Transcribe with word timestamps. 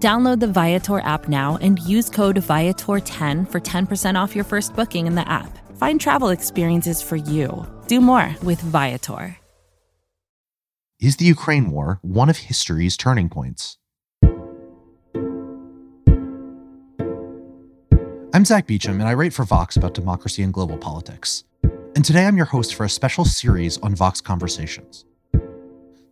Download 0.00 0.40
the 0.40 0.46
Viator 0.46 1.00
app 1.00 1.28
now 1.28 1.58
and 1.62 1.78
use 1.80 2.10
code 2.10 2.36
Viator10 2.36 3.50
for 3.50 3.60
10% 3.60 4.22
off 4.22 4.34
your 4.34 4.44
first 4.44 4.76
booking 4.76 5.06
in 5.06 5.14
the 5.14 5.26
app. 5.28 5.58
Find 5.78 6.00
travel 6.00 6.28
experiences 6.28 7.00
for 7.02 7.16
you. 7.16 7.66
Do 7.86 8.00
more 8.00 8.34
with 8.42 8.60
Viator. 8.60 9.36
Is 10.98 11.16
the 11.16 11.26
Ukraine 11.26 11.70
war 11.70 11.98
one 12.02 12.30
of 12.30 12.38
history's 12.38 12.96
turning 12.96 13.28
points? 13.28 13.78
I'm 18.32 18.44
Zack 18.44 18.66
Beauchamp, 18.66 19.00
and 19.00 19.08
I 19.08 19.14
write 19.14 19.32
for 19.32 19.44
Vox 19.44 19.76
about 19.76 19.94
democracy 19.94 20.42
and 20.42 20.52
global 20.52 20.76
politics. 20.76 21.44
And 21.94 22.04
today 22.04 22.26
I'm 22.26 22.36
your 22.36 22.46
host 22.46 22.74
for 22.74 22.84
a 22.84 22.88
special 22.88 23.24
series 23.24 23.78
on 23.78 23.94
Vox 23.94 24.20
Conversations. 24.20 25.06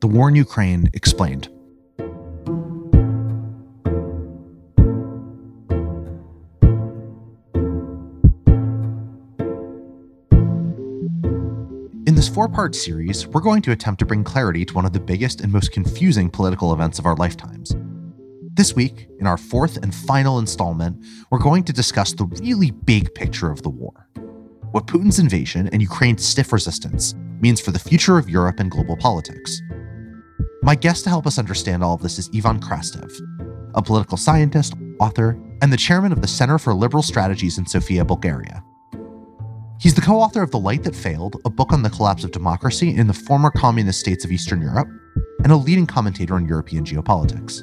The 0.01 0.07
War 0.07 0.29
in 0.31 0.37
Ukraine 0.37 0.89
Explained. 0.95 1.49
This 12.25 12.35
four 12.35 12.49
part 12.49 12.75
series, 12.75 13.27
we're 13.27 13.41
going 13.43 13.61
to 13.61 13.71
attempt 13.71 13.99
to 13.99 14.07
bring 14.07 14.25
clarity 14.25 14.65
to 14.65 14.73
one 14.73 14.87
of 14.87 14.95
the 14.95 15.01
biggest 15.01 15.43
and 15.43 15.53
most 15.53 15.73
confusing 15.73 16.31
political 16.31 16.73
events 16.73 16.99
of 16.99 17.05
our 17.05 17.15
lifetimes. 17.17 17.77
This 18.55 18.75
week, 18.75 19.09
in 19.19 19.27
our 19.27 19.37
fourth 19.37 19.77
and 19.83 19.95
final 19.95 20.39
installment, 20.39 21.05
we're 21.31 21.39
going 21.39 21.65
to 21.65 21.73
discuss 21.73 22.15
the 22.15 22.25
really 22.41 22.71
big 22.71 23.15
picture 23.15 23.51
of 23.51 23.63
the 23.63 23.69
war 23.69 24.09
what 24.73 24.87
Putin's 24.87 25.19
invasion 25.19 25.69
and 25.69 25.83
Ukraine's 25.83 26.25
stiff 26.25 26.51
resistance 26.53 27.15
means 27.41 27.61
for 27.61 27.73
the 27.73 27.79
future 27.79 28.17
of 28.17 28.29
Europe 28.29 28.59
and 28.59 28.71
global 28.71 28.97
politics. 28.97 29.61
My 30.63 30.75
guest 30.75 31.05
to 31.05 31.11
help 31.11 31.27
us 31.27 31.39
understand 31.39 31.85
all 31.85 31.95
of 31.95 32.03
this 32.03 32.19
is 32.19 32.31
Ivan 32.35 32.59
Krastev, 32.59 33.13
a 33.75 33.83
political 33.83 34.17
scientist, 34.17 34.73
author, 34.99 35.39
and 35.63 35.73
the 35.73 35.77
chairman 35.77 36.11
of 36.11 36.23
the 36.23 36.27
Center 36.27 36.59
for 36.59 36.75
Liberal 36.75 37.03
Strategies 37.03 37.59
in 37.59 37.67
Sofia, 37.67 38.05
Bulgaria. 38.05 38.65
He's 39.81 39.95
the 39.95 40.01
co 40.01 40.21
author 40.21 40.43
of 40.43 40.51
The 40.51 40.59
Light 40.59 40.85
That 40.85 40.95
Failed, 40.95 41.41
a 41.45 41.51
book 41.51 41.73
on 41.73 41.83
the 41.83 41.91
collapse 41.91 42.25
of 42.25 42.31
democracy 42.31 42.95
in 42.95 43.07
the 43.07 43.13
former 43.13 43.51
communist 43.51 44.01
states 44.01 44.25
of 44.25 44.31
Eastern 44.31 44.63
Europe, 44.63 44.89
and 45.43 45.53
a 45.53 45.57
leading 45.57 45.87
commentator 45.87 46.35
on 46.35 46.47
European 46.47 46.85
geopolitics. 46.85 47.63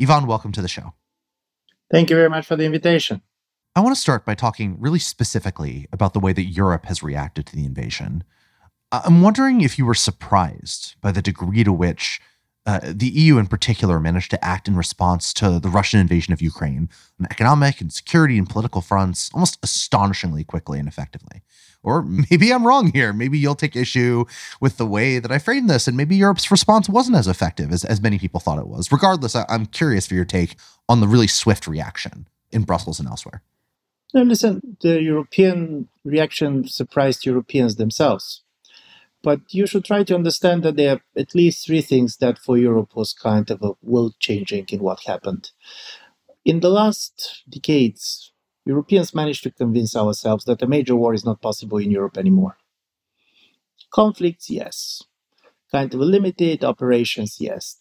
Ivan, 0.00 0.26
welcome 0.26 0.52
to 0.52 0.62
the 0.62 0.68
show. 0.68 0.92
Thank 1.90 2.10
you 2.10 2.16
very 2.16 2.28
much 2.28 2.46
for 2.46 2.54
the 2.54 2.64
invitation. 2.64 3.22
I 3.74 3.80
want 3.80 3.94
to 3.94 4.00
start 4.00 4.24
by 4.24 4.34
talking 4.34 4.76
really 4.78 4.98
specifically 4.98 5.88
about 5.90 6.12
the 6.12 6.20
way 6.20 6.32
that 6.32 6.44
Europe 6.44 6.86
has 6.86 7.02
reacted 7.02 7.46
to 7.46 7.56
the 7.56 7.64
invasion. 7.64 8.24
I'm 8.92 9.22
wondering 9.22 9.60
if 9.60 9.78
you 9.78 9.86
were 9.86 9.94
surprised 9.94 10.94
by 11.00 11.12
the 11.12 11.22
degree 11.22 11.64
to 11.64 11.72
which 11.72 12.20
uh, 12.66 12.80
the 12.82 13.08
EU 13.08 13.38
in 13.38 13.46
particular 13.46 14.00
managed 14.00 14.30
to 14.32 14.44
act 14.44 14.66
in 14.66 14.76
response 14.76 15.32
to 15.32 15.60
the 15.60 15.68
Russian 15.68 16.00
invasion 16.00 16.32
of 16.32 16.42
Ukraine 16.42 16.88
on 17.20 17.26
economic 17.30 17.80
and 17.80 17.92
security 17.92 18.38
and 18.38 18.48
political 18.48 18.80
fronts 18.80 19.30
almost 19.32 19.58
astonishingly 19.62 20.42
quickly 20.42 20.80
and 20.80 20.88
effectively. 20.88 21.42
Or 21.84 22.02
maybe 22.30 22.52
I'm 22.52 22.66
wrong 22.66 22.90
here. 22.92 23.12
Maybe 23.12 23.38
you'll 23.38 23.54
take 23.54 23.76
issue 23.76 24.24
with 24.60 24.78
the 24.78 24.86
way 24.86 25.20
that 25.20 25.30
I 25.30 25.38
framed 25.38 25.70
this, 25.70 25.86
and 25.86 25.96
maybe 25.96 26.16
Europe's 26.16 26.50
response 26.50 26.88
wasn't 26.88 27.16
as 27.16 27.28
effective 27.28 27.72
as, 27.72 27.84
as 27.84 28.00
many 28.00 28.18
people 28.18 28.40
thought 28.40 28.58
it 28.58 28.66
was. 28.68 28.90
Regardless, 28.90 29.36
I, 29.36 29.44
I'm 29.48 29.66
curious 29.66 30.06
for 30.06 30.14
your 30.14 30.24
take 30.24 30.56
on 30.88 31.00
the 31.00 31.08
really 31.08 31.28
swift 31.28 31.68
reaction 31.68 32.26
in 32.50 32.62
Brussels 32.62 32.98
and 32.98 33.08
elsewhere. 33.08 33.42
No, 34.12 34.22
listen, 34.22 34.76
the 34.80 35.00
European 35.00 35.88
reaction 36.04 36.66
surprised 36.66 37.26
Europeans 37.26 37.76
themselves. 37.76 38.42
But 39.26 39.40
you 39.50 39.66
should 39.66 39.84
try 39.84 40.04
to 40.04 40.14
understand 40.14 40.62
that 40.62 40.76
there 40.76 40.92
are 40.94 41.00
at 41.16 41.34
least 41.34 41.66
three 41.66 41.80
things 41.82 42.18
that 42.18 42.38
for 42.38 42.56
Europe 42.56 42.94
was 42.94 43.12
kind 43.12 43.50
of 43.50 43.60
a 43.60 43.72
world 43.82 44.14
changing 44.20 44.66
in 44.68 44.78
what 44.78 45.00
happened. 45.00 45.50
In 46.44 46.60
the 46.60 46.68
last 46.68 47.42
decades, 47.48 48.30
Europeans 48.64 49.16
managed 49.16 49.42
to 49.42 49.50
convince 49.50 49.96
ourselves 49.96 50.44
that 50.44 50.62
a 50.62 50.68
major 50.68 50.94
war 50.94 51.12
is 51.12 51.24
not 51.24 51.42
possible 51.42 51.78
in 51.78 51.90
Europe 51.90 52.16
anymore. 52.16 52.56
Conflicts, 53.90 54.48
yes. 54.48 55.02
Kind 55.72 55.92
of 55.92 55.98
limited 55.98 56.62
operations, 56.62 57.38
yes. 57.40 57.78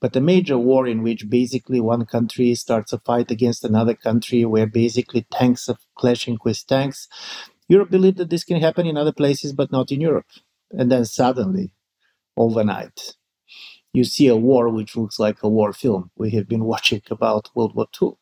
But 0.00 0.16
a 0.16 0.20
major 0.22 0.56
war 0.56 0.86
in 0.86 1.02
which 1.02 1.28
basically 1.28 1.78
one 1.78 2.06
country 2.06 2.54
starts 2.54 2.94
a 2.94 3.00
fight 3.00 3.30
against 3.30 3.64
another 3.64 3.94
country, 3.94 4.46
where 4.46 4.66
basically 4.66 5.26
tanks 5.30 5.68
are 5.68 5.76
clashing 5.94 6.38
with 6.42 6.66
tanks, 6.66 7.06
Europe 7.68 7.90
believed 7.90 8.16
that 8.16 8.30
this 8.30 8.44
can 8.44 8.62
happen 8.62 8.86
in 8.86 8.96
other 8.96 9.12
places, 9.12 9.52
but 9.52 9.70
not 9.70 9.92
in 9.92 10.00
Europe. 10.00 10.30
And 10.70 10.90
then 10.90 11.04
suddenly, 11.04 11.72
overnight, 12.36 13.14
you 13.92 14.04
see 14.04 14.28
a 14.28 14.36
war 14.36 14.68
which 14.68 14.96
looks 14.96 15.18
like 15.18 15.42
a 15.42 15.48
war 15.48 15.72
film 15.72 16.10
we 16.16 16.30
have 16.30 16.48
been 16.48 16.64
watching 16.72 17.02
about 17.10 17.50
World 17.54 17.74
War 17.74 17.86
II. 18.00 18.12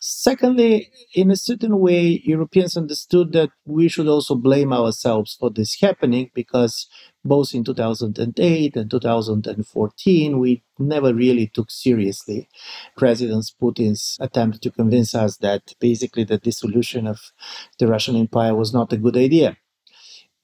Secondly, 0.00 0.90
in 1.14 1.30
a 1.30 1.36
certain 1.36 1.78
way, 1.80 2.22
Europeans 2.24 2.76
understood 2.76 3.32
that 3.32 3.50
we 3.64 3.88
should 3.88 4.06
also 4.06 4.34
blame 4.36 4.72
ourselves 4.72 5.36
for 5.38 5.50
this 5.50 5.80
happening 5.80 6.30
because 6.34 6.86
both 7.24 7.52
in 7.54 7.64
2008 7.64 8.76
and 8.76 8.90
2014, 8.90 10.38
we 10.38 10.62
never 10.78 11.12
really 11.12 11.48
took 11.48 11.70
seriously 11.70 12.48
President 12.96 13.44
Putin's 13.60 14.16
attempt 14.20 14.62
to 14.62 14.70
convince 14.70 15.14
us 15.14 15.36
that 15.38 15.74
basically 15.80 16.24
the 16.24 16.38
dissolution 16.38 17.06
of 17.06 17.32
the 17.78 17.88
Russian 17.88 18.16
Empire 18.16 18.54
was 18.54 18.72
not 18.72 18.92
a 18.92 18.96
good 18.96 19.16
idea. 19.16 19.56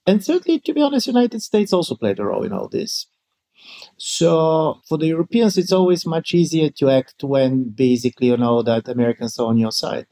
And 0.06 0.24
thirdly, 0.24 0.58
to 0.60 0.74
be 0.74 0.82
honest, 0.82 1.06
United 1.06 1.42
States 1.42 1.72
also 1.72 1.94
played 1.94 2.18
a 2.18 2.24
role 2.24 2.44
in 2.44 2.52
all 2.52 2.68
this. 2.68 3.06
So 3.98 4.80
for 4.88 4.98
the 4.98 5.06
Europeans, 5.08 5.58
it's 5.58 5.72
always 5.72 6.06
much 6.06 6.34
easier 6.34 6.70
to 6.70 6.90
act 6.90 7.24
when 7.24 7.70
basically 7.70 8.28
you 8.28 8.36
know 8.36 8.62
that 8.62 8.88
Americans 8.88 9.38
are 9.38 9.48
on 9.48 9.58
your 9.58 9.72
side. 9.72 10.08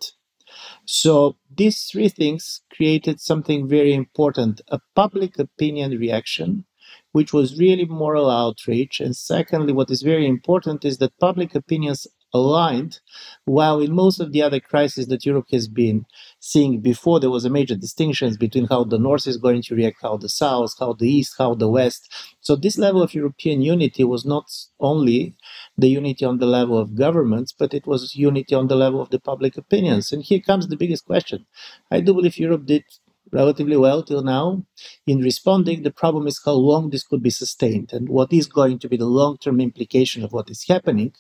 So 0.86 1.36
these 1.54 1.84
three 1.84 2.08
things 2.08 2.62
created 2.75 3.20
something 3.20 3.69
very 3.69 3.94
important: 3.94 4.60
a 4.69 4.81
public 4.94 5.38
opinion 5.38 5.98
reaction, 5.98 6.66
which 7.12 7.32
was 7.32 7.58
really 7.58 7.87
moral 7.87 8.31
outrage. 8.31 9.00
And 9.00 9.17
secondly, 9.17 9.72
what 9.72 9.90
is 9.90 10.02
very 10.02 10.26
important 10.26 10.84
is 10.84 10.99
that 10.99 11.19
public 11.20 11.55
opinions 11.55 12.06
aligned, 12.34 13.00
while 13.44 13.81
in 13.81 13.93
most 13.93 14.20
of 14.20 14.32
the 14.32 14.43
other 14.43 14.61
crises 14.61 15.06
that 15.08 15.26
Europe 15.26 15.49
has 15.52 15.69
been 15.69 16.06
seeing 16.40 16.81
before, 16.81 17.20
there 17.20 17.31
was 17.31 17.44
a 17.44 17.50
major 17.50 17.75
distinction 17.75 18.34
between 18.37 18.67
how 18.67 18.84
the 18.84 18.99
North 18.99 19.26
is 19.26 19.37
going 19.37 19.62
to 19.62 19.75
react, 19.75 19.99
how 20.02 20.17
the 20.17 20.29
South, 20.29 20.75
how 20.79 20.93
the 20.94 21.08
East, 21.08 21.34
how 21.38 21.55
the 21.55 21.69
West. 21.69 22.12
So 22.40 22.56
this 22.56 22.79
level 22.79 23.02
of 23.02 23.14
European 23.14 23.62
unity 23.62 24.05
was 24.05 24.25
not 24.25 24.50
only 24.81 25.34
the 25.76 25.88
unity 25.88 26.25
on 26.25 26.38
the 26.38 26.46
level 26.46 26.79
of 26.79 26.94
governments, 26.94 27.52
but 27.56 27.75
it 27.75 27.87
was 27.87 28.17
unity 28.17 28.55
on 28.55 28.69
the 28.69 28.76
level 28.76 29.00
of 29.00 29.11
the 29.11 29.20
public 29.20 29.56
opinions. 29.56 30.12
And 30.12 30.23
here 30.23 30.40
comes 30.40 30.69
the 30.69 30.76
biggest 30.76 31.05
question. 31.05 31.46
I 31.90 32.00
do 32.00 32.14
believe 32.14 32.38
Europe 32.38 32.67
did 32.67 32.84
relatively 33.32 33.76
well 33.76 34.02
till 34.02 34.23
now 34.23 34.64
in 35.06 35.20
responding. 35.20 35.82
The 35.82 35.90
problem 35.90 36.26
is 36.26 36.40
how 36.44 36.52
long 36.52 36.90
this 36.90 37.02
could 37.02 37.23
be 37.23 37.31
sustained 37.31 37.93
and 37.93 38.08
what 38.08 38.32
is 38.32 38.46
going 38.46 38.79
to 38.81 38.88
be 38.88 38.96
the 38.96 39.06
long 39.06 39.38
term 39.38 39.61
implication 39.61 40.23
of 40.23 40.32
what 40.32 40.50
is 40.50 40.67
happening. 40.69 41.14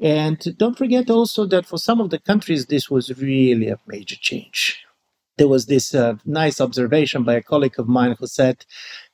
And 0.00 0.56
don't 0.58 0.78
forget 0.78 1.10
also 1.10 1.44
that 1.46 1.66
for 1.66 1.78
some 1.78 2.00
of 2.00 2.10
the 2.10 2.18
countries, 2.18 2.66
this 2.66 2.88
was 2.88 3.20
really 3.20 3.68
a 3.68 3.80
major 3.86 4.16
change. 4.16 4.84
There 5.36 5.48
was 5.48 5.66
this 5.66 5.94
uh, 5.94 6.14
nice 6.24 6.60
observation 6.60 7.24
by 7.24 7.34
a 7.34 7.42
colleague 7.42 7.78
of 7.78 7.88
mine 7.88 8.16
who 8.18 8.26
said 8.26 8.64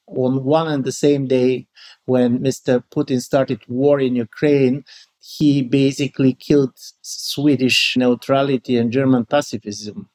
on 0.06 0.44
one 0.44 0.68
and 0.68 0.84
the 0.84 0.92
same 0.92 1.26
day 1.26 1.66
when 2.04 2.38
Mr. 2.40 2.82
Putin 2.94 3.20
started 3.20 3.60
war 3.68 4.00
in 4.00 4.16
Ukraine, 4.16 4.84
he 5.20 5.62
basically 5.62 6.34
killed 6.34 6.72
Swedish 7.00 7.96
neutrality 7.96 8.76
and 8.76 8.92
German 8.92 9.24
pacifism. 9.24 10.10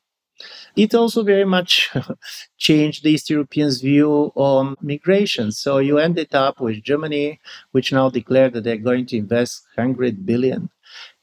It 0.76 0.94
also 0.96 1.24
very 1.24 1.46
much 1.46 1.90
changed 2.58 3.04
the 3.04 3.12
East 3.12 3.30
Europeans' 3.30 3.82
view 3.82 4.32
on 4.36 4.76
migration. 4.82 5.52
So 5.52 5.78
you 5.80 5.98
ended 5.98 6.34
up 6.34 6.60
with 6.60 6.84
Germany, 6.84 7.40
which 7.72 7.92
now 7.92 8.10
declared 8.10 8.54
that 8.54 8.64
they're 8.64 8.78
going 8.78 9.06
to 9.08 9.18
invest 9.18 9.66
100 9.76 10.26
billion 10.26 10.70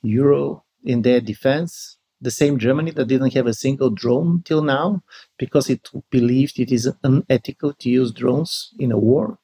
euro 0.03 0.65
in 0.85 1.03
their 1.03 1.21
defense. 1.21 1.99
The 2.21 2.31
same 2.31 2.59
Germany 2.59 2.93
that 2.93 3.09
didn't 3.09 3.35
have 3.35 3.47
a 3.47 3.55
single 3.55 3.91
drone 3.91 4.43
till 4.45 4.63
now 4.63 5.03
because 5.39 5.69
it 5.71 5.91
believed 6.11 6.59
it 6.59 6.73
is 6.73 6.91
unethical 7.05 7.75
to 7.75 7.91
use 7.91 8.13
drones 8.13 8.73
in 8.79 8.93
a 8.93 8.99
war. 8.99 9.39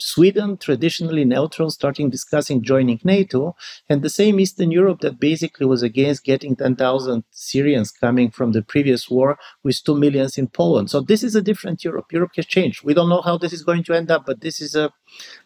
Sweden, 0.00 0.56
traditionally 0.56 1.24
neutral, 1.24 1.70
starting 1.70 2.10
discussing 2.10 2.62
joining 2.62 3.00
NATO, 3.04 3.54
and 3.88 4.02
the 4.02 4.10
same 4.10 4.40
Eastern 4.40 4.70
Europe 4.70 5.00
that 5.00 5.20
basically 5.20 5.66
was 5.66 5.82
against 5.82 6.24
getting 6.24 6.56
10,000 6.56 7.24
Syrians 7.30 7.90
coming 7.90 8.30
from 8.30 8.52
the 8.52 8.62
previous 8.62 9.10
war 9.10 9.38
with 9.62 9.82
2 9.84 9.94
millions 9.96 10.38
in 10.38 10.48
Poland. 10.48 10.90
So 10.90 11.00
this 11.00 11.22
is 11.22 11.34
a 11.34 11.42
different 11.42 11.84
Europe. 11.84 12.12
Europe 12.12 12.32
has 12.36 12.46
changed. 12.46 12.82
We 12.82 12.94
don't 12.94 13.08
know 13.08 13.22
how 13.22 13.38
this 13.38 13.52
is 13.52 13.62
going 13.62 13.84
to 13.84 13.94
end 13.94 14.10
up, 14.10 14.24
but 14.26 14.40
this 14.40 14.60
is 14.60 14.74
a 14.74 14.92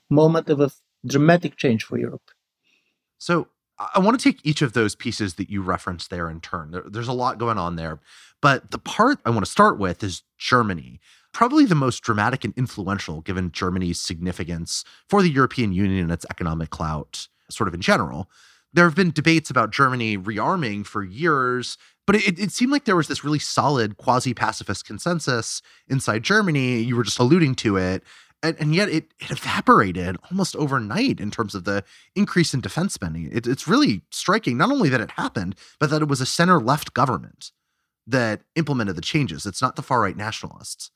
moment 0.08 0.48
of 0.48 0.60
a 0.60 0.70
dramatic 1.06 1.56
change 1.56 1.84
for 1.84 1.98
Europe. 1.98 2.30
So 3.18 3.48
I 3.94 3.98
want 3.98 4.18
to 4.18 4.22
take 4.22 4.44
each 4.44 4.62
of 4.62 4.72
those 4.72 4.94
pieces 4.94 5.34
that 5.34 5.50
you 5.50 5.60
referenced 5.62 6.10
there 6.10 6.30
in 6.30 6.40
turn. 6.40 6.70
There, 6.70 6.84
there's 6.86 7.08
a 7.08 7.12
lot 7.12 7.38
going 7.38 7.58
on 7.58 7.76
there. 7.76 8.00
But 8.40 8.70
the 8.70 8.78
part 8.78 9.18
I 9.24 9.30
want 9.30 9.44
to 9.44 9.50
start 9.50 9.78
with 9.78 10.04
is 10.04 10.22
Germany 10.38 11.00
probably 11.34 11.66
the 11.66 11.74
most 11.74 12.02
dramatic 12.02 12.44
and 12.44 12.54
influential 12.56 13.20
given 13.20 13.52
Germany's 13.52 14.00
significance 14.00 14.84
for 15.08 15.20
the 15.20 15.28
European 15.30 15.72
Union 15.72 16.04
and 16.04 16.12
its 16.12 16.24
economic 16.30 16.70
clout, 16.70 17.28
sort 17.50 17.68
of 17.68 17.74
in 17.74 17.82
general. 17.82 18.30
There 18.72 18.86
have 18.86 18.94
been 18.94 19.10
debates 19.10 19.50
about 19.50 19.70
Germany 19.70 20.16
rearming 20.16 20.86
for 20.86 21.04
years, 21.04 21.76
but 22.06 22.16
it, 22.16 22.38
it 22.38 22.52
seemed 22.52 22.72
like 22.72 22.84
there 22.84 22.96
was 22.96 23.08
this 23.08 23.24
really 23.24 23.38
solid 23.38 23.96
quasi 23.96 24.32
pacifist 24.32 24.86
consensus 24.86 25.60
inside 25.88 26.22
Germany. 26.22 26.80
You 26.80 26.96
were 26.96 27.04
just 27.04 27.18
alluding 27.18 27.56
to 27.56 27.76
it. 27.76 28.02
And, 28.42 28.56
and 28.60 28.74
yet 28.74 28.88
it, 28.88 29.12
it 29.20 29.30
evaporated 29.30 30.16
almost 30.30 30.54
overnight 30.56 31.18
in 31.18 31.30
terms 31.30 31.54
of 31.54 31.64
the 31.64 31.82
increase 32.14 32.52
in 32.52 32.60
defense 32.60 32.94
spending. 32.94 33.30
It, 33.32 33.46
it's 33.46 33.66
really 33.66 34.02
striking, 34.10 34.56
not 34.56 34.70
only 34.70 34.88
that 34.88 35.00
it 35.00 35.12
happened, 35.12 35.56
but 35.78 35.90
that 35.90 36.02
it 36.02 36.08
was 36.08 36.20
a 36.20 36.26
center 36.26 36.60
left 36.60 36.94
government 36.94 37.52
that 38.06 38.42
implemented 38.54 38.96
the 38.96 39.02
changes. 39.02 39.46
It's 39.46 39.62
not 39.62 39.76
the 39.76 39.82
far 39.82 40.00
right 40.00 40.16
nationalists. 40.16 40.90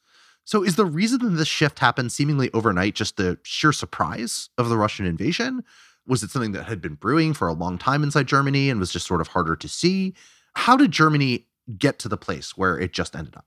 So, 0.49 0.65
is 0.65 0.77
the 0.77 0.87
reason 0.87 1.19
that 1.19 1.37
this 1.37 1.47
shift 1.47 1.79
happened 1.79 2.11
seemingly 2.11 2.51
overnight 2.55 2.95
just 2.95 3.19
the 3.19 3.39
sheer 3.43 3.71
surprise 3.71 4.49
of 4.57 4.71
the 4.71 4.79
Russian 4.79 5.05
invasion? 5.05 5.63
Was 6.07 6.23
it 6.23 6.31
something 6.31 6.53
that 6.53 6.65
had 6.65 6.81
been 6.81 6.95
brewing 6.95 7.35
for 7.35 7.49
a 7.49 7.53
long 7.53 7.77
time 7.77 8.03
inside 8.03 8.29
Germany 8.29 8.71
and 8.71 8.81
was 8.81 8.91
just 8.91 9.07
sort 9.07 9.21
of 9.21 9.29
harder 9.29 9.57
to 9.57 9.69
see? 9.69 10.15
How 10.55 10.75
did 10.75 10.91
Germany 10.91 11.45
get 11.77 11.99
to 11.99 12.09
the 12.09 12.17
place 12.17 12.57
where 12.57 12.79
it 12.79 12.95
just 12.95 13.15
ended 13.15 13.37
up? 13.37 13.45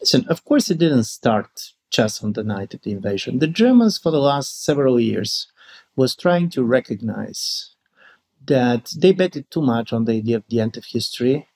Listen, 0.00 0.26
of 0.28 0.44
course, 0.44 0.68
it 0.68 0.78
didn't 0.78 1.04
start 1.04 1.70
just 1.90 2.24
on 2.24 2.32
the 2.32 2.42
night 2.42 2.74
of 2.74 2.82
the 2.82 2.90
invasion. 2.90 3.38
The 3.38 3.46
Germans, 3.46 3.96
for 3.96 4.10
the 4.10 4.18
last 4.18 4.64
several 4.64 4.98
years, 4.98 5.46
was 5.94 6.16
trying 6.16 6.50
to 6.50 6.64
recognize 6.64 7.76
that 8.44 8.92
they 8.98 9.12
betted 9.12 9.48
too 9.48 9.62
much 9.62 9.92
on 9.92 10.06
the 10.06 10.14
idea 10.14 10.38
of 10.38 10.44
the 10.48 10.58
end 10.58 10.76
of 10.76 10.86
history 10.86 11.46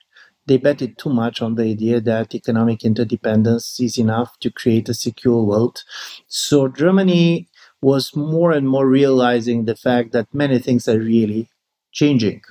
they 0.49 0.57
betted 0.57 0.97
too 0.97 1.11
much 1.11 1.43
on 1.43 1.53
the 1.53 1.63
idea 1.63 2.01
that 2.01 2.33
economic 2.33 2.83
interdependence 2.83 3.79
is 3.79 3.99
enough 3.99 4.37
to 4.39 4.49
create 4.49 4.89
a 4.89 4.95
secure 4.95 5.43
world. 5.43 5.83
So 6.27 6.67
Germany 6.67 7.47
was 7.81 8.15
more 8.15 8.51
and 8.51 8.67
more 8.67 8.87
realizing 8.87 9.65
the 9.65 9.75
fact 9.75 10.11
that 10.13 10.33
many 10.33 10.57
things 10.57 10.87
are 10.89 10.97
really 10.97 11.49
changing. 11.91 12.41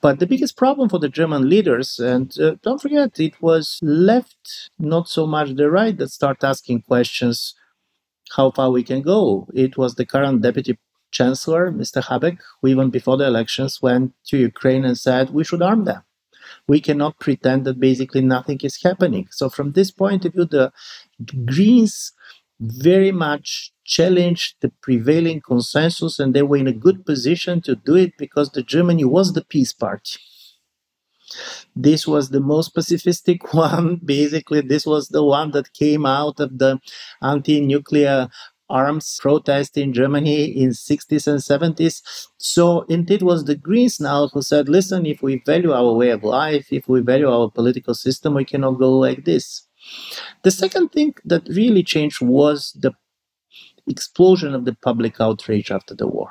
But 0.00 0.20
the 0.20 0.26
biggest 0.26 0.56
problem 0.56 0.88
for 0.88 0.98
the 0.98 1.10
German 1.10 1.50
leaders, 1.50 1.98
and 1.98 2.32
uh, 2.40 2.54
don't 2.62 2.80
forget, 2.80 3.20
it 3.20 3.34
was 3.42 3.78
left, 3.82 4.70
not 4.78 5.06
so 5.08 5.26
much 5.26 5.54
the 5.54 5.70
right, 5.70 5.96
that 5.98 6.10
start 6.10 6.42
asking 6.42 6.82
questions 6.82 7.54
how 8.36 8.52
far 8.52 8.70
we 8.70 8.82
can 8.82 9.02
go. 9.02 9.48
It 9.52 9.76
was 9.76 9.96
the 9.96 10.06
current 10.06 10.40
deputy 10.40 10.78
chancellor, 11.10 11.72
Mr. 11.72 12.02
Habeck, 12.02 12.38
who 12.62 12.68
even 12.68 12.88
before 12.88 13.18
the 13.18 13.26
elections 13.26 13.82
went 13.82 14.14
to 14.28 14.38
Ukraine 14.38 14.86
and 14.86 14.96
said 14.96 15.28
we 15.30 15.44
should 15.44 15.60
arm 15.60 15.84
them 15.84 16.02
we 16.66 16.80
cannot 16.80 17.18
pretend 17.18 17.64
that 17.64 17.80
basically 17.80 18.20
nothing 18.20 18.60
is 18.62 18.82
happening. 18.82 19.28
So, 19.30 19.48
from 19.48 19.72
this 19.72 19.90
point 19.90 20.24
of 20.24 20.32
view, 20.32 20.44
the 20.44 20.72
Greens 21.46 22.12
very 22.60 23.12
much 23.12 23.72
challenged 23.84 24.56
the 24.60 24.72
prevailing 24.82 25.40
consensus 25.40 26.18
and 26.18 26.34
they 26.34 26.42
were 26.42 26.56
in 26.56 26.66
a 26.66 26.72
good 26.72 27.06
position 27.06 27.60
to 27.62 27.76
do 27.76 27.94
it 27.94 28.12
because 28.18 28.50
the 28.50 28.62
Germany 28.62 29.04
was 29.04 29.32
the 29.32 29.44
peace 29.44 29.72
party. 29.72 30.18
This 31.76 32.06
was 32.06 32.30
the 32.30 32.40
most 32.40 32.74
pacifistic 32.74 33.54
one. 33.54 34.00
Basically, 34.04 34.60
this 34.60 34.86
was 34.86 35.08
the 35.08 35.22
one 35.22 35.50
that 35.52 35.72
came 35.72 36.06
out 36.06 36.40
of 36.40 36.58
the 36.58 36.80
anti 37.22 37.60
nuclear 37.60 38.28
arms 38.70 39.18
protest 39.20 39.76
in 39.76 39.92
Germany 39.92 40.44
in 40.44 40.70
60s 40.70 41.26
and 41.26 41.40
70s. 41.40 42.02
So 42.38 42.82
indeed 42.82 43.22
was 43.22 43.44
the 43.44 43.56
Greens 43.56 44.00
now 44.00 44.28
who 44.28 44.42
said, 44.42 44.68
listen, 44.68 45.06
if 45.06 45.22
we 45.22 45.42
value 45.44 45.72
our 45.72 45.92
way 45.92 46.10
of 46.10 46.22
life, 46.22 46.72
if 46.72 46.88
we 46.88 47.00
value 47.00 47.30
our 47.30 47.50
political 47.50 47.94
system, 47.94 48.34
we 48.34 48.44
cannot 48.44 48.72
go 48.72 48.98
like 48.98 49.24
this. 49.24 49.66
The 50.42 50.50
second 50.50 50.90
thing 50.90 51.14
that 51.24 51.48
really 51.48 51.82
changed 51.82 52.20
was 52.20 52.76
the 52.78 52.92
explosion 53.88 54.54
of 54.54 54.64
the 54.64 54.74
public 54.74 55.20
outrage 55.20 55.70
after 55.70 55.94
the 55.94 56.06
war. 56.06 56.28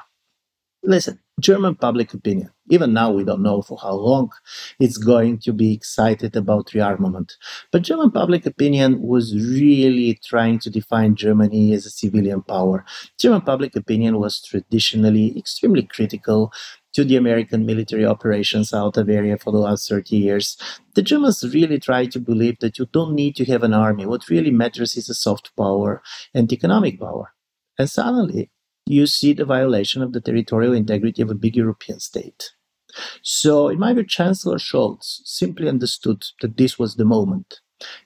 Listen, 0.83 1.19
German 1.40 1.75
public 1.75 2.13
opinion, 2.13 2.51
even 2.69 2.94
now 2.94 3.12
we 3.12 3.24
don't 3.24 3.42
know 3.42 3.62
for 3.62 3.78
how 3.81 3.94
long 3.94 4.31
it's 4.80 4.98
going 4.98 5.40
to 5.40 5.54
be 5.54 5.74
excited 5.74 6.36
about 6.36 6.68
rearmament. 6.68 7.34
But 7.72 7.84
German 7.84 8.12
public 8.12 8.46
opinion 8.46 9.02
was 9.02 9.34
really 9.36 10.19
trying 10.24 10.60
to 10.60 10.69
define 10.69 11.16
Germany 11.16 11.74
as 11.74 11.86
a 11.86 11.90
civilian 11.90 12.42
power. 12.42 12.86
German 13.19 13.42
public 13.42 13.75
opinion 13.75 14.19
was 14.19 14.42
traditionally 14.42 15.38
extremely 15.38 15.84
critical 15.84 16.52
to 16.94 17.04
the 17.04 17.16
American 17.16 17.66
military 17.66 18.06
operations 18.06 18.74
out 18.74 18.98
of 18.98 19.10
area 19.10 19.38
for 19.38 19.52
the 19.52 19.60
last 19.60 19.88
30 19.88 20.18
years. 20.18 20.58
The 20.96 21.04
Germans 21.04 21.44
really 21.54 21.80
try 21.80 22.08
to 22.08 22.19
believe 22.19 22.58
that 22.60 22.80
you 22.80 22.88
don't 22.92 23.14
need 23.14 23.36
to 23.36 23.46
have 23.46 23.64
an 23.64 23.74
army. 23.74 24.06
What 24.06 24.30
really 24.30 24.52
matters 24.52 24.96
is 24.96 25.08
a 25.08 25.14
soft 25.14 25.56
power 25.56 26.02
and 26.34 26.52
economic 26.52 27.00
power. 27.00 27.34
And 27.78 27.90
suddenly, 27.90 28.50
you 28.88 29.06
see 29.06 29.33
the 29.33 29.45
violation 29.45 30.02
of 30.02 30.14
the 30.14 30.21
territorial 30.21 30.74
integrity 30.74 31.21
of 31.21 31.30
a 31.30 31.36
big 31.36 31.56
European 31.56 32.00
state. 32.00 32.52
So, 33.21 33.69
in 33.69 33.80
my 33.80 33.94
view, 33.94 34.06
Chancellor 34.06 34.57
Scholz 34.57 35.21
simply 35.25 35.68
understood 35.68 36.23
that 36.42 36.57
this 36.57 36.80
was 36.80 36.95
the 36.95 37.06
moment. 37.06 37.61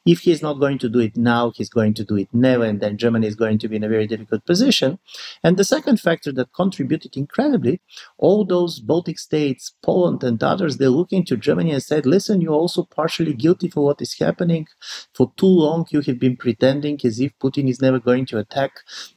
If 0.06 0.20
he's 0.22 0.42
not 0.42 0.60
going 0.60 0.80
to 0.80 0.90
do 0.90 1.00
it 1.00 1.16
now, 1.16 1.52
he's 1.56 1.70
going 1.70 1.94
to 1.96 2.04
do 2.04 2.18
it 2.18 2.28
never, 2.34 2.66
and 2.66 2.82
then 2.82 2.98
Germany 2.98 3.28
is 3.28 3.36
going 3.36 3.60
to 3.60 3.68
be 3.68 3.76
in 3.76 3.84
a 3.84 3.90
very 3.90 4.08
difficult 4.08 4.46
position. 4.46 5.00
And 5.44 5.58
the 5.58 5.64
second 5.64 6.00
factor 6.00 6.32
that 6.34 6.54
contributed 6.54 7.16
incredibly, 7.16 7.82
all 8.18 8.46
those 8.46 8.80
Baltic 8.80 9.20
states, 9.20 9.74
Poland 9.82 10.24
and 10.24 10.42
others, 10.44 10.78
they 10.78 10.88
look 10.88 11.12
into 11.12 11.38
Germany 11.38 11.72
and 11.72 11.84
said, 11.84 12.06
listen, 12.06 12.42
you're 12.42 12.54
also 12.54 12.84
partially 12.84 13.34
guilty 13.34 13.70
for 13.70 13.86
what 13.86 14.02
is 14.02 14.18
happening. 14.20 14.68
For 15.14 15.32
too 15.38 15.46
long, 15.46 15.86
you 15.90 16.02
have 16.02 16.20
been 16.20 16.38
pretending 16.38 17.00
as 17.04 17.20
if 17.20 17.38
Putin 17.40 17.70
is 17.70 17.82
never 17.82 18.00
going 18.00 18.26
to 18.28 18.40
attack. 18.40 18.72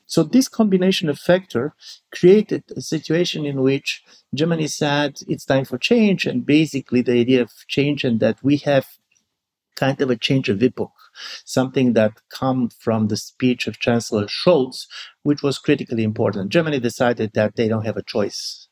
So 0.07 0.23
this 0.23 0.49
combination 0.49 1.09
of 1.09 1.19
factor 1.19 1.75
created 2.13 2.65
a 2.77 2.81
situation 2.81 3.45
in 3.45 3.63
which 3.63 4.03
Germany 4.35 4.69
said 4.69 5.17
it's 5.27 5.45
time 5.45 5.65
for 5.65 5.79
change, 5.79 6.27
and 6.27 6.47
basically 6.47 7.03
the 7.03 7.13
idea 7.13 7.43
of 7.43 7.51
change 7.69 8.05
and 8.05 8.21
that 8.21 8.43
we 8.43 8.59
have 8.59 8.87
kind 9.77 10.01
of 10.01 10.11
a 10.11 10.17
change 10.17 10.49
of 10.49 10.63
epoch, 10.63 10.93
something 11.45 11.93
that 11.95 12.13
come 12.31 12.69
from 12.69 13.09
the 13.09 13.17
speech 13.17 13.67
of 13.67 13.79
Chancellor 13.79 14.27
Scholz, 14.27 14.87
which 15.23 15.43
was 15.43 15.59
critically 15.59 16.05
important. 16.05 16.51
Germany 16.51 16.81
decided 16.81 17.33
that 17.35 17.57
they 17.57 17.69
don't 17.69 17.87
have 17.87 17.97
a 17.97 18.03
choice. 18.03 18.69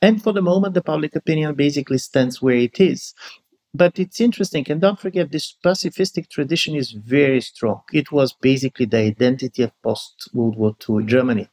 And 0.00 0.22
for 0.22 0.32
the 0.32 0.42
moment, 0.42 0.74
the 0.74 0.82
public 0.82 1.16
opinion 1.16 1.54
basically 1.54 1.98
stands 1.98 2.40
where 2.40 2.56
it 2.56 2.80
is. 2.80 3.14
But 3.74 3.98
it's 3.98 4.20
interesting, 4.20 4.64
and 4.70 4.80
don't 4.80 4.98
forget, 4.98 5.30
this 5.30 5.54
pacifistic 5.62 6.30
tradition 6.30 6.74
is 6.74 6.92
very 6.92 7.42
strong. 7.42 7.82
It 7.92 8.10
was 8.10 8.32
basically 8.32 8.86
the 8.86 8.98
identity 8.98 9.62
of 9.64 9.72
post 9.82 10.30
World 10.32 10.56
War 10.56 10.74
II 10.88 11.04
Germany. 11.04 11.48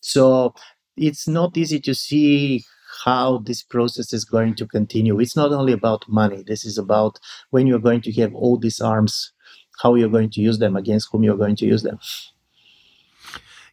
So 0.00 0.54
it's 0.96 1.28
not 1.28 1.56
easy 1.56 1.80
to 1.80 1.94
see 1.94 2.64
how 3.04 3.38
this 3.38 3.62
process 3.62 4.12
is 4.12 4.24
going 4.24 4.54
to 4.56 4.66
continue. 4.66 5.18
It's 5.20 5.36
not 5.36 5.52
only 5.52 5.72
about 5.72 6.08
money, 6.08 6.42
this 6.46 6.64
is 6.64 6.78
about 6.78 7.18
when 7.50 7.66
you're 7.66 7.78
going 7.78 8.00
to 8.02 8.12
have 8.20 8.34
all 8.34 8.56
these 8.56 8.80
arms, 8.80 9.32
how 9.82 9.94
you're 9.94 10.08
going 10.08 10.30
to 10.30 10.40
use 10.40 10.58
them, 10.58 10.76
against 10.76 11.08
whom 11.10 11.22
you're 11.22 11.36
going 11.36 11.56
to 11.56 11.66
use 11.66 11.82
them. 11.82 11.98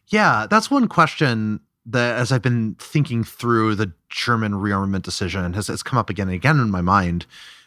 Yeah, 0.08 0.46
that's 0.48 0.70
one 0.70 0.88
question 0.88 1.60
that, 1.86 2.18
as 2.18 2.30
I've 2.32 2.42
been 2.42 2.76
thinking 2.78 3.24
through 3.24 3.74
the 3.74 3.92
German 4.08 4.52
rearmament 4.52 5.02
decision, 5.02 5.52
has, 5.54 5.68
has 5.68 5.82
come 5.82 5.98
up 5.98 6.10
again 6.10 6.28
and 6.28 6.34
again 6.34 6.58
in 6.60 6.70
my 6.70 6.80
mind, 6.80 7.26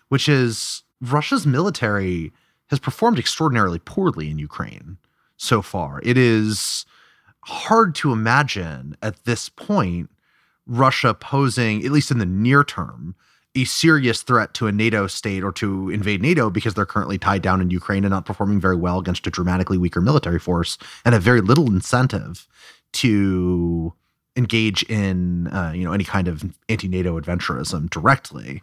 which 0.09 0.29
is 0.29 0.83
Russia's 1.01 1.45
military 1.45 2.31
has 2.69 2.79
performed 2.79 3.17
extraordinarily 3.19 3.79
poorly 3.79 4.29
in 4.29 4.39
Ukraine. 4.39 4.97
so 5.37 5.61
far. 5.61 6.01
It 6.03 6.17
is 6.17 6.85
hard 7.45 7.95
to 7.95 8.11
imagine 8.11 8.97
at 9.01 9.23
this 9.23 9.47
point 9.47 10.09
Russia 10.67 11.13
posing, 11.13 11.86
at 11.86 11.91
least 11.91 12.12
in 12.12 12.19
the 12.19 12.25
near 12.25 12.63
term, 12.63 13.15
a 13.55 13.63
serious 13.65 14.21
threat 14.21 14.53
to 14.53 14.67
a 14.67 14.71
NATO 14.71 15.07
state 15.07 15.43
or 15.43 15.51
to 15.53 15.89
invade 15.89 16.21
NATO 16.21 16.50
because 16.50 16.75
they're 16.75 16.86
currently 16.86 17.17
tied 17.17 17.41
down 17.41 17.59
in 17.62 17.71
Ukraine 17.71 18.03
and 18.03 18.12
not 18.12 18.25
performing 18.25 18.59
very 18.59 18.75
well 18.75 19.00
against 19.00 19.25
a 19.25 19.31
dramatically 19.31 19.77
weaker 19.77 20.01
military 20.01 20.39
force 20.39 20.77
and 21.03 21.13
have 21.13 21.24
very 21.24 21.41
little 21.41 21.67
incentive 21.67 22.47
to 22.93 23.93
engage 24.38 24.83
in 24.83 25.47
uh, 25.47 25.71
you 25.75 25.83
know 25.83 25.91
any 25.91 26.03
kind 26.03 26.27
of 26.27 26.43
anti-NATO 26.69 27.19
adventurism 27.19 27.89
directly. 27.89 28.62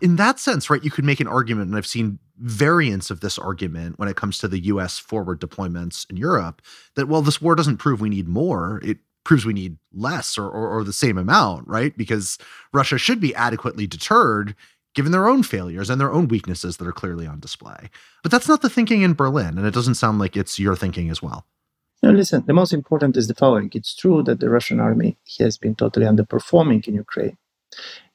In 0.00 0.16
that 0.16 0.38
sense, 0.38 0.70
right, 0.70 0.84
you 0.84 0.90
could 0.90 1.04
make 1.04 1.20
an 1.20 1.26
argument, 1.26 1.68
and 1.68 1.76
I've 1.76 1.86
seen 1.86 2.20
variants 2.38 3.10
of 3.10 3.20
this 3.20 3.38
argument 3.38 3.98
when 3.98 4.08
it 4.08 4.16
comes 4.16 4.38
to 4.38 4.48
the 4.48 4.60
U.S. 4.66 4.98
forward 4.98 5.40
deployments 5.40 6.08
in 6.08 6.16
Europe, 6.16 6.62
that 6.94 7.08
well, 7.08 7.22
this 7.22 7.42
war 7.42 7.56
doesn't 7.56 7.78
prove 7.78 8.00
we 8.00 8.08
need 8.08 8.28
more; 8.28 8.80
it 8.84 8.98
proves 9.26 9.44
we 9.44 9.52
need 9.52 9.76
less 9.92 10.38
or, 10.38 10.48
or, 10.48 10.68
or 10.68 10.84
the 10.84 10.92
same 10.92 11.18
amount, 11.18 11.66
right? 11.66 11.96
Because 11.98 12.38
Russia 12.72 12.96
should 12.96 13.20
be 13.20 13.34
adequately 13.34 13.84
deterred 13.86 14.54
given 14.94 15.10
their 15.10 15.26
own 15.26 15.42
failures 15.42 15.90
and 15.90 16.00
their 16.00 16.12
own 16.12 16.28
weaknesses 16.28 16.76
that 16.76 16.86
are 16.86 16.92
clearly 16.92 17.26
on 17.26 17.40
display. 17.40 17.90
But 18.22 18.30
that's 18.30 18.46
not 18.48 18.62
the 18.62 18.70
thinking 18.70 19.02
in 19.02 19.14
Berlin, 19.14 19.58
and 19.58 19.66
it 19.66 19.74
doesn't 19.74 19.96
sound 19.96 20.20
like 20.20 20.36
it's 20.36 20.60
your 20.60 20.76
thinking 20.76 21.10
as 21.10 21.20
well. 21.20 21.44
Listen, 22.02 22.44
the 22.46 22.54
most 22.54 22.72
important 22.72 23.16
is 23.16 23.26
the 23.26 23.34
following. 23.34 23.68
It's 23.74 23.96
true 23.96 24.22
that 24.22 24.38
the 24.38 24.48
Russian 24.48 24.78
army 24.78 25.16
has 25.40 25.58
been 25.58 25.74
totally 25.74 26.06
underperforming 26.06 26.86
in 26.86 26.94
Ukraine. 26.94 27.36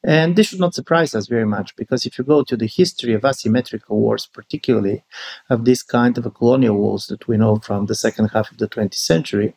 And 0.04 0.36
this 0.36 0.48
should 0.48 0.60
not 0.60 0.74
surprise 0.74 1.14
us 1.14 1.28
very 1.28 1.46
much 1.46 1.76
because 1.76 2.06
if 2.06 2.18
you 2.18 2.24
go 2.24 2.44
to 2.44 2.58
the 2.58 2.66
history 2.66 3.14
of 3.14 3.24
asymmetrical 3.24 4.00
wars, 4.00 4.26
particularly 4.26 5.04
of 5.50 5.64
this 5.66 5.84
kind 5.84 6.18
of 6.18 6.34
colonial 6.34 6.76
wars 6.76 7.06
that 7.08 7.28
we 7.28 7.38
know 7.38 7.58
from 7.58 7.86
the 7.86 7.94
second 7.94 8.30
half 8.30 8.52
of 8.52 8.58
the 8.58 8.68
20th 8.68 8.96
century, 8.96 9.56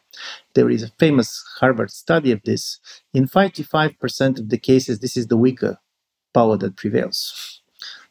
there 0.54 0.68
is 0.68 0.82
a 0.82 0.92
famous 0.98 1.42
Harvard 1.60 1.90
study 1.90 2.30
of 2.30 2.42
this. 2.44 2.78
In 3.14 3.26
55% 3.26 4.38
of 4.38 4.50
the 4.50 4.58
cases, 4.58 4.98
this 4.98 5.16
is 5.16 5.28
the 5.28 5.38
weaker 5.38 5.78
power 6.34 6.58
that 6.58 6.76
prevails. 6.76 7.62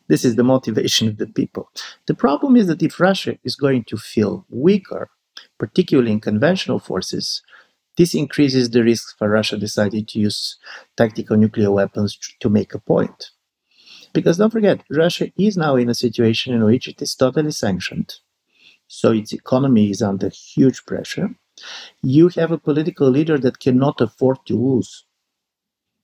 This 0.07 0.25
is 0.25 0.35
the 0.35 0.43
motivation 0.43 1.07
of 1.07 1.17
the 1.17 1.27
people. 1.27 1.69
The 2.07 2.15
problem 2.15 2.55
is 2.55 2.67
that 2.67 2.81
if 2.81 2.99
Russia 2.99 3.37
is 3.43 3.55
going 3.55 3.83
to 3.85 3.97
feel 3.97 4.45
weaker, 4.49 5.09
particularly 5.59 6.11
in 6.11 6.19
conventional 6.19 6.79
forces, 6.79 7.43
this 7.97 8.15
increases 8.15 8.69
the 8.69 8.83
risk 8.83 9.17
for 9.17 9.29
Russia 9.29 9.57
deciding 9.57 10.05
to 10.07 10.19
use 10.19 10.57
tactical 10.97 11.37
nuclear 11.37 11.71
weapons 11.71 12.17
to 12.39 12.49
make 12.49 12.73
a 12.73 12.79
point. 12.79 13.31
Because 14.13 14.37
don't 14.37 14.51
forget, 14.51 14.83
Russia 14.89 15.31
is 15.37 15.57
now 15.57 15.75
in 15.75 15.89
a 15.89 15.95
situation 15.95 16.53
in 16.53 16.63
which 16.63 16.87
it 16.87 17.01
is 17.01 17.15
totally 17.15 17.51
sanctioned. 17.51 18.15
So 18.87 19.11
its 19.11 19.33
economy 19.33 19.89
is 19.89 20.01
under 20.01 20.29
huge 20.29 20.85
pressure. 20.85 21.35
You 22.01 22.29
have 22.29 22.51
a 22.51 22.57
political 22.57 23.09
leader 23.09 23.37
that 23.39 23.59
cannot 23.59 24.01
afford 24.01 24.45
to 24.45 24.55
lose. 24.55 25.05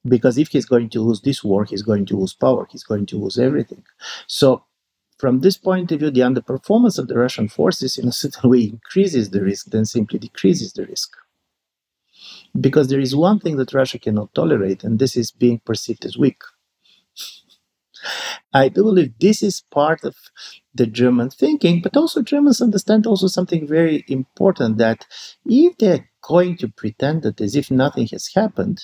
Because 0.06 0.38
if 0.38 0.50
he's 0.50 0.66
going 0.66 0.90
to 0.92 1.02
lose 1.02 1.22
this 1.22 1.44
war, 1.44 1.66
he's 1.66 1.82
going 1.82 2.06
to 2.08 2.18
lose 2.18 2.34
power, 2.34 2.68
he's 2.72 2.84
going 2.84 3.06
to 3.08 3.18
lose 3.18 3.38
everything. 3.38 3.84
So 4.28 4.64
from 5.18 5.42
this 5.42 5.58
point 5.58 5.92
of 5.92 6.00
view, 6.00 6.10
the 6.10 6.22
underperformance 6.22 6.98
of 6.98 7.08
the 7.08 7.18
Russian 7.18 7.50
forces 7.50 7.98
in 7.98 8.08
a 8.08 8.14
certain 8.14 8.50
way 8.50 8.64
increases 8.64 9.30
the 9.30 9.44
risk 9.44 9.68
than 9.68 9.86
simply 9.86 10.18
decreases 10.20 10.74
the 10.74 10.86
risk. 10.86 11.16
Because 12.60 12.90
there 12.90 13.00
is 13.00 13.16
one 13.16 13.40
thing 13.40 13.58
that 13.58 13.74
Russia 13.74 14.00
cannot 14.00 14.34
tolerate, 14.34 14.84
and 14.84 15.00
this 15.00 15.16
is 15.16 15.32
being 15.32 15.60
perceived 15.60 16.06
as 16.06 16.18
weak. 16.18 16.42
I 18.54 18.70
do 18.70 18.84
believe 18.84 19.14
this 19.20 19.44
is 19.44 19.62
part 19.72 20.04
of 20.04 20.16
the 20.74 20.88
German 20.88 21.30
thinking, 21.30 21.82
but 21.82 21.98
also 21.98 22.22
Germans 22.22 22.62
understand 22.62 23.06
also 23.06 23.28
something 23.28 23.68
very 23.68 24.06
important 24.08 24.78
that 24.78 25.06
if 25.46 25.78
they're 25.78 26.10
going 26.22 26.58
to 26.58 26.70
pretend 26.70 27.24
that 27.24 27.42
as 27.42 27.56
if 27.56 27.70
nothing 27.70 28.08
has 28.08 28.32
happened, 28.34 28.82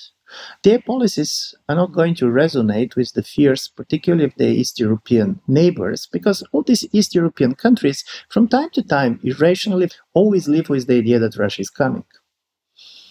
their 0.62 0.80
policies 0.80 1.54
are 1.68 1.76
not 1.76 1.92
going 1.92 2.14
to 2.16 2.26
resonate 2.26 2.96
with 2.96 3.12
the 3.12 3.22
fears, 3.22 3.68
particularly 3.68 4.24
of 4.24 4.34
their 4.36 4.50
East 4.50 4.78
European 4.80 5.40
neighbors, 5.46 6.08
because 6.10 6.42
all 6.52 6.62
these 6.62 6.84
East 6.92 7.14
European 7.14 7.54
countries, 7.54 8.04
from 8.28 8.48
time 8.48 8.70
to 8.70 8.82
time, 8.82 9.20
irrationally, 9.22 9.88
always 10.14 10.48
live 10.48 10.68
with 10.68 10.86
the 10.86 10.98
idea 10.98 11.18
that 11.18 11.36
Russia 11.36 11.62
is 11.62 11.70
coming. 11.70 12.04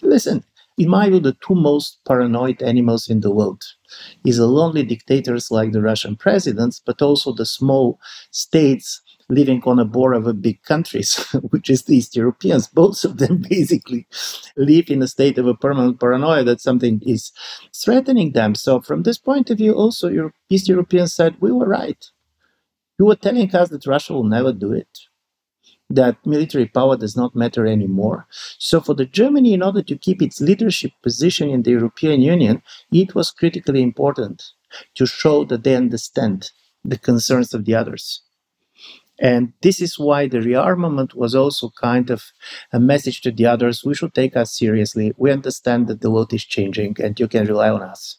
Listen, 0.02 0.44
in 0.78 0.90
my 0.90 1.08
view, 1.08 1.20
the 1.20 1.36
two 1.46 1.54
most 1.54 2.00
paranoid 2.06 2.62
animals 2.62 3.08
in 3.08 3.20
the 3.20 3.30
world 3.30 3.62
is 4.24 4.36
the 4.36 4.46
lonely 4.46 4.82
dictators 4.82 5.50
like 5.50 5.72
the 5.72 5.80
Russian 5.80 6.16
presidents, 6.16 6.82
but 6.84 7.00
also 7.00 7.32
the 7.32 7.46
small 7.46 7.98
states 8.30 9.00
living 9.28 9.62
on 9.64 9.78
a 9.78 9.84
border 9.84 10.28
of 10.28 10.42
big 10.42 10.62
countries, 10.62 11.16
which 11.50 11.70
is 11.70 11.82
the 11.84 11.96
East 11.96 12.14
Europeans. 12.14 12.66
Both 12.68 13.04
of 13.04 13.16
them 13.16 13.38
basically 13.48 14.06
live 14.56 14.90
in 14.90 15.02
a 15.02 15.08
state 15.08 15.38
of 15.38 15.46
a 15.46 15.54
permanent 15.54 15.98
paranoia 15.98 16.44
that 16.44 16.60
something 16.60 17.00
is 17.04 17.32
threatening 17.74 18.32
them. 18.32 18.54
So, 18.54 18.80
from 18.80 19.02
this 19.02 19.18
point 19.18 19.50
of 19.50 19.58
view, 19.58 19.72
also, 19.72 20.08
your 20.08 20.34
East 20.50 20.68
Europeans 20.68 21.12
said, 21.14 21.36
We 21.40 21.52
were 21.52 21.66
right. 21.68 22.04
You 22.98 23.06
were 23.06 23.16
telling 23.16 23.54
us 23.54 23.70
that 23.70 23.86
Russia 23.86 24.12
will 24.12 24.24
never 24.24 24.52
do 24.52 24.72
it 24.72 25.05
that 25.88 26.16
military 26.26 26.66
power 26.66 26.96
does 26.96 27.16
not 27.16 27.36
matter 27.36 27.66
anymore. 27.66 28.26
So, 28.58 28.80
for 28.80 28.94
the 28.94 29.06
Germany, 29.06 29.54
in 29.54 29.62
order 29.62 29.82
to 29.82 29.96
keep 29.96 30.20
its 30.20 30.40
leadership 30.40 30.92
position 31.02 31.48
in 31.50 31.62
the 31.62 31.70
European 31.70 32.20
Union, 32.20 32.62
it 32.92 33.14
was 33.14 33.30
critically 33.30 33.82
important 33.82 34.42
to 34.96 35.06
show 35.06 35.44
that 35.44 35.64
they 35.64 35.76
understand 35.76 36.50
the 36.84 36.98
concerns 36.98 37.54
of 37.54 37.64
the 37.64 37.74
others. 37.74 38.22
And 39.18 39.54
this 39.62 39.80
is 39.80 39.98
why 39.98 40.28
the 40.28 40.38
rearmament 40.38 41.14
was 41.14 41.34
also 41.34 41.70
kind 41.80 42.10
of 42.10 42.24
a 42.72 42.78
message 42.78 43.22
to 43.22 43.30
the 43.30 43.46
others 43.46 43.82
we 43.84 43.94
should 43.94 44.14
take 44.14 44.36
us 44.36 44.52
seriously. 44.52 45.14
We 45.16 45.30
understand 45.30 45.86
that 45.86 46.02
the 46.02 46.10
world 46.10 46.34
is 46.34 46.44
changing 46.44 46.96
and 47.02 47.18
you 47.18 47.26
can 47.26 47.46
rely 47.46 47.70
on 47.70 47.82
us. 47.82 48.18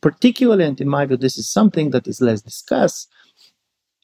Particularly, 0.00 0.64
and 0.64 0.80
in 0.80 0.88
my 0.88 1.06
view, 1.06 1.16
this 1.16 1.36
is 1.36 1.48
something 1.48 1.90
that 1.90 2.06
is 2.06 2.20
less 2.20 2.42
discussed. 2.42 3.08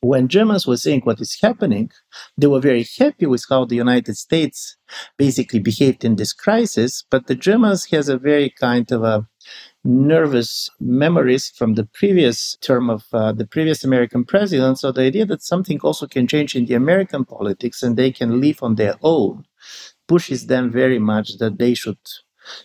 When 0.07 0.29
Germans 0.29 0.67
were 0.69 0.77
seeing 0.77 1.01
what 1.01 1.21
is 1.21 1.41
happening, 1.43 1.91
they 2.39 2.47
were 2.47 2.61
very 2.61 2.87
happy 2.99 3.27
with 3.27 3.45
how 3.51 3.65
the 3.65 3.75
United 3.75 4.17
States 4.17 4.77
basically 5.17 5.59
behaved 5.59 6.05
in 6.05 6.15
this 6.15 6.33
crisis. 6.33 7.05
But 7.11 7.27
the 7.27 7.35
Germans 7.35 7.87
has 7.87 8.09
a 8.09 8.17
very 8.17 8.51
kind 8.51 8.91
of 8.93 9.03
a 9.03 9.27
nervous 9.85 10.71
memories 10.79 11.51
from 11.59 11.75
the 11.75 11.87
previous 11.87 12.57
term 12.61 12.89
of 12.89 13.05
uh, 13.13 13.33
the 13.33 13.47
previous 13.47 13.83
American 13.83 14.25
president. 14.25 14.79
So 14.79 14.93
the 14.93 15.03
idea 15.03 15.27
that 15.27 15.43
something 15.43 15.81
also 15.81 16.07
can 16.07 16.27
change 16.29 16.55
in 16.55 16.67
the 16.67 16.75
American 16.75 17.25
politics 17.25 17.83
and 17.83 17.97
they 17.97 18.13
can 18.13 18.41
live 18.41 18.63
on 18.63 18.77
their 18.77 18.95
own 19.03 19.45
pushes 20.07 20.47
them 20.47 20.71
very 20.71 21.01
much 21.01 21.39
that 21.39 21.59
they 21.59 21.75
should 21.75 21.99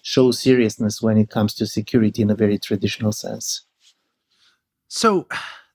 show 0.03 0.29
seriousness 0.31 1.01
when 1.01 1.17
it 1.17 1.31
comes 1.31 1.55
to 1.55 1.65
security 1.65 2.21
in 2.21 2.29
a 2.29 2.35
very 2.35 2.59
traditional 2.59 3.11
sense. 3.11 3.65
So 4.87 5.27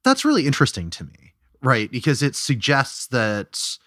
that's 0.04 0.24
really 0.24 0.46
interesting 0.46 0.90
to 0.90 1.04
me, 1.04 1.32
right? 1.62 1.90
Because 1.90 2.22
it 2.22 2.36
suggests 2.36 3.06
that 3.08 3.78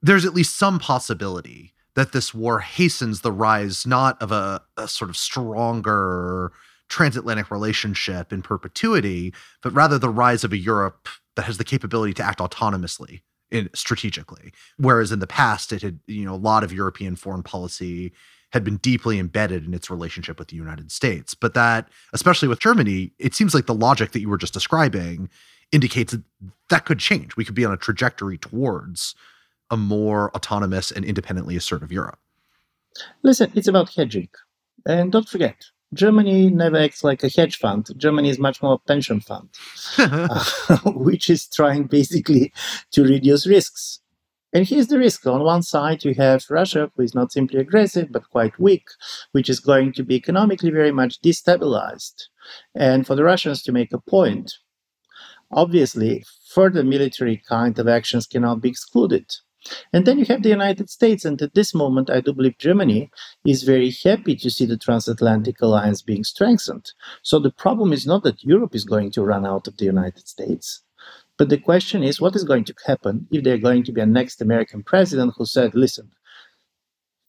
there's 0.00 0.24
at 0.24 0.34
least 0.34 0.56
some 0.56 0.78
possibility 0.78 1.74
that 1.94 2.12
this 2.12 2.32
war 2.32 2.60
hastens 2.60 3.20
the 3.20 3.32
rise 3.32 3.86
not 3.86 4.20
of 4.22 4.32
a, 4.32 4.62
a 4.76 4.88
sort 4.88 5.10
of 5.10 5.16
stronger 5.16 6.52
transatlantic 6.88 7.50
relationship 7.50 8.32
in 8.32 8.42
perpetuity, 8.42 9.32
but 9.62 9.72
rather 9.72 9.98
the 9.98 10.10
rise 10.10 10.44
of 10.44 10.52
a 10.52 10.56
Europe 10.56 11.08
that 11.36 11.44
has 11.44 11.58
the 11.58 11.64
capability 11.64 12.12
to 12.12 12.22
act 12.22 12.38
autonomously 12.38 13.20
in, 13.50 13.70
strategically. 13.74 14.52
Whereas 14.76 15.12
in 15.12 15.18
the 15.18 15.26
past, 15.26 15.72
it 15.72 15.82
had, 15.82 16.00
you 16.06 16.24
know, 16.24 16.34
a 16.34 16.36
lot 16.36 16.64
of 16.64 16.72
European 16.72 17.16
foreign 17.16 17.42
policy 17.42 18.12
had 18.52 18.64
been 18.64 18.76
deeply 18.76 19.18
embedded 19.18 19.64
in 19.64 19.72
its 19.72 19.90
relationship 19.90 20.38
with 20.38 20.48
the 20.48 20.56
United 20.56 20.92
States. 20.92 21.34
But 21.34 21.54
that, 21.54 21.88
especially 22.12 22.48
with 22.48 22.58
Germany, 22.58 23.12
it 23.18 23.34
seems 23.34 23.54
like 23.54 23.66
the 23.66 23.74
logic 23.74 24.12
that 24.12 24.20
you 24.20 24.28
were 24.28 24.36
just 24.36 24.52
describing 24.52 25.30
indicates 25.72 26.12
that 26.12 26.22
that 26.68 26.84
could 26.84 26.98
change. 26.98 27.36
We 27.36 27.44
could 27.44 27.54
be 27.54 27.64
on 27.64 27.72
a 27.72 27.76
trajectory 27.76 28.38
towards 28.38 29.14
a 29.72 29.76
more 29.76 30.30
autonomous 30.36 30.92
and 30.92 31.04
independently 31.04 31.56
assertive 31.56 31.90
Europe? 31.90 32.18
Listen, 33.22 33.50
it's 33.54 33.66
about 33.66 33.92
hedging. 33.92 34.28
And 34.86 35.10
don't 35.10 35.28
forget, 35.28 35.64
Germany 35.94 36.50
never 36.50 36.76
acts 36.76 37.02
like 37.02 37.24
a 37.24 37.28
hedge 37.28 37.56
fund. 37.56 37.88
Germany 37.96 38.28
is 38.28 38.38
much 38.38 38.62
more 38.62 38.74
a 38.74 38.78
pension 38.78 39.20
fund, 39.20 39.48
uh, 39.98 40.44
which 40.84 41.30
is 41.30 41.48
trying 41.48 41.84
basically 41.84 42.52
to 42.92 43.02
reduce 43.02 43.46
risks. 43.46 44.00
And 44.52 44.68
here's 44.68 44.88
the 44.88 44.98
risk. 44.98 45.26
On 45.26 45.42
one 45.42 45.62
side, 45.62 46.04
you 46.04 46.12
have 46.14 46.44
Russia, 46.50 46.90
who 46.94 47.02
is 47.02 47.14
not 47.14 47.32
simply 47.32 47.58
aggressive, 47.58 48.12
but 48.12 48.28
quite 48.28 48.58
weak, 48.58 48.84
which 49.32 49.48
is 49.48 49.58
going 49.58 49.94
to 49.94 50.02
be 50.02 50.16
economically 50.16 50.70
very 50.70 50.92
much 50.92 51.22
destabilized. 51.22 52.24
And 52.74 53.06
for 53.06 53.14
the 53.14 53.24
Russians 53.24 53.62
to 53.62 53.72
make 53.72 53.94
a 53.94 53.98
point, 53.98 54.52
obviously, 55.52 56.24
further 56.52 56.82
military 56.82 57.42
kind 57.48 57.78
of 57.78 57.88
actions 57.88 58.26
cannot 58.26 58.60
be 58.60 58.68
excluded. 58.68 59.26
And 59.92 60.06
then 60.06 60.18
you 60.18 60.24
have 60.24 60.42
the 60.42 60.48
United 60.48 60.90
States, 60.90 61.24
and 61.24 61.40
at 61.40 61.54
this 61.54 61.72
moment, 61.72 62.10
I 62.10 62.20
do 62.20 62.32
believe 62.32 62.58
Germany 62.58 63.10
is 63.44 63.62
very 63.62 63.92
happy 64.04 64.34
to 64.36 64.50
see 64.50 64.66
the 64.66 64.76
transatlantic 64.76 65.60
alliance 65.62 66.02
being 66.02 66.24
strengthened. 66.24 66.90
So 67.22 67.38
the 67.38 67.52
problem 67.52 67.92
is 67.92 68.06
not 68.06 68.24
that 68.24 68.42
Europe 68.42 68.74
is 68.74 68.84
going 68.84 69.12
to 69.12 69.22
run 69.22 69.46
out 69.46 69.68
of 69.68 69.76
the 69.76 69.84
United 69.84 70.26
States, 70.26 70.82
but 71.38 71.48
the 71.48 71.58
question 71.58 72.02
is 72.02 72.20
what 72.20 72.34
is 72.34 72.44
going 72.44 72.64
to 72.64 72.74
happen 72.86 73.26
if 73.30 73.44
there's 73.44 73.62
going 73.62 73.84
to 73.84 73.92
be 73.92 74.00
a 74.00 74.06
next 74.06 74.42
American 74.42 74.82
president 74.82 75.34
who 75.36 75.46
said, 75.46 75.74
listen, 75.74 76.10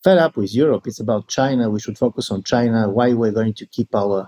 fed 0.04 0.18
up 0.18 0.36
with 0.36 0.54
Europe. 0.54 0.88
It's 0.88 1.00
about 1.00 1.30
China. 1.30 1.70
We 1.70 1.80
should 1.80 1.98
focus 1.98 2.30
on 2.30 2.44
China. 2.44 2.90
Why 2.90 3.14
we're 3.14 3.32
going 3.32 3.54
to 3.56 3.66
keep 3.66 3.94
our 3.96 4.28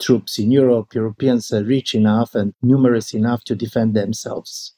troops 0.00 0.38
in 0.38 0.50
Europe? 0.50 0.94
Europeans 0.94 1.52
are 1.52 1.64
rich 1.64 1.94
enough 1.94 2.34
and 2.34 2.54
numerous 2.62 3.14
enough 3.14 3.44
to 3.44 3.54
defend 3.54 3.94
themselves. 3.94 4.74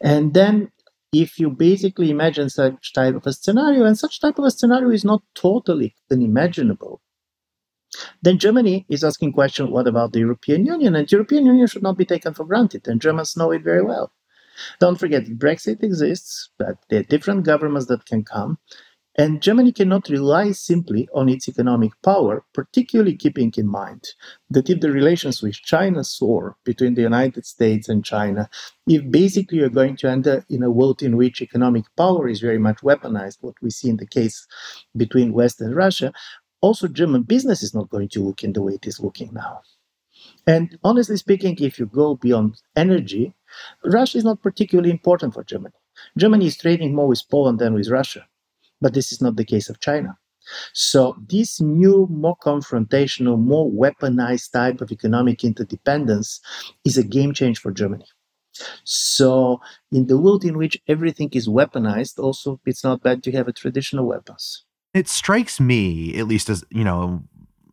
And 0.00 0.34
then 0.34 0.70
if 1.12 1.38
you 1.38 1.50
basically 1.50 2.10
imagine 2.10 2.48
such 2.48 2.92
type 2.92 3.14
of 3.14 3.26
a 3.26 3.32
scenario, 3.32 3.84
and 3.84 3.98
such 3.98 4.20
type 4.20 4.38
of 4.38 4.44
a 4.44 4.50
scenario 4.50 4.90
is 4.90 5.04
not 5.04 5.22
totally 5.34 5.94
unimaginable, 6.10 7.00
then 8.22 8.38
Germany 8.38 8.86
is 8.88 9.04
asking 9.04 9.34
question, 9.34 9.70
what 9.70 9.86
about 9.86 10.12
the 10.12 10.20
European 10.20 10.64
Union? 10.64 10.96
And 10.96 11.10
European 11.12 11.44
Union 11.44 11.66
should 11.66 11.82
not 11.82 11.98
be 11.98 12.06
taken 12.06 12.32
for 12.32 12.46
granted, 12.46 12.88
and 12.88 13.00
Germans 13.00 13.36
know 13.36 13.50
it 13.50 13.62
very 13.62 13.82
well. 13.82 14.12
Don't 14.80 14.98
forget, 14.98 15.24
Brexit 15.26 15.82
exists, 15.82 16.50
that 16.58 16.78
there 16.88 17.00
are 17.00 17.04
different 17.04 17.44
governments 17.44 17.88
that 17.88 18.06
can 18.06 18.24
come, 18.24 18.58
and 19.16 19.42
Germany 19.42 19.72
cannot 19.72 20.08
rely 20.08 20.52
simply 20.52 21.06
on 21.14 21.28
its 21.28 21.46
economic 21.46 21.92
power, 22.02 22.44
particularly 22.54 23.14
keeping 23.14 23.52
in 23.56 23.66
mind 23.66 24.04
that 24.48 24.70
if 24.70 24.80
the 24.80 24.90
relations 24.90 25.42
with 25.42 25.54
China 25.54 26.02
soar 26.02 26.56
between 26.64 26.94
the 26.94 27.02
United 27.02 27.44
States 27.44 27.90
and 27.90 28.04
China, 28.04 28.48
if 28.86 29.10
basically 29.10 29.58
you're 29.58 29.68
going 29.68 29.96
to 29.96 30.08
enter 30.08 30.46
in 30.48 30.62
a 30.62 30.70
world 30.70 31.02
in 31.02 31.16
which 31.18 31.42
economic 31.42 31.84
power 31.96 32.26
is 32.26 32.40
very 32.40 32.58
much 32.58 32.78
weaponized, 32.78 33.38
what 33.42 33.54
we 33.60 33.68
see 33.70 33.90
in 33.90 33.98
the 33.98 34.06
case 34.06 34.46
between 34.96 35.34
West 35.34 35.60
and 35.60 35.76
Russia, 35.76 36.12
also 36.62 36.88
German 36.88 37.22
business 37.22 37.62
is 37.62 37.74
not 37.74 37.90
going 37.90 38.08
to 38.08 38.22
look 38.22 38.42
in 38.42 38.54
the 38.54 38.62
way 38.62 38.74
it 38.74 38.86
is 38.86 38.98
looking 38.98 39.30
now. 39.34 39.60
And 40.46 40.78
honestly 40.84 41.18
speaking, 41.18 41.56
if 41.60 41.78
you 41.78 41.86
go 41.86 42.16
beyond 42.16 42.62
energy, 42.76 43.34
Russia 43.84 44.18
is 44.18 44.24
not 44.24 44.40
particularly 44.40 44.90
important 44.90 45.34
for 45.34 45.44
Germany. 45.44 45.74
Germany 46.16 46.46
is 46.46 46.56
trading 46.56 46.94
more 46.94 47.08
with 47.08 47.22
Poland 47.30 47.58
than 47.58 47.74
with 47.74 47.88
Russia. 47.88 48.26
But 48.82 48.92
this 48.92 49.12
is 49.12 49.22
not 49.22 49.36
the 49.36 49.44
case 49.44 49.70
of 49.70 49.80
China. 49.80 50.18
So, 50.74 51.16
this 51.28 51.60
new, 51.60 52.08
more 52.10 52.36
confrontational, 52.36 53.38
more 53.38 53.70
weaponized 53.70 54.50
type 54.52 54.80
of 54.80 54.90
economic 54.90 55.44
interdependence 55.44 56.40
is 56.84 56.98
a 56.98 57.04
game 57.04 57.32
change 57.32 57.60
for 57.60 57.70
Germany. 57.70 58.06
So, 58.84 59.60
in 59.92 60.08
the 60.08 60.18
world 60.18 60.44
in 60.44 60.58
which 60.58 60.76
everything 60.88 61.30
is 61.32 61.48
weaponized, 61.48 62.18
also 62.18 62.60
it's 62.66 62.84
not 62.84 63.02
bad 63.02 63.22
to 63.22 63.32
have 63.32 63.48
a 63.48 63.52
traditional 63.52 64.06
weapons. 64.06 64.64
It 64.92 65.08
strikes 65.08 65.58
me, 65.60 66.18
at 66.18 66.26
least 66.26 66.50
as 66.50 66.64
you 66.70 66.84
know, 66.84 67.22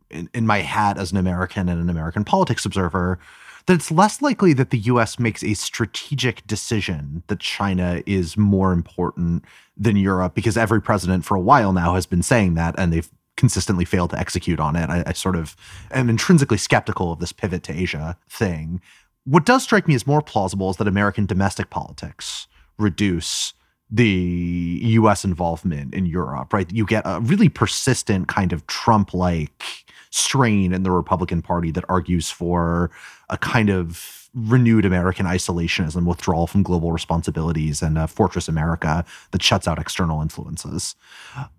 in, 0.09 0.29
in 0.33 0.45
my 0.45 0.59
hat 0.59 0.97
as 0.97 1.11
an 1.11 1.17
American 1.17 1.67
and 1.69 1.81
an 1.81 1.89
American 1.89 2.23
politics 2.23 2.65
observer, 2.65 3.19
that 3.65 3.73
it's 3.73 3.91
less 3.91 4.21
likely 4.21 4.53
that 4.53 4.69
the 4.69 4.77
US 4.79 5.19
makes 5.19 5.43
a 5.43 5.53
strategic 5.53 6.45
decision 6.47 7.23
that 7.27 7.39
China 7.39 8.01
is 8.05 8.37
more 8.37 8.71
important 8.71 9.45
than 9.77 9.95
Europe 9.95 10.33
because 10.35 10.57
every 10.57 10.81
president 10.81 11.25
for 11.25 11.35
a 11.35 11.41
while 11.41 11.73
now 11.73 11.95
has 11.95 12.05
been 12.05 12.23
saying 12.23 12.55
that 12.55 12.75
and 12.77 12.91
they've 12.91 13.09
consistently 13.37 13.85
failed 13.85 14.09
to 14.09 14.19
execute 14.19 14.59
on 14.59 14.75
it. 14.75 14.89
I, 14.89 15.03
I 15.07 15.13
sort 15.13 15.37
of 15.37 15.55
am 15.91 16.09
intrinsically 16.09 16.57
skeptical 16.57 17.13
of 17.13 17.19
this 17.19 17.31
pivot 17.31 17.63
to 17.63 17.73
Asia 17.73 18.17
thing. 18.29 18.81
What 19.23 19.45
does 19.45 19.63
strike 19.63 19.87
me 19.87 19.95
as 19.95 20.05
more 20.05 20.21
plausible 20.21 20.69
is 20.69 20.77
that 20.77 20.87
American 20.87 21.25
domestic 21.25 21.69
politics 21.69 22.47
reduce 22.77 23.53
the 23.89 24.79
US 24.83 25.23
involvement 25.23 25.93
in 25.93 26.05
Europe, 26.05 26.53
right? 26.53 26.71
You 26.71 26.85
get 26.85 27.03
a 27.05 27.19
really 27.21 27.49
persistent 27.49 28.27
kind 28.27 28.53
of 28.53 28.67
Trump 28.67 29.13
like 29.13 29.63
strain 30.11 30.73
in 30.73 30.83
the 30.83 30.91
Republican 30.91 31.41
Party 31.41 31.71
that 31.71 31.85
argues 31.89 32.29
for 32.31 32.91
a 33.29 33.37
kind 33.37 33.69
of 33.69 34.29
renewed 34.35 34.85
American 34.85 35.25
isolationism, 35.25 36.05
withdrawal 36.05 36.47
from 36.47 36.63
global 36.63 36.91
responsibilities, 36.91 37.81
and 37.81 37.97
a 37.97 38.07
fortress 38.07 38.47
America 38.47 39.03
that 39.31 39.41
shuts 39.41 39.67
out 39.67 39.79
external 39.79 40.21
influences. 40.21 40.95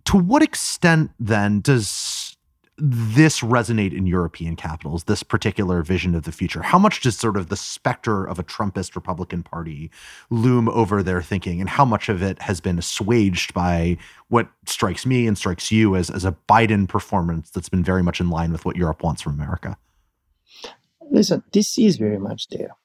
To 0.04 0.16
what 0.16 0.42
extent 0.42 1.10
then 1.18 1.60
does 1.60 1.88
this 2.80 3.40
resonate 3.40 3.96
in 3.96 4.06
European 4.06 4.56
capitals, 4.56 5.04
this 5.04 5.22
particular 5.22 5.82
vision 5.82 6.14
of 6.14 6.24
the 6.24 6.32
future? 6.32 6.62
How 6.62 6.78
much 6.78 7.00
does 7.00 7.18
sort 7.18 7.36
of 7.36 7.48
the 7.48 7.56
specter 7.56 8.24
of 8.24 8.38
a 8.38 8.42
Trumpist 8.42 8.94
Republican 8.94 9.42
Party 9.42 9.90
loom 10.30 10.68
over 10.68 11.02
their 11.02 11.22
thinking, 11.22 11.60
and 11.60 11.68
how 11.68 11.84
much 11.84 12.08
of 12.08 12.22
it 12.22 12.40
has 12.42 12.60
been 12.60 12.78
assuaged 12.78 13.52
by 13.54 13.96
what 14.28 14.48
strikes 14.66 15.04
me 15.04 15.26
and 15.26 15.36
strikes 15.36 15.70
you 15.70 15.96
as, 15.96 16.10
as 16.10 16.24
a 16.24 16.36
Biden 16.48 16.88
performance 16.88 17.50
that's 17.50 17.68
been 17.68 17.84
very 17.84 18.02
much 18.02 18.20
in 18.20 18.30
line 18.30 18.52
with 18.52 18.64
what 18.64 18.76
Europe 18.76 19.02
wants 19.02 19.22
from 19.22 19.34
America? 19.34 19.76
Listen, 21.10 21.42
this 21.52 21.78
is 21.78 21.96
very 21.96 22.18
much 22.18 22.48
there. 22.48 22.76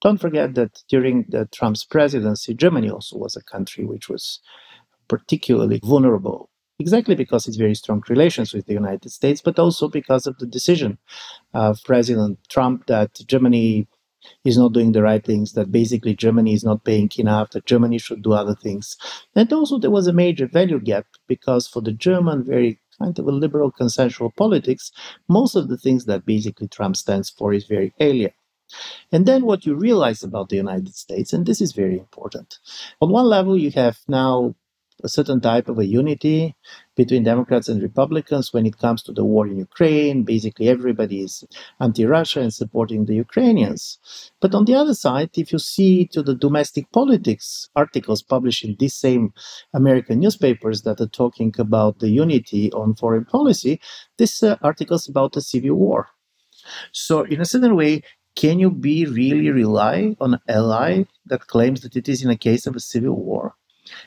Don't 0.00 0.18
forget 0.18 0.54
that 0.54 0.82
during 0.88 1.26
the 1.28 1.46
Trump's 1.46 1.84
presidency, 1.84 2.54
Germany 2.54 2.90
also 2.90 3.16
was 3.16 3.36
a 3.36 3.42
country 3.42 3.84
which 3.84 4.08
was 4.08 4.40
particularly 5.08 5.80
vulnerable 5.82 6.48
exactly 6.78 7.14
because 7.14 7.46
it's 7.46 7.56
very 7.56 7.74
strong 7.74 8.02
relations 8.08 8.52
with 8.52 8.66
the 8.66 8.72
United 8.72 9.10
States, 9.10 9.40
but 9.40 9.58
also 9.58 9.88
because 9.88 10.26
of 10.26 10.38
the 10.38 10.46
decision 10.46 10.98
of 11.54 11.82
President 11.84 12.38
Trump 12.48 12.86
that 12.86 13.14
Germany 13.26 13.88
is 14.44 14.56
not 14.56 14.72
doing 14.72 14.92
the 14.92 15.02
right 15.02 15.24
things, 15.24 15.52
that 15.52 15.72
basically 15.72 16.14
Germany 16.14 16.54
is 16.54 16.64
not 16.64 16.84
paying 16.84 17.10
enough, 17.18 17.50
that 17.50 17.66
Germany 17.66 17.98
should 17.98 18.22
do 18.22 18.32
other 18.32 18.54
things. 18.54 18.96
And 19.34 19.52
also 19.52 19.78
there 19.78 19.90
was 19.90 20.06
a 20.06 20.12
major 20.12 20.46
value 20.46 20.80
gap 20.80 21.06
because 21.26 21.66
for 21.66 21.80
the 21.80 21.92
German, 21.92 22.44
very 22.44 22.80
kind 22.98 23.18
of 23.18 23.26
a 23.26 23.32
liberal 23.32 23.70
consensual 23.70 24.32
politics, 24.36 24.92
most 25.28 25.56
of 25.56 25.68
the 25.68 25.76
things 25.76 26.04
that 26.04 26.24
basically 26.24 26.68
Trump 26.68 26.96
stands 26.96 27.30
for 27.30 27.52
is 27.52 27.66
very 27.66 27.92
alien. 27.98 28.32
And 29.10 29.26
then 29.26 29.44
what 29.44 29.66
you 29.66 29.74
realize 29.74 30.22
about 30.22 30.48
the 30.48 30.56
United 30.56 30.94
States, 30.94 31.32
and 31.32 31.44
this 31.44 31.60
is 31.60 31.72
very 31.72 31.98
important. 31.98 32.58
On 33.00 33.10
one 33.10 33.26
level, 33.26 33.56
you 33.56 33.70
have 33.72 33.98
now 34.08 34.54
a 35.02 35.08
certain 35.08 35.40
type 35.40 35.68
of 35.68 35.78
a 35.78 35.86
unity 35.86 36.54
between 36.94 37.24
Democrats 37.24 37.68
and 37.68 37.82
Republicans 37.82 38.52
when 38.52 38.66
it 38.66 38.78
comes 38.78 39.02
to 39.02 39.12
the 39.12 39.24
war 39.24 39.46
in 39.46 39.58
Ukraine. 39.58 40.22
Basically, 40.22 40.68
everybody 40.68 41.22
is 41.22 41.44
anti 41.80 42.04
Russia 42.04 42.40
and 42.40 42.52
supporting 42.52 43.04
the 43.04 43.14
Ukrainians. 43.14 43.98
But 44.40 44.54
on 44.54 44.64
the 44.64 44.74
other 44.74 44.94
side, 44.94 45.30
if 45.34 45.52
you 45.52 45.58
see 45.58 46.06
to 46.06 46.22
the 46.22 46.34
domestic 46.34 46.90
politics 46.92 47.68
articles 47.76 48.22
published 48.22 48.64
in 48.64 48.76
these 48.78 48.94
same 48.94 49.32
American 49.74 50.20
newspapers 50.20 50.82
that 50.82 51.00
are 51.00 51.08
talking 51.22 51.54
about 51.58 51.98
the 51.98 52.10
unity 52.10 52.72
on 52.72 52.94
foreign 52.94 53.24
policy, 53.24 53.80
these 54.18 54.42
uh, 54.42 54.56
articles 54.62 55.08
about 55.08 55.32
the 55.32 55.40
civil 55.40 55.76
war. 55.76 56.08
So, 56.92 57.22
in 57.22 57.40
a 57.40 57.44
certain 57.44 57.74
way, 57.74 58.02
can 58.34 58.58
you 58.58 58.70
be 58.70 59.04
really 59.06 59.50
rely 59.50 60.16
on 60.20 60.34
an 60.34 60.40
ally 60.48 61.04
that 61.26 61.46
claims 61.48 61.82
that 61.82 61.96
it 61.96 62.08
is 62.08 62.24
in 62.24 62.30
a 62.30 62.36
case 62.36 62.66
of 62.66 62.76
a 62.76 62.80
civil 62.80 63.16
war? 63.16 63.54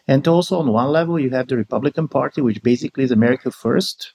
And 0.08 0.28
also, 0.28 0.60
on 0.60 0.72
one 0.72 0.90
level, 0.90 1.20
you 1.20 1.30
have 1.32 1.48
the 1.48 1.58
Republican 1.58 2.08
Party, 2.08 2.42
which 2.42 2.64
basically 2.64 3.04
is 3.04 3.12
America 3.12 3.52
first. 3.52 4.14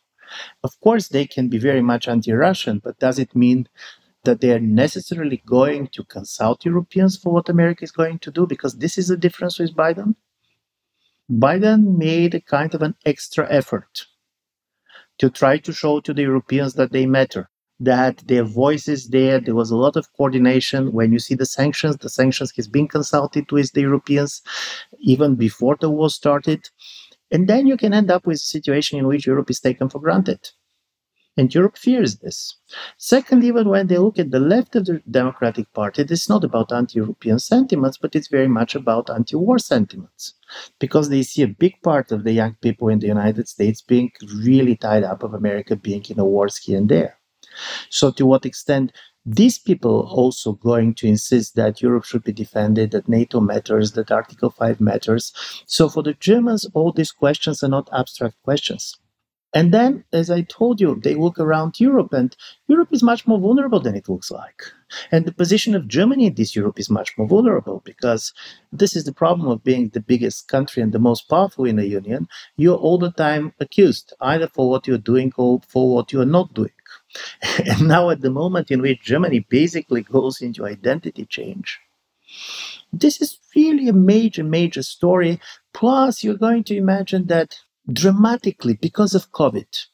Of 0.65 0.79
course, 0.81 1.09
they 1.09 1.27
can 1.27 1.49
be 1.49 1.59
very 1.59 1.83
much 1.83 2.09
anti 2.09 2.33
Russian, 2.33 2.79
but 2.79 2.99
does 2.99 3.19
it 3.19 3.37
mean 3.37 3.69
that 4.25 4.41
they 4.41 4.53
are 4.53 4.61
necessarily 4.61 5.43
going 5.47 5.89
to 5.89 6.05
consult 6.05 6.65
Europeans 6.65 7.17
for 7.17 7.33
what 7.33 7.49
America 7.49 7.85
is 7.85 7.91
going 7.91 8.19
to 8.21 8.31
do? 8.31 8.47
Because 8.47 8.79
this 8.79 8.97
is 8.97 9.09
the 9.09 9.17
difference 9.17 9.59
with 9.59 9.75
Biden. 9.75 10.15
Biden 11.31 11.99
made 11.99 12.35
a 12.35 12.41
kind 12.41 12.75
of 12.75 12.83
an 12.83 12.95
extra 13.05 13.47
effort 13.51 14.07
to 15.19 15.31
try 15.31 15.59
to 15.59 15.73
show 15.73 16.01
to 16.01 16.15
the 16.15 16.23
Europeans 16.23 16.75
that 16.75 16.93
they 16.93 17.07
matter 17.07 17.50
that 17.81 18.19
their 18.29 18.45
voice 18.45 18.87
is 18.87 19.09
there. 19.09 19.41
There 19.41 19.55
was 19.55 19.71
a 19.71 19.77
lot 19.77 19.97
of 19.97 20.13
coordination. 20.17 20.93
When 20.93 21.13
you 21.13 21.19
see 21.19 21.35
the 21.35 21.47
sanctions, 21.47 21.97
the 21.97 22.11
sanctions 22.11 22.53
has 22.57 22.69
been 22.69 22.87
consulted 22.87 23.51
with 23.51 23.73
the 23.73 23.81
Europeans 23.81 24.43
even 24.99 25.35
before 25.35 25.77
the 25.81 25.91
war 25.91 26.11
started. 26.11 26.69
And 27.31 27.49
then 27.49 27.67
you 27.67 27.77
can 27.77 27.95
end 27.95 28.11
up 28.11 28.27
with 28.27 28.37
a 28.37 28.39
situation 28.39 28.99
in 28.99 29.07
which 29.07 29.27
Europe 29.27 29.51
is 29.51 29.61
taken 29.61 29.89
for 29.89 30.01
granted. 30.01 30.51
And 31.37 31.55
Europe 31.55 31.79
fears 31.79 32.19
this. 32.19 32.57
Second, 32.99 33.45
even 33.45 33.69
when 33.69 33.87
they 33.87 33.97
look 33.97 34.19
at 34.19 34.31
the 34.31 34.41
left 34.41 34.77
of 34.77 34.85
the 34.85 35.01
Democratic 35.11 35.73
Party, 35.73 36.03
it's 36.03 36.29
not 36.29 36.45
about 36.45 36.73
anti 36.73 36.99
European 36.99 37.39
sentiments, 37.39 37.97
but 37.97 38.15
it's 38.15 38.29
very 38.29 38.49
much 38.49 38.75
about 38.75 39.09
anti 39.09 39.37
war 39.37 39.59
sentiments. 39.59 40.35
Because 40.81 41.09
they 41.09 41.23
see 41.23 41.43
a 41.43 41.49
big 41.49 41.81
part 41.83 42.13
of 42.13 42.25
the 42.25 42.33
young 42.33 42.57
people 42.61 42.89
in 42.89 42.99
the 42.99 43.07
United 43.07 43.49
States 43.49 43.81
being 43.81 44.11
really 44.43 44.77
tied 44.77 45.05
up 45.05 45.23
of 45.23 45.33
America 45.33 45.77
being 45.77 46.05
in 46.11 46.19
a 46.19 46.25
wars 46.25 46.59
here 46.59 46.77
and 46.77 46.89
there. 46.89 47.20
So, 47.89 48.11
to 48.13 48.27
what 48.27 48.47
extent 48.47 48.93
these 49.27 49.59
people 49.59 50.09
also 50.11 50.53
going 50.53 50.95
to 50.95 51.07
insist 51.07 51.55
that 51.55 51.83
Europe 51.83 52.05
should 52.05 52.25
be 52.25 52.33
defended, 52.33 52.91
that 52.93 53.09
NATO 53.09 53.41
matters, 53.41 53.93
that 53.93 54.11
Article 54.11 54.51
5 54.51 54.81
matters. 54.81 55.33
So, 55.67 55.89
for 55.89 56.03
the 56.03 56.15
Germans, 56.15 56.67
all 56.75 56.93
these 56.93 57.13
questions 57.13 57.63
are 57.63 57.69
not 57.69 57.89
abstract 57.93 58.43
questions. 58.43 58.97
And 59.53 59.75
then, 59.75 60.05
as 60.13 60.31
I 60.31 60.43
told 60.43 60.81
you, 60.81 61.01
they 61.03 61.17
look 61.17 61.39
around 61.41 61.81
Europe, 61.81 62.13
and 62.13 62.37
Europe 62.69 62.91
is 62.93 63.03
much 63.03 63.27
more 63.27 63.39
vulnerable 63.41 63.81
than 63.81 63.97
it 63.97 64.09
looks 64.09 64.31
like. 64.31 64.63
And 65.11 65.25
the 65.25 65.33
position 65.33 65.75
of 65.75 65.89
Germany 65.89 66.27
in 66.27 66.35
this 66.35 66.55
Europe 66.55 66.79
is 66.79 66.89
much 66.89 67.19
more 67.19 67.27
vulnerable 67.27 67.83
because 67.85 68.33
this 68.73 68.95
is 68.95 69.05
the 69.05 69.13
problem 69.13 69.49
of 69.49 69.65
being 69.65 69.89
the 69.89 70.01
biggest 70.01 70.47
country 70.47 70.83
and 70.83 70.93
the 70.93 71.01
most 71.01 71.29
powerful 71.29 71.65
in 71.65 71.77
the 71.77 71.87
Union. 71.87 72.29
You're 72.57 72.79
all 72.79 72.99
the 72.99 73.11
time 73.11 73.53
accused, 73.59 74.13
either 74.21 74.47
for 74.47 74.71
what 74.71 74.87
you're 74.87 74.99
doing 74.99 75.33
or 75.37 75.61
for 75.67 75.93
what 75.93 76.13
you 76.13 76.21
are 76.21 76.27
not 76.27 76.55
doing. 76.55 76.71
and 77.67 77.89
now, 77.89 78.11
at 78.11 78.21
the 78.21 78.31
moment 78.31 78.71
in 78.71 78.81
which 78.81 79.03
Germany 79.03 79.41
basically 79.49 80.03
goes 80.03 80.41
into 80.41 80.67
identity 80.67 81.27
change, 81.27 81.81
this 82.93 83.21
is 83.21 83.39
really 83.55 83.89
a 83.89 83.93
major, 83.93 84.45
major 84.45 84.83
story. 84.83 85.41
Plus, 85.73 86.23
you're 86.23 86.37
going 86.37 86.65
to 86.65 86.77
imagine 86.77 87.27
that 87.27 87.59
dramatically 87.93 88.75
because 88.75 89.15
of 89.15 89.33
COVID, 89.33 89.87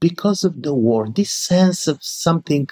because 0.00 0.44
of 0.44 0.62
the 0.62 0.74
war, 0.74 1.08
this 1.08 1.32
sense 1.32 1.86
of 1.86 2.02
something, 2.02 2.68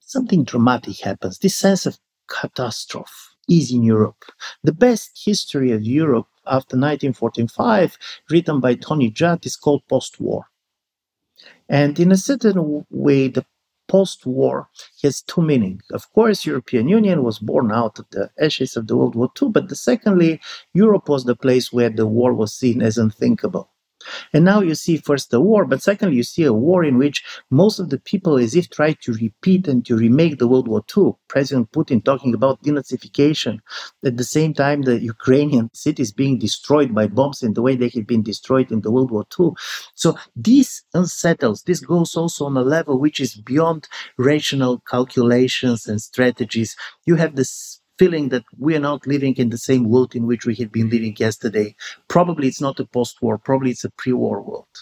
something 0.00 0.44
dramatic 0.44 1.00
happens, 1.00 1.38
this 1.38 1.56
sense 1.56 1.86
of 1.86 1.98
catastrophe 2.28 3.10
is 3.48 3.72
in 3.72 3.82
Europe. 3.82 4.24
The 4.62 4.72
best 4.72 5.20
history 5.24 5.72
of 5.72 5.82
Europe 5.82 6.28
after 6.46 6.76
1945, 6.76 7.98
written 8.30 8.60
by 8.60 8.74
Tony 8.74 9.10
Judt, 9.10 9.44
is 9.46 9.56
called 9.56 9.82
post 9.88 10.20
war. 10.20 10.46
And 11.68 11.98
in 11.98 12.12
a 12.12 12.16
certain 12.16 12.84
way, 12.90 13.28
the 13.28 13.44
post-war 13.88 14.68
has 15.02 15.22
two 15.22 15.42
meanings. 15.42 15.82
Of 15.90 16.12
course, 16.12 16.46
European 16.46 16.88
Union 16.88 17.24
was 17.24 17.38
born 17.38 17.72
out 17.72 17.98
of 17.98 18.06
the 18.10 18.30
ashes 18.40 18.76
of 18.76 18.86
the 18.86 18.96
World 18.96 19.14
War 19.14 19.30
II, 19.40 19.48
but 19.48 19.68
the 19.68 19.76
secondly, 19.76 20.40
Europe 20.74 21.08
was 21.08 21.24
the 21.24 21.36
place 21.36 21.72
where 21.72 21.90
the 21.90 22.06
war 22.06 22.32
was 22.34 22.54
seen 22.54 22.82
as 22.82 22.98
unthinkable. 22.98 23.69
And 24.32 24.44
now 24.44 24.60
you 24.60 24.74
see 24.74 24.96
first 24.96 25.30
the 25.30 25.40
war, 25.40 25.64
but 25.64 25.82
secondly, 25.82 26.16
you 26.16 26.22
see 26.22 26.44
a 26.44 26.52
war 26.52 26.84
in 26.84 26.98
which 26.98 27.22
most 27.50 27.78
of 27.78 27.90
the 27.90 27.98
people 27.98 28.36
as 28.36 28.54
if 28.54 28.68
try 28.68 28.92
to 28.92 29.12
repeat 29.12 29.68
and 29.68 29.84
to 29.86 29.96
remake 29.96 30.38
the 30.38 30.48
World 30.48 30.68
War 30.68 30.82
II. 30.96 31.12
President 31.28 31.70
Putin 31.72 32.04
talking 32.04 32.34
about 32.34 32.62
denazification. 32.62 33.58
At 34.04 34.16
the 34.16 34.24
same 34.24 34.54
time, 34.54 34.82
the 34.82 35.00
Ukrainian 35.00 35.70
cities 35.74 36.12
being 36.12 36.38
destroyed 36.38 36.94
by 36.94 37.06
bombs 37.06 37.42
in 37.42 37.54
the 37.54 37.62
way 37.62 37.76
they 37.76 37.90
had 37.94 38.06
been 38.06 38.22
destroyed 38.22 38.72
in 38.72 38.80
the 38.80 38.90
World 38.90 39.10
War 39.10 39.26
II. 39.38 39.50
So 39.94 40.16
this 40.36 40.82
unsettles, 40.94 41.62
this 41.62 41.80
goes 41.80 42.16
also 42.16 42.46
on 42.46 42.56
a 42.56 42.62
level 42.62 42.98
which 42.98 43.20
is 43.20 43.34
beyond 43.34 43.88
rational 44.18 44.80
calculations 44.80 45.86
and 45.86 46.00
strategies. 46.00 46.76
You 47.06 47.16
have 47.16 47.36
this 47.36 47.79
feeling 48.00 48.30
that 48.30 48.44
we 48.58 48.74
are 48.74 48.86
not 48.90 49.06
living 49.06 49.34
in 49.36 49.50
the 49.50 49.58
same 49.58 49.84
world 49.84 50.16
in 50.16 50.26
which 50.26 50.46
we 50.46 50.54
had 50.54 50.72
been 50.72 50.88
living 50.88 51.14
yesterday. 51.18 51.76
Probably 52.08 52.48
it's 52.48 52.60
not 52.66 52.80
a 52.80 52.86
post 52.86 53.20
war, 53.20 53.36
probably 53.36 53.72
it's 53.72 53.84
a 53.84 53.90
pre 53.90 54.14
war 54.14 54.40
world. 54.40 54.74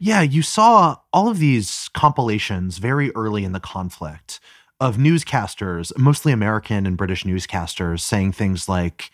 Yeah, 0.00 0.22
you 0.22 0.42
saw 0.42 0.96
all 1.12 1.28
of 1.28 1.38
these 1.38 1.88
compilations 1.94 2.78
very 2.78 3.14
early 3.14 3.44
in 3.44 3.52
the 3.52 3.60
conflict 3.60 4.40
of 4.80 4.96
newscasters, 4.96 5.96
mostly 5.96 6.32
American 6.32 6.86
and 6.86 6.96
British 6.96 7.22
newscasters, 7.22 8.00
saying 8.00 8.32
things 8.32 8.68
like, 8.68 9.12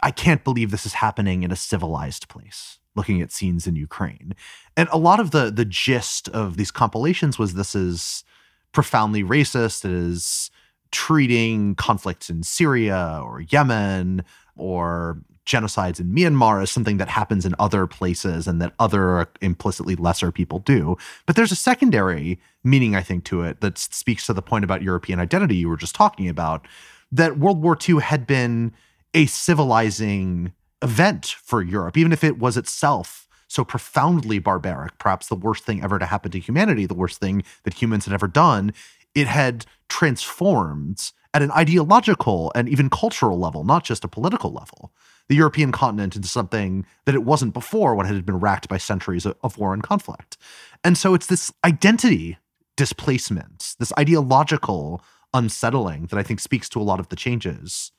I 0.00 0.10
can't 0.10 0.44
believe 0.44 0.70
this 0.70 0.86
is 0.86 0.94
happening 0.94 1.42
in 1.42 1.52
a 1.52 1.56
civilized 1.70 2.26
place, 2.28 2.78
looking 2.96 3.20
at 3.20 3.32
scenes 3.32 3.66
in 3.66 3.76
Ukraine. 3.76 4.34
And 4.78 4.88
a 4.90 5.04
lot 5.08 5.20
of 5.20 5.30
the 5.30 5.44
the 5.50 5.66
gist 5.66 6.30
of 6.30 6.56
these 6.56 6.70
compilations 6.70 7.38
was 7.38 7.52
this 7.52 7.74
is 7.74 8.24
profoundly 8.72 9.22
racist, 9.22 9.84
it 9.84 9.92
is 9.92 10.50
treating 10.92 11.74
conflicts 11.74 12.30
in 12.30 12.42
Syria 12.42 13.20
or 13.24 13.40
Yemen 13.40 14.24
or 14.56 15.18
genocides 15.44 15.98
in 15.98 16.12
Myanmar 16.12 16.62
as 16.62 16.70
something 16.70 16.98
that 16.98 17.08
happens 17.08 17.44
in 17.44 17.54
other 17.58 17.86
places 17.86 18.46
and 18.46 18.62
that 18.62 18.72
other 18.78 19.26
implicitly 19.40 19.96
lesser 19.96 20.30
people 20.30 20.60
do. 20.60 20.96
But 21.26 21.34
there's 21.34 21.50
a 21.50 21.56
secondary 21.56 22.38
meaning, 22.62 22.94
I 22.94 23.02
think, 23.02 23.24
to 23.24 23.42
it 23.42 23.60
that 23.60 23.78
speaks 23.78 24.26
to 24.26 24.32
the 24.32 24.42
point 24.42 24.64
about 24.64 24.82
European 24.82 25.18
identity 25.18 25.56
you 25.56 25.68
were 25.68 25.76
just 25.76 25.94
talking 25.94 26.28
about 26.28 26.66
that 27.10 27.38
World 27.38 27.60
War 27.60 27.76
II 27.76 28.00
had 28.00 28.26
been 28.26 28.72
a 29.14 29.26
civilizing 29.26 30.52
event 30.80 31.26
for 31.26 31.60
Europe, 31.60 31.96
even 31.96 32.12
if 32.12 32.22
it 32.24 32.38
was 32.38 32.56
itself 32.56 33.28
so 33.48 33.64
profoundly 33.64 34.38
barbaric, 34.38 34.96
perhaps 34.96 35.28
the 35.28 35.34
worst 35.34 35.64
thing 35.64 35.84
ever 35.84 35.98
to 35.98 36.06
happen 36.06 36.30
to 36.30 36.38
humanity, 36.38 36.86
the 36.86 36.94
worst 36.94 37.20
thing 37.20 37.44
that 37.64 37.74
humans 37.74 38.06
had 38.06 38.14
ever 38.14 38.26
done 38.26 38.72
it 39.14 39.26
had 39.26 39.66
transformed 39.88 41.12
at 41.34 41.42
an 41.42 41.50
ideological 41.52 42.52
and 42.54 42.68
even 42.68 42.90
cultural 42.90 43.38
level, 43.38 43.64
not 43.64 43.84
just 43.84 44.04
a 44.04 44.08
political 44.08 44.52
level, 44.52 44.92
the 45.28 45.34
European 45.34 45.72
continent 45.72 46.14
into 46.14 46.28
something 46.28 46.84
that 47.06 47.14
it 47.14 47.24
wasn't 47.24 47.54
before 47.54 47.94
when 47.94 48.06
it 48.06 48.14
had 48.14 48.26
been 48.26 48.40
racked 48.40 48.68
by 48.68 48.76
centuries 48.76 49.24
of 49.26 49.56
war 49.56 49.72
and 49.72 49.82
conflict. 49.82 50.36
And 50.84 50.98
so 50.98 51.14
it's 51.14 51.26
this 51.26 51.52
identity 51.64 52.38
displacement, 52.76 53.74
this 53.78 53.92
ideological 53.98 55.02
unsettling 55.32 56.06
that 56.06 56.18
I 56.18 56.22
think 56.22 56.40
speaks 56.40 56.68
to 56.70 56.80
a 56.80 56.84
lot 56.84 57.00
of 57.00 57.08
the 57.08 57.16
changes 57.16 57.92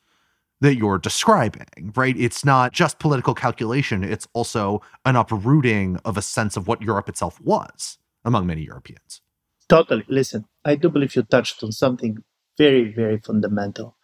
that 0.62 0.76
you're 0.76 1.00
describing, 1.00 1.92
right? 1.96 2.16
It's 2.18 2.46
not 2.46 2.72
just 2.72 3.00
political 3.00 3.34
calculation, 3.34 4.04
it's 4.04 4.28
also 4.34 4.82
an 5.04 5.16
uprooting 5.16 5.98
of 6.06 6.18
a 6.18 6.22
sense 6.22 6.56
of 6.56 6.68
what 6.68 6.82
Europe 6.82 7.10
itself 7.10 7.42
was 7.42 7.98
among 8.24 8.46
many 8.46 8.62
Europeans. 8.62 9.23
Totally. 9.68 10.06
Listen, 10.08 10.46
I 10.66 10.76
do 10.76 10.90
believe 10.90 11.16
you 11.16 11.24
touched 11.24 11.64
on 11.64 11.72
something 11.72 12.24
very, 12.58 12.94
very 12.94 13.20
fundamental. 13.20 13.98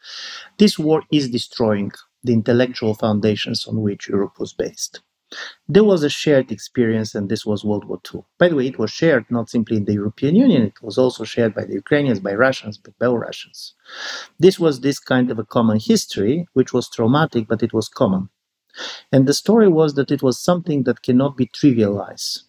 This 0.58 0.80
war 0.80 1.04
is 1.12 1.30
destroying 1.30 1.92
the 2.24 2.34
intellectual 2.34 2.96
foundations 2.96 3.68
on 3.68 3.82
which 3.82 4.10
Europe 4.10 4.40
was 4.40 4.54
based. 4.54 5.02
There 5.68 5.84
was 5.84 6.04
a 6.04 6.10
shared 6.10 6.52
experience, 6.52 7.16
and 7.16 7.30
this 7.30 7.46
was 7.46 7.64
World 7.64 7.86
War 7.86 8.02
II. 8.14 8.22
By 8.40 8.50
the 8.50 8.56
way, 8.56 8.68
it 8.68 8.80
was 8.80 8.92
shared 8.92 9.26
not 9.30 9.50
simply 9.50 9.78
in 9.78 9.86
the 9.86 9.94
European 9.94 10.36
Union, 10.36 10.64
it 10.64 10.82
was 10.82 10.98
also 10.98 11.24
shared 11.24 11.54
by 11.54 11.66
the 11.66 11.74
Ukrainians, 11.74 12.20
by 12.20 12.34
Russians, 12.34 12.78
by 12.80 12.92
Belarusians. 13.00 13.74
This 14.40 14.60
was 14.60 14.82
this 14.82 15.00
kind 15.00 15.30
of 15.30 15.40
a 15.40 15.46
common 15.46 15.80
history, 15.80 16.48
which 16.54 16.74
was 16.74 16.90
traumatic, 16.90 17.48
but 17.48 17.62
it 17.64 17.74
was 17.74 17.90
common. 17.90 18.30
And 19.12 19.28
the 19.28 19.36
story 19.36 19.68
was 19.68 19.94
that 19.96 20.12
it 20.12 20.24
was 20.24 20.40
something 20.40 20.84
that 20.84 21.04
cannot 21.04 21.38
be 21.38 21.48
trivialized 21.48 22.44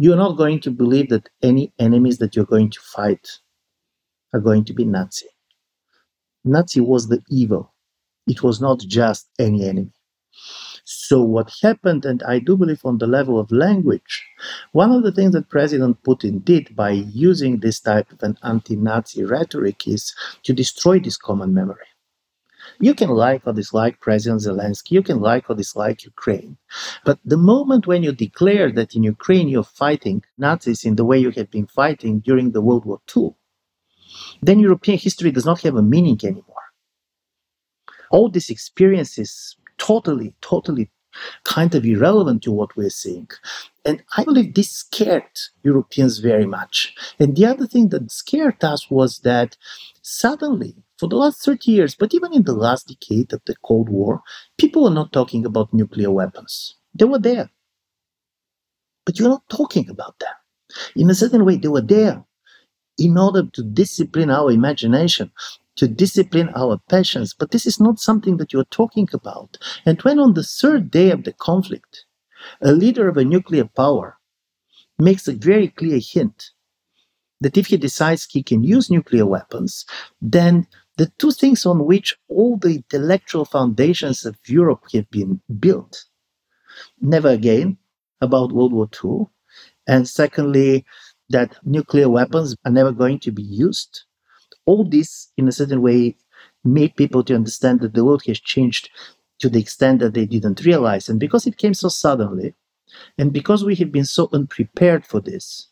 you're 0.00 0.16
not 0.16 0.38
going 0.38 0.58
to 0.60 0.70
believe 0.70 1.10
that 1.10 1.28
any 1.42 1.74
enemies 1.78 2.16
that 2.18 2.34
you're 2.34 2.46
going 2.46 2.70
to 2.70 2.80
fight 2.80 3.28
are 4.32 4.40
going 4.40 4.64
to 4.64 4.72
be 4.72 4.86
Nazi. 4.86 5.26
Nazi 6.42 6.80
was 6.80 7.08
the 7.08 7.22
evil. 7.28 7.74
It 8.26 8.42
was 8.42 8.62
not 8.62 8.78
just 8.80 9.28
any 9.38 9.68
enemy. 9.68 9.92
So, 10.84 11.20
what 11.20 11.52
happened, 11.62 12.06
and 12.06 12.22
I 12.22 12.38
do 12.38 12.56
believe 12.56 12.80
on 12.82 12.96
the 12.96 13.06
level 13.06 13.38
of 13.38 13.52
language, 13.52 14.26
one 14.72 14.90
of 14.90 15.02
the 15.02 15.12
things 15.12 15.32
that 15.34 15.50
President 15.50 16.02
Putin 16.02 16.42
did 16.42 16.74
by 16.74 16.90
using 16.92 17.58
this 17.60 17.78
type 17.78 18.10
of 18.10 18.22
an 18.22 18.38
anti 18.42 18.76
Nazi 18.76 19.22
rhetoric 19.24 19.86
is 19.86 20.14
to 20.44 20.54
destroy 20.54 20.98
this 20.98 21.18
common 21.18 21.52
memory. 21.52 21.86
You 22.82 22.94
can 22.94 23.10
like 23.10 23.46
or 23.46 23.52
dislike 23.52 24.00
President 24.00 24.40
Zelensky, 24.40 24.92
you 24.92 25.02
can 25.02 25.20
like 25.20 25.50
or 25.50 25.54
dislike 25.54 26.02
Ukraine. 26.04 26.56
But 27.04 27.18
the 27.24 27.36
moment 27.36 27.86
when 27.86 28.02
you 28.02 28.12
declare 28.12 28.72
that 28.72 28.96
in 28.96 29.02
Ukraine 29.02 29.48
you're 29.48 29.76
fighting 29.84 30.22
Nazis 30.38 30.84
in 30.84 30.96
the 30.96 31.04
way 31.04 31.18
you 31.18 31.30
have 31.32 31.50
been 31.50 31.66
fighting 31.66 32.20
during 32.20 32.52
the 32.52 32.62
World 32.62 32.86
War 32.86 33.00
II, 33.14 33.34
then 34.40 34.60
European 34.60 34.98
history 34.98 35.30
does 35.30 35.44
not 35.44 35.60
have 35.60 35.76
a 35.76 35.82
meaning 35.82 36.18
anymore. 36.24 36.64
All 38.10 38.30
these 38.30 38.48
experiences 38.48 39.56
totally, 39.76 40.34
totally 40.40 40.90
kind 41.44 41.74
of 41.74 41.84
irrelevant 41.84 42.42
to 42.44 42.52
what 42.52 42.76
we're 42.76 42.90
seeing. 42.90 43.28
And 43.84 44.02
I 44.16 44.24
believe 44.24 44.54
this 44.54 44.70
scared 44.70 45.38
Europeans 45.62 46.18
very 46.18 46.46
much. 46.46 46.94
And 47.18 47.36
the 47.36 47.46
other 47.46 47.66
thing 47.66 47.88
that 47.90 48.10
scared 48.10 48.62
us 48.64 48.90
was 48.90 49.18
that 49.20 49.56
suddenly 50.02 50.76
for 51.00 51.08
the 51.08 51.16
last 51.16 51.42
30 51.42 51.72
years, 51.72 51.94
but 51.94 52.12
even 52.12 52.34
in 52.34 52.42
the 52.42 52.52
last 52.52 52.88
decade 52.88 53.32
of 53.32 53.40
the 53.46 53.56
Cold 53.64 53.88
War, 53.88 54.20
people 54.58 54.84
were 54.84 54.90
not 54.90 55.12
talking 55.14 55.46
about 55.46 55.72
nuclear 55.72 56.10
weapons. 56.10 56.76
They 56.94 57.06
were 57.06 57.18
there. 57.18 57.48
But 59.06 59.18
you're 59.18 59.30
not 59.30 59.48
talking 59.48 59.88
about 59.88 60.18
them. 60.18 60.34
In 60.94 61.08
a 61.08 61.14
certain 61.14 61.46
way, 61.46 61.56
they 61.56 61.68
were 61.68 61.80
there 61.80 62.22
in 62.98 63.16
order 63.16 63.44
to 63.54 63.62
discipline 63.62 64.30
our 64.30 64.50
imagination, 64.50 65.32
to 65.76 65.88
discipline 65.88 66.50
our 66.54 66.78
passions. 66.90 67.32
But 67.32 67.50
this 67.50 67.64
is 67.64 67.80
not 67.80 67.98
something 67.98 68.36
that 68.36 68.52
you're 68.52 68.64
talking 68.64 69.08
about. 69.14 69.56
And 69.86 69.98
when 70.02 70.18
on 70.18 70.34
the 70.34 70.44
third 70.44 70.90
day 70.90 71.10
of 71.10 71.24
the 71.24 71.32
conflict, 71.32 72.04
a 72.60 72.72
leader 72.72 73.08
of 73.08 73.16
a 73.16 73.24
nuclear 73.24 73.64
power 73.64 74.18
makes 74.98 75.26
a 75.26 75.32
very 75.32 75.68
clear 75.68 75.98
hint 75.98 76.50
that 77.40 77.56
if 77.56 77.68
he 77.68 77.78
decides 77.78 78.26
he 78.26 78.42
can 78.42 78.62
use 78.62 78.90
nuclear 78.90 79.24
weapons, 79.24 79.86
then 80.20 80.66
the 81.00 81.10
two 81.16 81.30
things 81.30 81.64
on 81.64 81.86
which 81.86 82.14
all 82.28 82.58
the 82.58 82.74
intellectual 82.74 83.46
foundations 83.46 84.26
of 84.26 84.36
Europe 84.46 84.82
have 84.92 85.10
been 85.10 85.40
built. 85.58 86.04
Never 87.00 87.30
again 87.30 87.78
about 88.20 88.52
World 88.52 88.74
War 88.74 88.86
II. 89.02 89.28
And 89.88 90.06
secondly, 90.06 90.84
that 91.30 91.56
nuclear 91.64 92.10
weapons 92.10 92.54
are 92.66 92.70
never 92.70 92.92
going 92.92 93.18
to 93.20 93.32
be 93.32 93.42
used. 93.42 94.02
All 94.66 94.84
this, 94.84 95.32
in 95.38 95.48
a 95.48 95.52
certain 95.52 95.80
way, 95.80 96.18
made 96.64 96.94
people 96.96 97.24
to 97.24 97.34
understand 97.34 97.80
that 97.80 97.94
the 97.94 98.04
world 98.04 98.24
has 98.26 98.38
changed 98.38 98.90
to 99.38 99.48
the 99.48 99.58
extent 99.58 100.00
that 100.00 100.12
they 100.12 100.26
didn't 100.26 100.66
realize. 100.66 101.08
And 101.08 101.18
because 101.18 101.46
it 101.46 101.56
came 101.56 101.72
so 101.72 101.88
suddenly, 101.88 102.52
and 103.16 103.32
because 103.32 103.64
we 103.64 103.74
have 103.76 103.90
been 103.90 104.04
so 104.04 104.28
unprepared 104.34 105.06
for 105.06 105.22
this, 105.22 105.69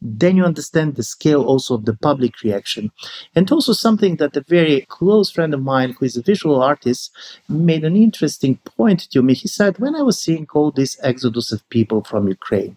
then 0.00 0.36
you 0.36 0.44
understand 0.44 0.94
the 0.94 1.02
scale 1.02 1.42
also 1.42 1.74
of 1.74 1.84
the 1.84 1.96
public 1.96 2.42
reaction. 2.42 2.90
And 3.34 3.50
also 3.50 3.72
something 3.72 4.16
that 4.16 4.36
a 4.36 4.42
very 4.42 4.86
close 4.88 5.30
friend 5.30 5.52
of 5.52 5.62
mine, 5.62 5.96
who 5.98 6.04
is 6.04 6.16
a 6.16 6.22
visual 6.22 6.62
artist, 6.62 7.10
made 7.48 7.84
an 7.84 7.96
interesting 7.96 8.56
point 8.58 9.10
to 9.10 9.22
me. 9.22 9.34
He 9.34 9.48
said, 9.48 9.78
when 9.78 9.96
I 9.96 10.02
was 10.02 10.20
seeing 10.20 10.46
all 10.52 10.70
this 10.70 10.98
exodus 11.02 11.52
of 11.52 11.68
people 11.68 12.04
from 12.04 12.28
Ukraine, 12.28 12.76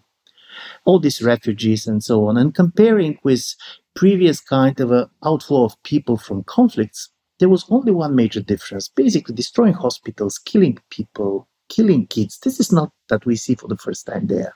all 0.84 0.98
these 0.98 1.22
refugees 1.22 1.86
and 1.86 2.02
so 2.02 2.26
on, 2.26 2.36
and 2.36 2.54
comparing 2.54 3.18
with 3.22 3.54
previous 3.94 4.40
kind 4.40 4.80
of 4.80 4.90
a 4.90 5.08
outflow 5.24 5.64
of 5.64 5.82
people 5.82 6.16
from 6.16 6.44
conflicts, 6.44 7.10
there 7.38 7.48
was 7.48 7.64
only 7.70 7.92
one 7.92 8.14
major 8.14 8.40
difference, 8.40 8.88
basically 8.88 9.34
destroying 9.34 9.74
hospitals, 9.74 10.38
killing 10.38 10.78
people, 10.90 11.48
killing 11.68 12.06
kids. 12.06 12.38
This 12.38 12.60
is 12.60 12.72
not 12.72 12.90
that 13.08 13.26
we 13.26 13.36
see 13.36 13.54
for 13.54 13.68
the 13.68 13.76
first 13.76 14.06
time 14.06 14.26
there. 14.26 14.54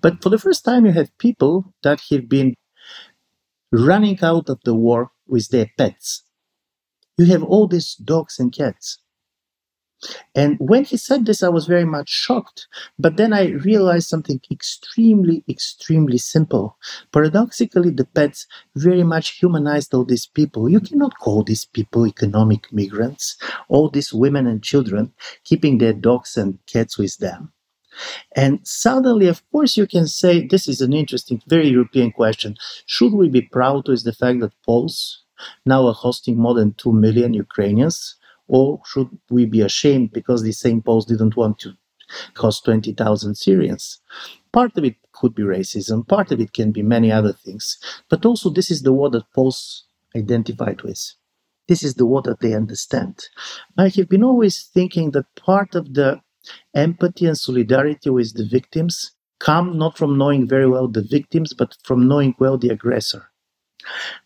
But 0.00 0.22
for 0.22 0.28
the 0.28 0.38
first 0.38 0.64
time, 0.64 0.86
you 0.86 0.92
have 0.92 1.16
people 1.18 1.72
that 1.82 2.00
have 2.10 2.28
been 2.28 2.54
running 3.72 4.18
out 4.22 4.48
of 4.48 4.60
the 4.64 4.74
war 4.74 5.10
with 5.26 5.48
their 5.48 5.70
pets. 5.78 6.22
You 7.18 7.26
have 7.26 7.42
all 7.42 7.66
these 7.66 7.94
dogs 7.94 8.38
and 8.38 8.52
cats. 8.52 8.98
And 10.34 10.56
when 10.58 10.84
he 10.84 10.96
said 10.96 11.26
this, 11.26 11.42
I 11.42 11.48
was 11.48 11.66
very 11.66 11.84
much 11.84 12.08
shocked. 12.08 12.66
But 12.98 13.16
then 13.16 13.32
I 13.32 13.50
realized 13.50 14.08
something 14.08 14.40
extremely, 14.50 15.44
extremely 15.48 16.18
simple. 16.18 16.76
Paradoxically, 17.12 17.90
the 17.90 18.04
pets 18.06 18.46
very 18.74 19.04
much 19.04 19.38
humanized 19.38 19.94
all 19.94 20.04
these 20.04 20.26
people. 20.26 20.68
You 20.68 20.80
cannot 20.80 21.18
call 21.18 21.44
these 21.44 21.64
people 21.64 22.06
economic 22.06 22.72
migrants, 22.72 23.36
all 23.68 23.90
these 23.90 24.12
women 24.12 24.46
and 24.46 24.62
children 24.62 25.12
keeping 25.44 25.78
their 25.78 25.92
dogs 25.92 26.36
and 26.36 26.58
cats 26.66 26.98
with 26.98 27.18
them. 27.18 27.52
And 28.34 28.60
suddenly, 28.66 29.26
of 29.28 29.42
course, 29.50 29.76
you 29.76 29.86
can 29.86 30.06
say 30.06 30.46
this 30.46 30.68
is 30.68 30.80
an 30.80 30.92
interesting, 30.92 31.42
very 31.46 31.68
European 31.68 32.12
question. 32.12 32.56
Should 32.86 33.12
we 33.12 33.28
be 33.28 33.42
proud 33.42 33.88
with 33.88 34.04
the 34.04 34.12
fact 34.12 34.40
that 34.40 34.52
Poles 34.64 35.22
now 35.66 35.86
are 35.86 35.94
hosting 35.94 36.36
more 36.38 36.54
than 36.54 36.74
2 36.74 36.92
million 36.92 37.34
Ukrainians? 37.34 38.16
Or 38.48 38.80
should 38.86 39.08
we 39.30 39.46
be 39.46 39.60
ashamed 39.60 40.12
because 40.12 40.42
the 40.42 40.52
same 40.52 40.82
Poles 40.82 41.06
didn't 41.06 41.36
want 41.36 41.58
to 41.60 41.72
host 42.36 42.64
20,000 42.64 43.36
Syrians? 43.36 44.00
Part 44.52 44.76
of 44.76 44.84
it 44.84 44.96
could 45.12 45.34
be 45.34 45.42
racism, 45.42 46.06
part 46.06 46.30
of 46.32 46.40
it 46.40 46.52
can 46.52 46.72
be 46.72 46.82
many 46.82 47.10
other 47.10 47.32
things. 47.32 47.78
But 48.08 48.26
also, 48.26 48.50
this 48.50 48.70
is 48.70 48.82
the 48.82 48.92
war 48.92 49.08
that 49.10 49.32
Poles 49.32 49.84
identified 50.14 50.82
with. 50.82 51.14
This 51.68 51.82
is 51.82 51.94
the 51.94 52.06
war 52.06 52.22
that 52.22 52.40
they 52.40 52.54
understand. 52.54 53.28
I 53.78 53.88
have 53.88 54.08
been 54.08 54.24
always 54.24 54.64
thinking 54.64 55.12
that 55.12 55.34
part 55.36 55.74
of 55.74 55.94
the 55.94 56.20
empathy 56.74 57.26
and 57.26 57.38
solidarity 57.38 58.10
with 58.10 58.34
the 58.34 58.44
victims 58.44 59.12
come 59.38 59.76
not 59.76 59.98
from 59.98 60.16
knowing 60.16 60.46
very 60.46 60.68
well 60.68 60.88
the 60.88 61.02
victims, 61.02 61.52
but 61.52 61.76
from 61.82 62.06
knowing 62.06 62.34
well 62.38 62.56
the 62.56 62.68
aggressor. 62.68 63.32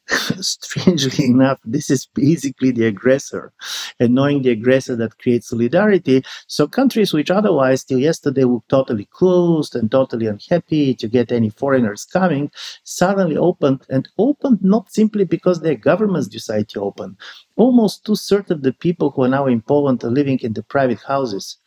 strangely 0.40 1.24
enough, 1.24 1.59
this 1.64 1.90
is 1.90 2.07
basically 2.14 2.70
the 2.70 2.87
aggressor. 2.87 3.52
And 3.98 4.14
knowing 4.14 4.42
the 4.42 4.50
aggressor 4.50 4.94
that 4.96 5.18
creates 5.18 5.48
solidarity. 5.48 6.22
So 6.46 6.68
countries 6.68 7.12
which 7.12 7.31
otherwise 7.31 7.83
till 7.83 7.98
yesterday 7.98 8.44
were 8.44 8.61
totally 8.68 9.09
closed 9.11 9.74
and 9.74 9.90
totally 9.90 10.26
unhappy 10.26 10.94
to 10.94 11.09
get 11.09 11.33
any 11.33 11.50
foreigners 11.50 12.05
coming, 12.05 12.50
suddenly 12.85 13.37
opened 13.37 13.83
and 13.88 14.09
opened 14.18 14.62
not 14.62 14.92
simply 14.92 15.24
because 15.24 15.61
their 15.61 15.74
governments 15.74 16.29
decide 16.29 16.68
to 16.70 16.83
open. 16.83 17.16
Almost 17.57 18.05
two-thirds 18.05 18.50
of 18.50 18.62
the 18.62 18.72
people 18.72 19.11
who 19.11 19.22
are 19.22 19.29
now 19.29 19.46
in 19.46 19.62
Poland 19.62 20.05
are 20.05 20.11
living 20.11 20.38
in 20.40 20.52
the 20.52 20.62
private 20.62 21.00
houses. 21.00 21.59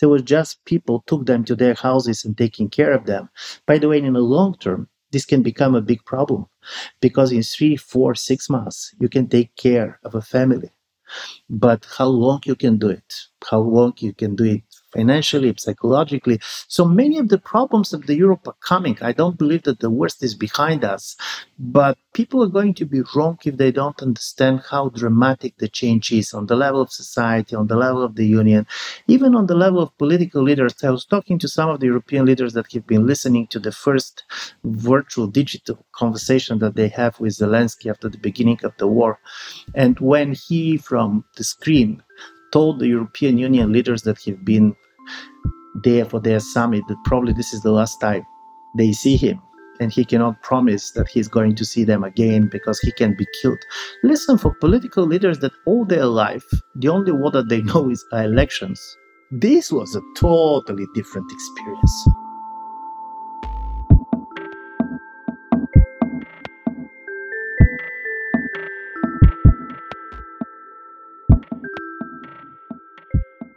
There 0.00 0.08
were 0.08 0.20
just 0.20 0.64
people 0.64 1.04
took 1.06 1.26
them 1.26 1.44
to 1.44 1.54
their 1.56 1.74
houses 1.74 2.24
and 2.24 2.36
taking 2.36 2.68
care 2.70 2.92
of 2.92 3.06
them. 3.06 3.28
By 3.66 3.78
the 3.78 3.88
way, 3.88 3.98
in 4.02 4.12
the 4.14 4.20
long 4.20 4.56
term, 4.58 4.88
this 5.12 5.24
can 5.24 5.42
become 5.42 5.74
a 5.74 5.80
big 5.80 6.04
problem 6.04 6.46
because 7.00 7.32
in 7.32 7.42
three, 7.42 7.76
four, 7.76 8.14
six 8.14 8.50
months, 8.50 8.94
you 9.00 9.08
can 9.08 9.28
take 9.28 9.54
care 9.56 9.98
of 10.04 10.14
a 10.14 10.22
family. 10.22 10.70
But 11.50 11.86
how 11.98 12.06
long 12.08 12.40
you 12.46 12.56
can 12.56 12.78
do 12.78 12.88
it, 12.88 13.14
how 13.50 13.60
long 13.60 13.94
you 13.98 14.12
can 14.14 14.36
do 14.36 14.44
it 14.44 14.67
financially, 14.92 15.54
psychologically. 15.58 16.40
So 16.68 16.84
many 16.84 17.18
of 17.18 17.28
the 17.28 17.38
problems 17.38 17.92
of 17.92 18.06
the 18.06 18.16
Europe 18.16 18.46
are 18.46 18.56
coming. 18.60 18.96
I 19.00 19.12
don't 19.12 19.38
believe 19.38 19.62
that 19.64 19.80
the 19.80 19.90
worst 19.90 20.22
is 20.22 20.34
behind 20.34 20.84
us, 20.84 21.16
but 21.58 21.98
people 22.14 22.42
are 22.42 22.48
going 22.48 22.74
to 22.74 22.84
be 22.84 23.02
wrong 23.14 23.38
if 23.44 23.56
they 23.56 23.70
don't 23.70 24.02
understand 24.02 24.62
how 24.70 24.88
dramatic 24.90 25.56
the 25.58 25.68
change 25.68 26.10
is 26.12 26.32
on 26.32 26.46
the 26.46 26.56
level 26.56 26.80
of 26.80 26.90
society, 26.90 27.54
on 27.54 27.66
the 27.66 27.76
level 27.76 28.02
of 28.02 28.16
the 28.16 28.26
union, 28.26 28.66
even 29.06 29.34
on 29.34 29.46
the 29.46 29.54
level 29.54 29.80
of 29.82 29.96
political 29.98 30.42
leaders. 30.42 30.74
I 30.82 30.90
was 30.90 31.04
talking 31.04 31.38
to 31.40 31.48
some 31.48 31.68
of 31.70 31.80
the 31.80 31.86
European 31.86 32.24
leaders 32.26 32.52
that 32.54 32.72
have 32.72 32.86
been 32.86 33.06
listening 33.06 33.46
to 33.48 33.58
the 33.58 33.72
first 33.72 34.24
virtual 34.64 35.26
digital 35.26 35.84
conversation 35.92 36.58
that 36.60 36.74
they 36.76 36.88
have 36.88 37.18
with 37.20 37.36
Zelensky 37.36 37.90
after 37.90 38.08
the 38.08 38.18
beginning 38.18 38.60
of 38.64 38.76
the 38.78 38.86
war. 38.86 39.18
And 39.74 39.98
when 40.00 40.32
he 40.32 40.78
from 40.78 41.24
the 41.36 41.44
screen 41.44 42.02
told 42.52 42.78
the 42.78 42.88
European 42.88 43.38
Union 43.38 43.72
leaders 43.72 44.02
that 44.02 44.22
have 44.24 44.44
been 44.44 44.74
there 45.82 46.04
for 46.04 46.20
their 46.20 46.40
summit 46.40 46.82
that 46.88 46.96
probably 47.04 47.32
this 47.32 47.52
is 47.52 47.62
the 47.62 47.72
last 47.72 48.00
time 48.00 48.26
they 48.76 48.92
see 48.92 49.16
him 49.16 49.40
and 49.80 49.92
he 49.92 50.04
cannot 50.04 50.42
promise 50.42 50.90
that 50.92 51.08
he's 51.08 51.28
going 51.28 51.54
to 51.54 51.64
see 51.64 51.84
them 51.84 52.04
again 52.04 52.48
because 52.50 52.80
he 52.80 52.92
can 52.92 53.14
be 53.16 53.26
killed. 53.40 53.58
Listen, 54.02 54.36
for 54.36 54.54
political 54.54 55.06
leaders 55.06 55.38
that 55.38 55.52
all 55.66 55.84
their 55.84 56.06
life, 56.06 56.44
the 56.76 56.88
only 56.88 57.12
word 57.12 57.32
that 57.34 57.48
they 57.48 57.62
know 57.70 57.90
is 57.90 58.04
elections, 58.12 58.80
this 59.30 59.70
was 59.70 59.94
a 59.94 60.00
totally 60.18 60.86
different 60.94 61.30
experience. 61.30 62.08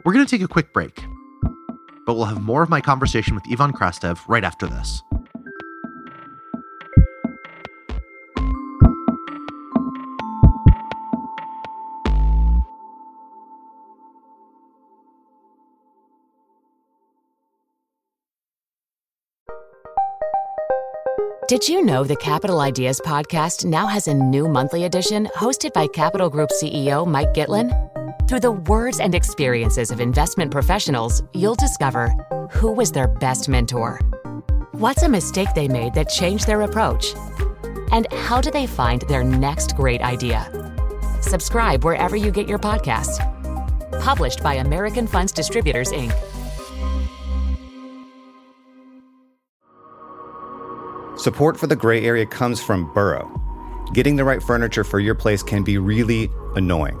We're 0.04 0.12
going 0.12 0.26
to 0.26 0.30
take 0.30 0.42
a 0.42 0.48
quick 0.48 0.72
break, 0.72 1.04
but 2.06 2.14
we'll 2.14 2.24
have 2.24 2.42
more 2.42 2.62
of 2.62 2.68
my 2.68 2.80
conversation 2.80 3.36
with 3.36 3.44
Ivan 3.50 3.72
Krastev 3.72 4.18
right 4.26 4.42
after 4.42 4.66
this. 4.66 5.00
Did 21.46 21.68
you 21.68 21.84
know 21.84 22.02
the 22.02 22.16
Capital 22.16 22.60
Ideas 22.60 23.00
podcast 23.04 23.64
now 23.64 23.86
has 23.86 24.08
a 24.08 24.14
new 24.14 24.48
monthly 24.48 24.84
edition 24.84 25.28
hosted 25.36 25.72
by 25.74 25.86
Capital 25.86 26.30
Group 26.30 26.50
CEO 26.50 27.06
Mike 27.06 27.34
Gitlin? 27.34 27.70
Through 28.28 28.40
the 28.40 28.52
words 28.52 29.00
and 29.00 29.14
experiences 29.14 29.90
of 29.90 30.00
investment 30.00 30.52
professionals, 30.52 31.22
you'll 31.34 31.56
discover 31.56 32.10
who 32.52 32.70
was 32.70 32.92
their 32.92 33.08
best 33.08 33.48
mentor, 33.48 34.00
what's 34.72 35.02
a 35.02 35.08
mistake 35.08 35.48
they 35.54 35.66
made 35.66 35.94
that 35.94 36.08
changed 36.08 36.46
their 36.46 36.62
approach, 36.62 37.14
and 37.90 38.10
how 38.12 38.40
do 38.40 38.50
they 38.50 38.66
find 38.66 39.02
their 39.02 39.24
next 39.24 39.76
great 39.76 40.02
idea. 40.02 40.48
Subscribe 41.20 41.84
wherever 41.84 42.16
you 42.16 42.30
get 42.30 42.48
your 42.48 42.60
podcasts. 42.60 43.18
Published 44.00 44.42
by 44.42 44.54
American 44.54 45.06
Funds 45.06 45.32
Distributors, 45.32 45.90
Inc. 45.90 46.12
Support 51.18 51.58
for 51.58 51.66
the 51.66 51.76
gray 51.76 52.04
area 52.04 52.24
comes 52.24 52.62
from 52.62 52.92
Burrow. 52.94 53.30
Getting 53.92 54.16
the 54.16 54.24
right 54.24 54.42
furniture 54.42 54.84
for 54.84 55.00
your 55.00 55.14
place 55.14 55.42
can 55.42 55.64
be 55.64 55.76
really 55.76 56.30
annoying. 56.54 57.00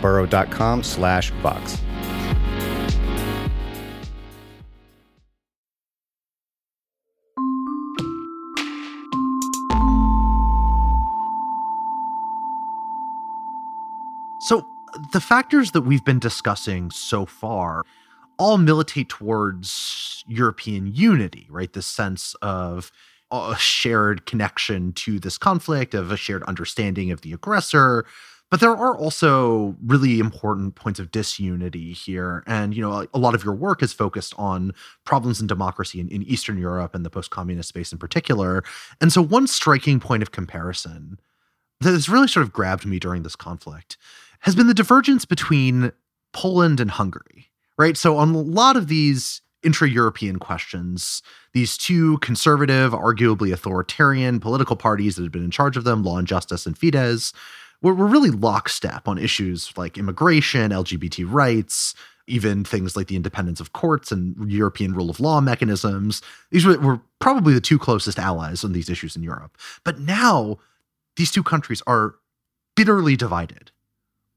burrow.com 0.00 0.82
slash 0.82 1.30
vox. 1.42 1.78
So, 14.40 14.66
the 15.12 15.20
factors 15.20 15.72
that 15.72 15.82
we've 15.82 16.04
been 16.04 16.18
discussing 16.18 16.90
so 16.90 17.26
far 17.26 17.84
all 18.38 18.56
militate 18.56 19.10
towards 19.10 20.24
European 20.26 20.86
unity, 20.86 21.46
right? 21.50 21.72
This 21.72 21.86
sense 21.86 22.34
of 22.40 22.90
a 23.30 23.56
shared 23.58 24.24
connection 24.24 24.92
to 24.94 25.18
this 25.18 25.36
conflict, 25.36 25.92
of 25.92 26.10
a 26.10 26.16
shared 26.16 26.42
understanding 26.44 27.10
of 27.10 27.20
the 27.20 27.32
aggressor, 27.32 28.06
But 28.50 28.60
there 28.60 28.74
are 28.74 28.96
also 28.96 29.76
really 29.84 30.20
important 30.20 30.74
points 30.74 30.98
of 30.98 31.10
disunity 31.10 31.92
here. 31.92 32.42
And, 32.46 32.74
you 32.74 32.80
know, 32.80 33.06
a 33.12 33.18
lot 33.18 33.34
of 33.34 33.44
your 33.44 33.54
work 33.54 33.82
is 33.82 33.92
focused 33.92 34.34
on 34.38 34.72
problems 35.04 35.40
in 35.40 35.46
democracy 35.46 36.00
in, 36.00 36.08
in 36.08 36.22
Eastern 36.22 36.56
Europe 36.56 36.94
and 36.94 37.04
the 37.04 37.10
post 37.10 37.30
communist 37.30 37.68
space 37.68 37.92
in 37.92 37.98
particular. 37.98 38.64
And 39.00 39.12
so, 39.12 39.20
one 39.20 39.46
striking 39.46 40.00
point 40.00 40.22
of 40.22 40.32
comparison 40.32 41.20
that 41.80 41.92
has 41.92 42.08
really 42.08 42.28
sort 42.28 42.44
of 42.44 42.52
grabbed 42.52 42.86
me 42.86 42.98
during 42.98 43.22
this 43.22 43.36
conflict 43.36 43.98
has 44.40 44.54
been 44.54 44.66
the 44.66 44.74
divergence 44.74 45.24
between 45.24 45.92
Poland 46.32 46.80
and 46.80 46.90
Hungary, 46.90 47.50
right? 47.76 47.96
So, 47.96 48.16
on 48.16 48.34
a 48.34 48.40
lot 48.40 48.76
of 48.76 48.88
these 48.88 49.42
intra 49.62 49.88
European 49.88 50.38
questions, 50.38 51.20
these 51.52 51.76
two 51.76 52.18
conservative, 52.18 52.92
arguably 52.92 53.52
authoritarian 53.52 54.40
political 54.40 54.76
parties 54.76 55.16
that 55.16 55.22
had 55.22 55.32
been 55.32 55.44
in 55.44 55.50
charge 55.50 55.76
of 55.76 55.84
them, 55.84 56.02
Law 56.02 56.16
and 56.16 56.28
Justice 56.28 56.64
and 56.64 56.78
Fidesz, 56.78 57.32
were, 57.82 57.94
were 57.94 58.06
really 58.06 58.30
lockstep 58.30 59.06
on 59.06 59.18
issues 59.18 59.72
like 59.76 59.98
immigration, 59.98 60.70
LGBT 60.70 61.26
rights, 61.28 61.94
even 62.26 62.64
things 62.64 62.96
like 62.96 63.06
the 63.06 63.16
independence 63.16 63.60
of 63.60 63.72
courts 63.72 64.12
and 64.12 64.50
European 64.50 64.94
rule 64.94 65.10
of 65.10 65.20
law 65.20 65.40
mechanisms. 65.40 66.22
These 66.50 66.66
were, 66.66 66.78
were 66.78 67.00
probably 67.20 67.54
the 67.54 67.60
two 67.60 67.78
closest 67.78 68.18
allies 68.18 68.64
on 68.64 68.72
these 68.72 68.90
issues 68.90 69.16
in 69.16 69.22
Europe. 69.22 69.56
But 69.84 70.00
now 70.00 70.58
these 71.16 71.30
two 71.30 71.42
countries 71.42 71.82
are 71.86 72.16
bitterly 72.76 73.16
divided 73.16 73.70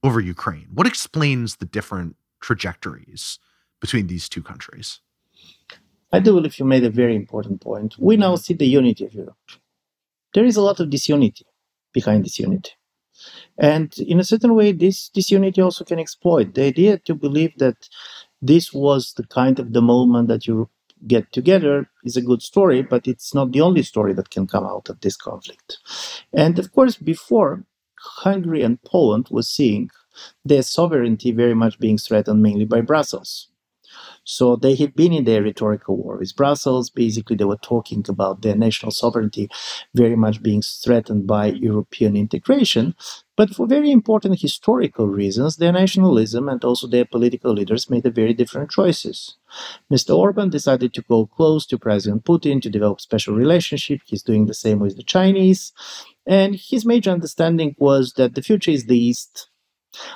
over 0.03 0.19
Ukraine. 0.19 0.67
What 0.73 0.87
explains 0.87 1.57
the 1.57 1.65
different 1.65 2.15
trajectories 2.39 3.39
between 3.79 4.07
these 4.07 4.27
two 4.27 4.41
countries? 4.41 4.99
I 6.13 6.19
do 6.19 6.33
believe 6.33 6.57
you 6.59 6.65
made 6.65 6.83
a 6.83 6.89
very 6.89 7.15
important 7.15 7.61
point. 7.61 7.95
We 7.97 8.17
now 8.17 8.35
see 8.35 8.53
the 8.53 8.65
unity 8.65 9.05
of 9.05 9.13
Europe. 9.13 9.37
There 10.33 10.45
is 10.45 10.55
a 10.55 10.61
lot 10.61 10.79
of 10.79 10.89
disunity 10.89 11.45
behind 11.93 12.25
this 12.25 12.39
unity. 12.39 12.71
And 13.57 13.97
in 13.99 14.19
a 14.19 14.23
certain 14.23 14.55
way, 14.55 14.71
this 14.71 15.09
disunity 15.09 15.61
also 15.61 15.83
can 15.83 15.99
exploit 15.99 16.53
the 16.53 16.63
idea 16.63 16.97
to 16.99 17.15
believe 17.15 17.57
that 17.57 17.89
this 18.41 18.73
was 18.73 19.13
the 19.13 19.27
kind 19.27 19.59
of 19.59 19.73
the 19.73 19.81
moment 19.81 20.27
that 20.29 20.47
you 20.47 20.69
get 21.07 21.31
together 21.31 21.89
is 22.03 22.17
a 22.17 22.21
good 22.21 22.41
story, 22.41 22.81
but 22.81 23.07
it's 23.07 23.33
not 23.33 23.51
the 23.51 23.61
only 23.61 23.83
story 23.83 24.13
that 24.13 24.29
can 24.29 24.47
come 24.47 24.65
out 24.65 24.89
of 24.89 25.01
this 25.01 25.15
conflict. 25.15 25.77
And 26.33 26.59
of 26.59 26.71
course, 26.71 26.95
before 26.95 27.65
Hungary 27.99 28.63
and 28.63 28.81
Poland 28.83 29.27
was 29.29 29.47
seeing 29.47 29.89
their 30.43 30.63
sovereignty 30.63 31.31
very 31.31 31.53
much 31.53 31.79
being 31.79 31.97
threatened 31.97 32.41
mainly 32.41 32.65
by 32.65 32.81
Brussels. 32.81 33.50
So 34.23 34.55
they 34.55 34.75
had 34.75 34.95
been 34.95 35.13
in 35.13 35.23
their 35.25 35.41
rhetorical 35.41 35.97
war 35.97 36.17
with 36.17 36.35
Brussels. 36.35 36.89
Basically, 36.89 37.35
they 37.35 37.45
were 37.45 37.57
talking 37.57 38.05
about 38.07 38.41
their 38.41 38.55
national 38.55 38.91
sovereignty 38.91 39.49
very 39.93 40.15
much 40.15 40.43
being 40.43 40.61
threatened 40.61 41.27
by 41.27 41.47
European 41.47 42.15
integration. 42.15 42.95
But 43.35 43.55
for 43.55 43.65
very 43.65 43.91
important 43.91 44.39
historical 44.39 45.07
reasons, 45.07 45.57
their 45.57 45.71
nationalism 45.71 46.47
and 46.47 46.63
also 46.63 46.87
their 46.87 47.05
political 47.05 47.53
leaders 47.53 47.89
made 47.89 48.03
very 48.13 48.33
different 48.33 48.69
choices. 48.69 49.37
Mr. 49.91 50.15
Orban 50.15 50.49
decided 50.49 50.93
to 50.93 51.01
go 51.01 51.25
close 51.25 51.65
to 51.67 51.79
President 51.79 52.23
Putin 52.23 52.61
to 52.61 52.69
develop 52.69 53.01
special 53.01 53.33
relationship. 53.35 54.01
He's 54.05 54.23
doing 54.23 54.45
the 54.45 54.53
same 54.53 54.79
with 54.79 54.97
the 54.97 55.03
Chinese. 55.03 55.73
And 56.27 56.55
his 56.55 56.85
major 56.85 57.11
understanding 57.11 57.75
was 57.79 58.13
that 58.13 58.35
the 58.35 58.43
future 58.43 58.71
is 58.71 58.85
the 58.85 58.97
East, 58.97 59.49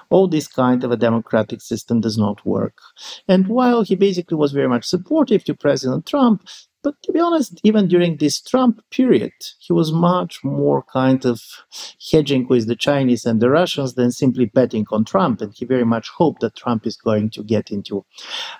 all 0.10 0.28
this 0.28 0.48
kind 0.48 0.84
of 0.84 0.92
a 0.92 0.98
democratic 0.98 1.62
system 1.62 2.02
does 2.02 2.18
not 2.18 2.46
work. 2.46 2.78
And 3.28 3.48
while 3.48 3.84
he 3.84 3.96
basically 3.96 4.38
was 4.38 4.52
very 4.52 4.70
much 4.70 4.86
supportive 4.86 5.44
to 5.46 5.54
President 5.54 6.06
Trump, 6.06 6.48
but 6.86 7.02
to 7.02 7.12
be 7.12 7.20
honest, 7.20 7.60
even 7.64 7.88
during 7.88 8.18
this 8.18 8.40
Trump 8.40 8.80
period, 8.92 9.34
he 9.58 9.74
was 9.74 9.92
much 9.92 10.44
more 10.44 10.84
kind 10.84 11.26
of 11.26 11.42
hedging 12.12 12.48
with 12.48 12.68
the 12.68 12.76
Chinese 12.76 13.26
and 13.26 13.42
the 13.42 13.50
Russians 13.50 13.96
than 13.96 14.12
simply 14.12 14.46
betting 14.46 14.86
on 14.92 15.04
Trump. 15.04 15.42
And 15.42 15.52
he 15.52 15.66
very 15.66 15.84
much 15.84 16.10
hoped 16.10 16.42
that 16.42 16.56
Trump 16.56 16.86
is 16.86 16.96
going 16.96 17.32
to 17.32 17.44
get 17.44 17.72
into 17.72 18.06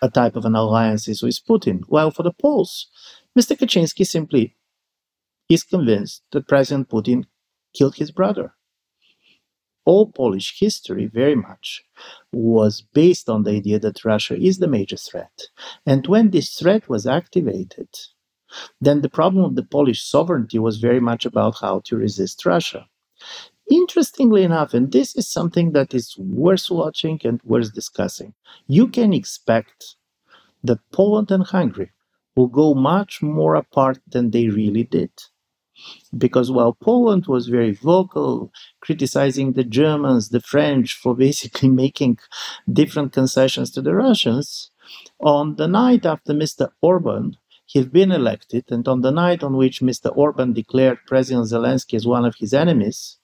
a 0.02 0.10
type 0.10 0.36
of 0.36 0.44
an 0.44 0.56
alliance 0.56 1.08
with 1.08 1.46
Putin. 1.48 1.82
While 1.88 2.10
for 2.10 2.24
the 2.24 2.34
Poles, 2.34 2.88
Mr. 3.38 3.56
Kaczynski 3.56 4.08
simply 4.08 4.56
is 5.48 5.64
convinced 5.64 6.24
that 6.32 6.48
President 6.48 6.90
Putin 6.90 7.26
killed 7.76 7.98
his 7.98 8.10
brother 8.10 8.56
all 9.86 10.12
Polish 10.12 10.60
history 10.60 11.06
very 11.06 11.36
much 11.36 11.84
was 12.34 12.82
based 12.94 13.30
on 13.30 13.44
the 13.44 13.52
idea 13.52 13.80
that 13.80 14.04
Russia 14.04 14.36
is 14.36 14.58
the 14.58 14.68
major 14.68 14.98
threat. 14.98 15.44
And 15.86 16.06
when 16.08 16.32
this 16.32 16.56
threat 16.56 16.90
was 16.90 17.06
activated, 17.08 17.90
then 18.82 19.02
the 19.02 19.10
problem 19.10 19.46
of 19.46 19.56
the 19.56 19.64
Polish 19.64 20.04
sovereignty 20.04 20.60
was 20.60 20.78
very 20.78 21.00
much 21.00 21.26
about 21.26 21.56
how 21.62 21.82
to 21.86 21.98
resist 21.98 22.46
Russia. 22.46 22.88
Interestingly 23.70 24.44
enough, 24.44 24.74
and 24.74 24.92
this 24.92 25.16
is 25.16 25.28
something 25.28 25.72
that 25.72 25.94
is 25.94 26.16
worth 26.18 26.70
watching 26.70 27.20
and 27.24 27.42
worth 27.44 27.74
discussing, 27.74 28.34
you 28.68 28.88
can 28.88 29.14
expect 29.14 29.96
that 30.64 30.80
Poland 30.92 31.32
and 31.32 31.44
Hungary 31.44 31.92
will 32.36 32.48
go 32.48 32.74
much 32.74 33.22
more 33.22 33.56
apart 33.56 34.00
than 34.08 34.32
they 34.32 34.50
really 34.50 34.84
did. 34.84 35.12
Because 36.18 36.52
while 36.52 36.74
Poland 36.74 37.28
was 37.28 37.48
very 37.48 37.74
vocal, 37.74 38.52
criticizing 38.82 39.54
the 39.54 39.64
Germans, 39.64 40.30
the 40.30 40.40
French 40.40 40.94
for 40.94 41.16
basically 41.28 41.70
making 41.70 42.20
different 42.72 43.14
concessions 43.14 43.72
to 43.72 43.82
the 43.82 43.94
Russians, 43.94 44.72
on 45.20 45.56
the 45.56 45.68
night 45.68 46.06
after 46.06 46.34
Mr. 46.34 46.70
Orban 46.82 47.38
had 47.74 47.92
been 47.92 48.12
elected, 48.12 48.66
and 48.70 48.88
on 48.88 49.02
the 49.02 49.12
night 49.12 49.44
on 49.44 49.58
which 49.58 49.82
Mr. 49.82 50.16
Orban 50.16 50.54
declared 50.54 51.00
President 51.08 51.48
Zelensky 51.48 51.96
as 51.96 52.06
one 52.06 52.26
of 52.26 52.36
his 52.36 52.54
enemies, 52.54 53.18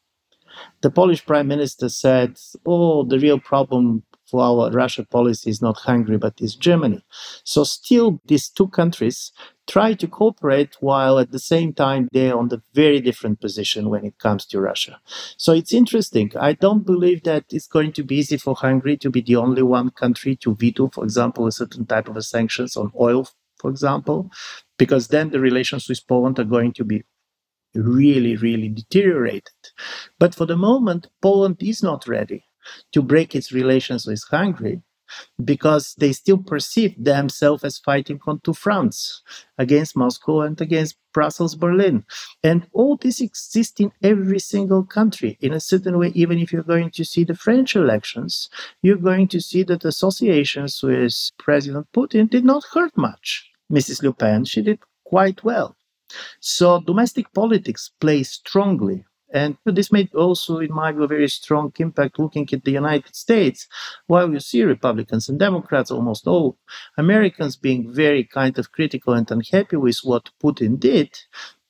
the 0.81 0.89
Polish 0.89 1.25
Prime 1.25 1.47
Minister 1.47 1.89
said, 1.89 2.37
Oh, 2.65 3.03
the 3.03 3.19
real 3.19 3.39
problem 3.39 4.03
our 4.39 4.71
Russia 4.71 5.05
policy 5.05 5.49
is 5.49 5.61
not 5.61 5.77
Hungary, 5.77 6.17
but 6.17 6.39
is 6.39 6.55
Germany. 6.55 7.03
So 7.43 7.63
still, 7.63 8.21
these 8.25 8.49
two 8.49 8.67
countries 8.69 9.31
try 9.67 9.93
to 9.93 10.07
cooperate 10.07 10.75
while 10.79 11.19
at 11.19 11.31
the 11.31 11.39
same 11.39 11.73
time 11.73 12.07
they're 12.11 12.37
on 12.37 12.49
the 12.49 12.61
very 12.73 12.99
different 12.99 13.39
position 13.39 13.89
when 13.89 14.05
it 14.05 14.17
comes 14.19 14.45
to 14.45 14.59
Russia. 14.59 14.99
So 15.37 15.53
it's 15.53 15.73
interesting. 15.73 16.31
I 16.39 16.53
don't 16.53 16.85
believe 16.85 17.23
that 17.23 17.45
it's 17.49 17.67
going 17.67 17.93
to 17.93 18.03
be 18.03 18.17
easy 18.17 18.37
for 18.37 18.55
Hungary 18.55 18.97
to 18.97 19.09
be 19.09 19.21
the 19.21 19.35
only 19.35 19.61
one 19.61 19.91
country 19.91 20.35
to 20.37 20.55
veto, 20.55 20.89
for 20.89 21.03
example, 21.03 21.47
a 21.47 21.51
certain 21.51 21.85
type 21.85 22.07
of 22.07 22.23
sanctions 22.25 22.75
on 22.75 22.91
oil, 22.99 23.27
for 23.57 23.69
example, 23.69 24.31
because 24.77 25.07
then 25.07 25.29
the 25.29 25.39
relations 25.39 25.87
with 25.87 26.05
Poland 26.07 26.39
are 26.39 26.43
going 26.43 26.73
to 26.73 26.83
be 26.83 27.03
really, 27.73 28.35
really 28.35 28.69
deteriorated. 28.69 29.53
But 30.19 30.35
for 30.35 30.45
the 30.45 30.57
moment, 30.57 31.07
Poland 31.21 31.57
is 31.61 31.81
not 31.81 32.07
ready 32.07 32.43
to 32.91 33.01
break 33.01 33.35
its 33.35 33.51
relations 33.51 34.05
with 34.05 34.23
Hungary 34.29 34.81
because 35.43 35.95
they 35.97 36.13
still 36.13 36.37
perceive 36.37 36.95
themselves 36.97 37.63
as 37.63 37.79
fighting 37.79 38.19
on 38.27 38.39
two 38.39 38.53
fronts 38.53 39.21
against 39.57 39.97
Moscow 39.97 40.41
and 40.41 40.59
against 40.61 40.97
Brussels, 41.13 41.55
Berlin. 41.55 42.05
And 42.43 42.67
all 42.73 42.97
this 42.97 43.19
exists 43.19 43.79
in 43.79 43.91
every 44.01 44.39
single 44.39 44.83
country 44.83 45.37
in 45.41 45.53
a 45.53 45.59
certain 45.59 45.97
way. 45.97 46.11
Even 46.15 46.39
if 46.39 46.53
you're 46.53 46.63
going 46.63 46.91
to 46.91 47.03
see 47.03 47.23
the 47.23 47.35
French 47.35 47.75
elections, 47.75 48.49
you're 48.81 48.97
going 48.97 49.27
to 49.29 49.41
see 49.41 49.63
that 49.63 49.85
associations 49.85 50.81
with 50.81 51.13
President 51.37 51.87
Putin 51.93 52.29
did 52.29 52.45
not 52.45 52.63
hurt 52.73 52.95
much. 52.97 53.49
Mrs. 53.71 54.03
Le 54.03 54.13
Pen, 54.13 54.45
she 54.45 54.61
did 54.61 54.79
quite 55.05 55.43
well. 55.43 55.75
So 56.39 56.81
domestic 56.81 57.33
politics 57.33 57.91
plays 57.99 58.31
strongly 58.31 59.05
and 59.33 59.57
this 59.65 59.91
made 59.91 60.13
also, 60.13 60.59
in 60.59 60.73
my 60.73 60.91
view, 60.91 61.03
a 61.03 61.07
very 61.07 61.29
strong 61.29 61.71
impact 61.77 62.19
looking 62.19 62.47
at 62.51 62.63
the 62.63 62.71
United 62.71 63.15
States. 63.15 63.67
While 64.07 64.31
you 64.33 64.39
see 64.39 64.63
Republicans 64.63 65.29
and 65.29 65.39
Democrats, 65.39 65.91
almost 65.91 66.27
all 66.27 66.57
Americans 66.97 67.55
being 67.55 67.93
very 67.93 68.23
kind 68.23 68.57
of 68.59 68.71
critical 68.71 69.13
and 69.13 69.29
unhappy 69.31 69.77
with 69.77 69.99
what 70.03 70.29
Putin 70.43 70.79
did, 70.79 71.17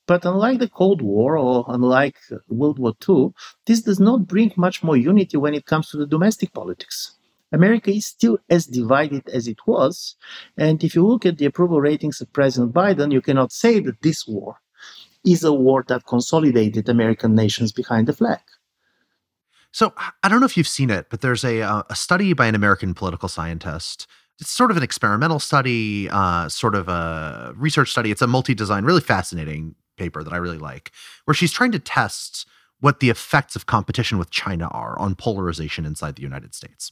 but 0.07 0.25
unlike 0.25 0.59
the 0.59 0.67
Cold 0.67 1.01
War 1.01 1.37
or 1.37 1.65
unlike 1.69 2.17
World 2.49 2.79
War 2.79 2.93
II, 3.07 3.33
this 3.65 3.81
does 3.81 3.99
not 3.99 4.27
bring 4.27 4.51
much 4.57 4.83
more 4.83 4.97
unity 4.97 5.37
when 5.37 5.53
it 5.53 5.65
comes 5.65 5.89
to 5.89 5.97
the 5.97 6.07
domestic 6.07 6.51
politics. 6.53 7.15
America 7.53 7.91
is 7.91 8.05
still 8.05 8.37
as 8.49 8.65
divided 8.65 9.27
as 9.29 9.47
it 9.47 9.59
was. 9.67 10.15
And 10.57 10.83
if 10.83 10.95
you 10.95 11.05
look 11.05 11.25
at 11.25 11.37
the 11.37 11.45
approval 11.45 11.81
ratings 11.81 12.21
of 12.21 12.33
President 12.33 12.73
Biden, 12.73 13.11
you 13.11 13.21
cannot 13.21 13.51
say 13.51 13.79
that 13.81 14.01
this 14.01 14.27
war 14.27 14.57
is 15.25 15.43
a 15.43 15.53
war 15.53 15.83
that 15.87 16.05
consolidated 16.05 16.89
American 16.89 17.35
nations 17.35 17.71
behind 17.71 18.07
the 18.07 18.13
flag. 18.13 18.39
So 19.71 19.93
I 20.23 20.27
don't 20.27 20.39
know 20.39 20.45
if 20.45 20.57
you've 20.57 20.67
seen 20.67 20.89
it, 20.89 21.07
but 21.09 21.21
there's 21.21 21.43
a, 21.45 21.61
uh, 21.61 21.83
a 21.89 21.95
study 21.95 22.33
by 22.33 22.47
an 22.47 22.55
American 22.55 22.93
political 22.93 23.29
scientist. 23.29 24.07
It's 24.39 24.49
sort 24.49 24.71
of 24.71 24.77
an 24.77 24.83
experimental 24.83 25.39
study, 25.39 26.09
uh, 26.09 26.49
sort 26.49 26.75
of 26.75 26.89
a 26.89 27.53
research 27.55 27.91
study. 27.91 28.11
It's 28.11 28.21
a 28.21 28.27
multi-design, 28.27 28.83
really 28.83 29.01
fascinating 29.01 29.75
paper 29.97 30.23
that 30.23 30.33
I 30.33 30.37
really 30.37 30.57
like, 30.57 30.91
where 31.25 31.35
she's 31.35 31.51
trying 31.51 31.71
to 31.73 31.79
test 31.79 32.47
what 32.81 32.99
the 32.99 33.09
effects 33.09 33.55
of 33.55 33.65
competition 33.65 34.17
with 34.17 34.29
China 34.31 34.67
are 34.67 34.99
on 34.99 35.15
polarization 35.15 35.85
inside 35.85 36.15
the 36.15 36.21
United 36.21 36.53
States. 36.53 36.91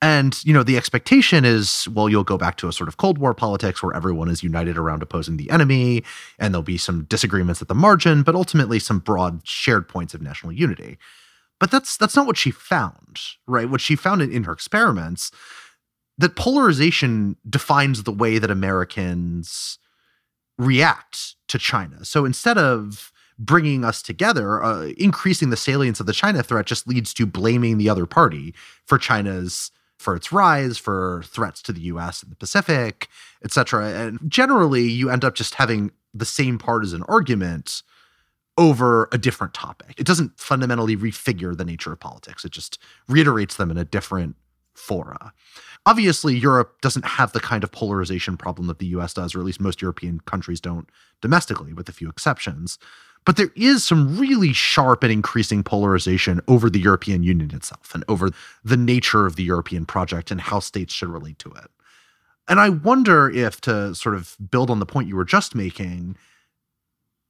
And, 0.00 0.38
you 0.44 0.52
know, 0.52 0.62
the 0.62 0.76
expectation 0.76 1.44
is, 1.44 1.88
well, 1.88 2.08
you'll 2.08 2.24
go 2.24 2.38
back 2.38 2.56
to 2.58 2.68
a 2.68 2.72
sort 2.72 2.88
of 2.88 2.98
Cold 2.98 3.18
War 3.18 3.34
politics 3.34 3.82
where 3.82 3.94
everyone 3.94 4.28
is 4.28 4.42
united 4.42 4.78
around 4.78 5.02
opposing 5.02 5.36
the 5.36 5.50
enemy, 5.50 6.04
and 6.38 6.54
there'll 6.54 6.62
be 6.62 6.78
some 6.78 7.04
disagreements 7.04 7.60
at 7.60 7.68
the 7.68 7.74
margin, 7.74 8.22
but 8.22 8.34
ultimately 8.34 8.78
some 8.78 8.98
broad 8.98 9.40
shared 9.44 9.88
points 9.88 10.14
of 10.14 10.22
national 10.22 10.52
unity. 10.52 10.98
But 11.58 11.70
that's 11.70 11.96
that's 11.96 12.16
not 12.16 12.26
what 12.26 12.36
she 12.36 12.50
found, 12.50 13.20
right? 13.46 13.70
What 13.70 13.80
she 13.80 13.96
found 13.96 14.20
in, 14.20 14.30
in 14.30 14.44
her 14.44 14.52
experiments 14.52 15.30
that 16.18 16.36
polarization 16.36 17.36
defines 17.48 18.02
the 18.02 18.12
way 18.12 18.38
that 18.38 18.50
Americans 18.50 19.78
react 20.58 21.34
to 21.48 21.58
China. 21.58 22.04
So 22.04 22.24
instead 22.24 22.58
of 22.58 23.12
bringing 23.38 23.84
us 23.84 24.02
together, 24.02 24.62
uh, 24.62 24.92
increasing 24.96 25.50
the 25.50 25.56
salience 25.56 26.00
of 26.00 26.06
the 26.06 26.12
China 26.12 26.42
threat 26.42 26.66
just 26.66 26.86
leads 26.86 27.12
to 27.14 27.26
blaming 27.26 27.78
the 27.78 27.88
other 27.88 28.06
party 28.06 28.54
for 28.86 28.98
China's 28.98 29.70
for 29.98 30.16
its 30.16 30.32
rise, 30.32 30.76
for 30.76 31.22
threats 31.26 31.62
to 31.62 31.72
the 31.72 31.80
US 31.82 32.22
and 32.22 32.30
the 32.30 32.36
Pacific, 32.36 33.08
etc. 33.44 33.86
And 33.88 34.18
generally 34.28 34.82
you 34.82 35.08
end 35.08 35.24
up 35.24 35.34
just 35.34 35.54
having 35.54 35.92
the 36.12 36.24
same 36.24 36.58
partisan 36.58 37.02
argument 37.04 37.82
over 38.56 39.08
a 39.12 39.18
different 39.18 39.54
topic. 39.54 39.94
It 39.98 40.06
doesn't 40.06 40.38
fundamentally 40.38 40.96
refigure 40.96 41.56
the 41.56 41.64
nature 41.64 41.92
of 41.92 42.00
politics. 42.00 42.44
It 42.44 42.52
just 42.52 42.78
reiterates 43.08 43.56
them 43.56 43.70
in 43.70 43.78
a 43.78 43.84
different 43.84 44.36
fora. 44.74 45.32
Obviously, 45.86 46.36
Europe 46.36 46.80
doesn't 46.80 47.04
have 47.04 47.32
the 47.32 47.40
kind 47.40 47.64
of 47.64 47.72
polarization 47.72 48.36
problem 48.36 48.68
that 48.68 48.78
the 48.78 48.86
US 48.86 49.14
does, 49.14 49.34
or 49.34 49.40
at 49.40 49.44
least 49.44 49.60
most 49.60 49.82
European 49.82 50.20
countries 50.20 50.60
don't 50.60 50.88
domestically, 51.20 51.72
with 51.72 51.88
a 51.88 51.92
few 51.92 52.08
exceptions. 52.08 52.78
But 53.24 53.36
there 53.36 53.50
is 53.56 53.84
some 53.84 54.18
really 54.18 54.52
sharp 54.52 55.02
and 55.02 55.10
increasing 55.12 55.62
polarization 55.62 56.40
over 56.46 56.68
the 56.68 56.80
European 56.80 57.22
Union 57.22 57.54
itself 57.54 57.94
and 57.94 58.04
over 58.06 58.30
the 58.62 58.76
nature 58.76 59.26
of 59.26 59.36
the 59.36 59.44
European 59.44 59.86
project 59.86 60.30
and 60.30 60.40
how 60.40 60.60
states 60.60 60.92
should 60.92 61.08
relate 61.08 61.38
to 61.38 61.50
it. 61.50 61.70
And 62.48 62.60
I 62.60 62.68
wonder 62.68 63.30
if, 63.30 63.60
to 63.62 63.94
sort 63.94 64.14
of 64.14 64.36
build 64.50 64.70
on 64.70 64.78
the 64.78 64.86
point 64.86 65.08
you 65.08 65.16
were 65.16 65.24
just 65.24 65.54
making, 65.54 66.16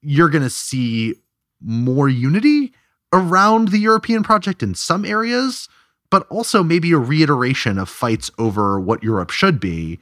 you're 0.03 0.29
going 0.29 0.43
to 0.43 0.51
see 0.51 1.15
more 1.61 2.09
unity 2.09 2.73
around 3.13 3.69
the 3.69 3.79
European 3.79 4.25
project 4.25 4.63
in 4.63 4.75
some 4.75 5.05
areas, 5.05 5.69
but 6.11 6.27
also 6.29 6.65
maybe 6.65 6.91
a 6.91 6.99
reiteration 6.99 7.79
of 7.79 7.89
fights 7.89 8.31
over 8.39 8.81
what 8.81 9.05
Europe 9.05 9.31
should 9.31 9.61
be 9.61 10.01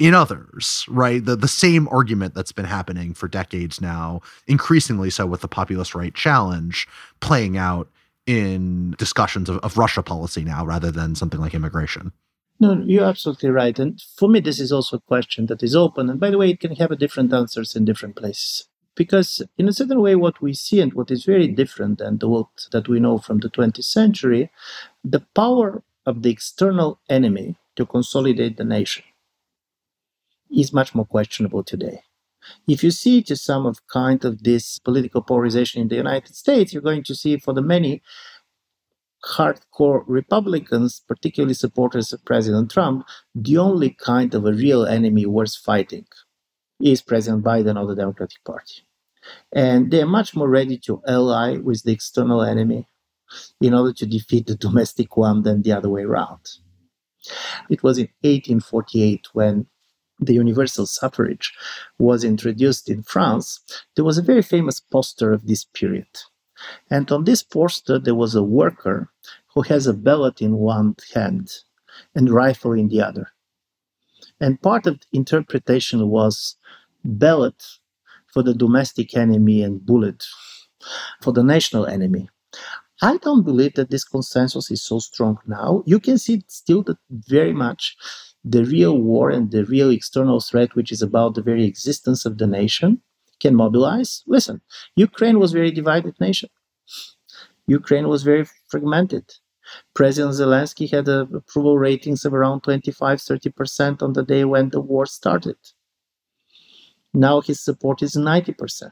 in 0.00 0.14
others, 0.14 0.86
right? 0.88 1.22
The 1.22 1.36
the 1.36 1.46
same 1.46 1.86
argument 1.88 2.34
that's 2.34 2.52
been 2.52 2.64
happening 2.64 3.12
for 3.12 3.28
decades 3.28 3.80
now, 3.80 4.22
increasingly 4.46 5.10
so 5.10 5.26
with 5.26 5.42
the 5.42 5.48
populist 5.48 5.94
right 5.94 6.14
challenge 6.14 6.88
playing 7.20 7.58
out 7.58 7.86
in 8.26 8.92
discussions 8.98 9.48
of, 9.50 9.58
of 9.58 9.76
Russia 9.76 10.02
policy 10.02 10.42
now 10.42 10.64
rather 10.64 10.90
than 10.90 11.14
something 11.14 11.38
like 11.38 11.54
immigration. 11.54 12.12
No, 12.58 12.82
you're 12.84 13.04
absolutely 13.04 13.50
right. 13.50 13.78
And 13.78 14.02
for 14.16 14.28
me, 14.28 14.40
this 14.40 14.58
is 14.58 14.72
also 14.72 14.96
a 14.96 15.00
question 15.00 15.46
that 15.46 15.62
is 15.62 15.76
open. 15.76 16.08
And 16.10 16.18
by 16.18 16.30
the 16.30 16.38
way, 16.38 16.50
it 16.50 16.60
can 16.60 16.74
have 16.76 16.98
different 16.98 17.32
answers 17.32 17.76
in 17.76 17.84
different 17.84 18.16
places. 18.16 18.66
Because, 18.94 19.42
in 19.56 19.68
a 19.68 19.72
certain 19.72 20.00
way, 20.00 20.14
what 20.14 20.42
we 20.42 20.52
see 20.52 20.80
and 20.80 20.92
what 20.92 21.10
is 21.10 21.24
very 21.24 21.46
different 21.46 21.98
than 21.98 22.18
the 22.18 22.28
world 22.28 22.48
that 22.72 22.88
we 22.88 23.00
know 23.00 23.18
from 23.18 23.38
the 23.38 23.48
20th 23.48 23.84
century, 23.84 24.50
the 25.04 25.24
power 25.34 25.82
of 26.04 26.22
the 26.22 26.30
external 26.30 27.00
enemy 27.08 27.56
to 27.76 27.86
consolidate 27.86 28.56
the 28.58 28.64
nation 28.64 29.04
is 30.54 30.72
much 30.72 30.94
more 30.94 31.06
questionable 31.06 31.62
today. 31.62 32.02
If 32.66 32.82
you 32.82 32.90
see 32.90 33.22
to 33.24 33.36
some 33.36 33.66
of 33.66 33.86
kind 33.86 34.24
of 34.24 34.42
this 34.42 34.78
political 34.78 35.22
polarization 35.22 35.82
in 35.82 35.88
the 35.88 35.96
United 35.96 36.34
States, 36.34 36.72
you're 36.72 36.82
going 36.82 37.04
to 37.04 37.14
see 37.14 37.36
for 37.36 37.52
the 37.52 37.62
many 37.62 38.02
hardcore 39.24 40.02
Republicans, 40.06 41.02
particularly 41.06 41.54
supporters 41.54 42.12
of 42.12 42.24
President 42.24 42.70
Trump, 42.70 43.06
the 43.34 43.58
only 43.58 43.90
kind 43.90 44.34
of 44.34 44.46
a 44.46 44.52
real 44.52 44.86
enemy 44.86 45.26
worth 45.26 45.54
fighting 45.56 46.06
is 46.82 47.02
President 47.02 47.44
Biden 47.44 47.78
or 47.78 47.86
the 47.86 47.94
Democratic 47.94 48.42
Party. 48.44 48.86
And 49.52 49.90
they're 49.90 50.06
much 50.06 50.34
more 50.34 50.48
ready 50.48 50.78
to 50.78 51.02
ally 51.06 51.58
with 51.58 51.82
the 51.82 51.92
external 51.92 52.42
enemy 52.42 52.88
in 53.60 53.74
order 53.74 53.92
to 53.92 54.06
defeat 54.06 54.46
the 54.46 54.56
domestic 54.56 55.16
one 55.16 55.42
than 55.42 55.62
the 55.62 55.72
other 55.72 55.90
way 55.90 56.02
around. 56.02 56.40
It 57.68 57.82
was 57.82 57.98
in 57.98 58.08
1848 58.22 59.28
when 59.34 59.66
the 60.20 60.34
universal 60.34 60.86
suffrage 60.86 61.52
was 61.98 62.24
introduced 62.24 62.88
in 62.88 63.02
France, 63.02 63.60
there 63.94 64.04
was 64.04 64.18
a 64.18 64.22
very 64.22 64.42
famous 64.42 64.80
poster 64.80 65.32
of 65.32 65.46
this 65.46 65.64
period. 65.64 66.08
And 66.90 67.10
on 67.10 67.24
this 67.24 67.42
poster, 67.42 67.98
there 67.98 68.14
was 68.14 68.34
a 68.34 68.42
worker 68.42 69.10
who 69.54 69.62
has 69.62 69.86
a 69.86 69.94
ballot 69.94 70.42
in 70.42 70.56
one 70.56 70.96
hand 71.14 71.50
and 72.14 72.30
rifle 72.30 72.72
in 72.72 72.88
the 72.88 73.00
other. 73.00 73.32
And 74.40 74.60
part 74.60 74.86
of 74.86 75.00
the 75.00 75.06
interpretation 75.12 76.08
was 76.08 76.56
ballot 77.04 77.64
for 78.26 78.42
the 78.42 78.54
domestic 78.54 79.16
enemy 79.16 79.62
and 79.62 79.84
bullet 79.84 80.24
for 81.22 81.32
the 81.32 81.42
national 81.42 81.86
enemy. 81.86 82.28
I 83.02 83.16
don't 83.16 83.44
believe 83.44 83.74
that 83.74 83.90
this 83.90 84.04
consensus 84.04 84.70
is 84.70 84.82
so 84.82 84.98
strong 84.98 85.38
now. 85.46 85.82
You 85.86 86.00
can 86.00 86.18
see 86.18 86.44
still 86.48 86.82
that 86.84 86.98
very 87.10 87.52
much 87.52 87.96
the 88.44 88.64
real 88.64 88.98
war 88.98 89.30
and 89.30 89.50
the 89.50 89.64
real 89.64 89.90
external 89.90 90.40
threat, 90.40 90.74
which 90.74 90.92
is 90.92 91.02
about 91.02 91.34
the 91.34 91.42
very 91.42 91.64
existence 91.64 92.24
of 92.24 92.38
the 92.38 92.46
nation, 92.46 93.02
can 93.40 93.54
mobilize. 93.54 94.22
Listen, 94.26 94.60
Ukraine 94.96 95.38
was 95.38 95.52
a 95.52 95.56
very 95.56 95.70
divided 95.70 96.14
nation. 96.20 96.50
Ukraine 97.66 98.08
was 98.08 98.22
very 98.22 98.46
fragmented. 98.68 99.24
President 99.94 100.34
Zelensky 100.34 100.90
had 100.90 101.08
approval 101.08 101.78
ratings 101.78 102.24
of 102.24 102.34
around 102.34 102.62
25 102.62 103.18
30% 103.18 104.02
on 104.02 104.12
the 104.14 104.24
day 104.24 104.44
when 104.44 104.70
the 104.70 104.80
war 104.80 105.06
started. 105.06 105.56
Now 107.14 107.40
his 107.40 107.60
support 107.60 108.02
is 108.02 108.16
90%. 108.16 108.90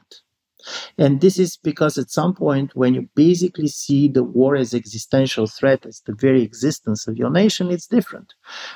And 0.97 1.21
this 1.21 1.39
is 1.39 1.57
because 1.57 1.97
at 1.97 2.11
some 2.11 2.33
point, 2.33 2.75
when 2.75 2.93
you 2.93 3.07
basically 3.15 3.67
see 3.67 4.07
the 4.07 4.23
war 4.23 4.55
as 4.55 4.73
existential 4.73 5.47
threat, 5.47 5.85
as 5.85 6.01
the 6.05 6.13
very 6.13 6.41
existence 6.41 7.07
of 7.07 7.17
your 7.17 7.29
nation, 7.29 7.71
it's 7.71 7.87
different. 7.87 8.33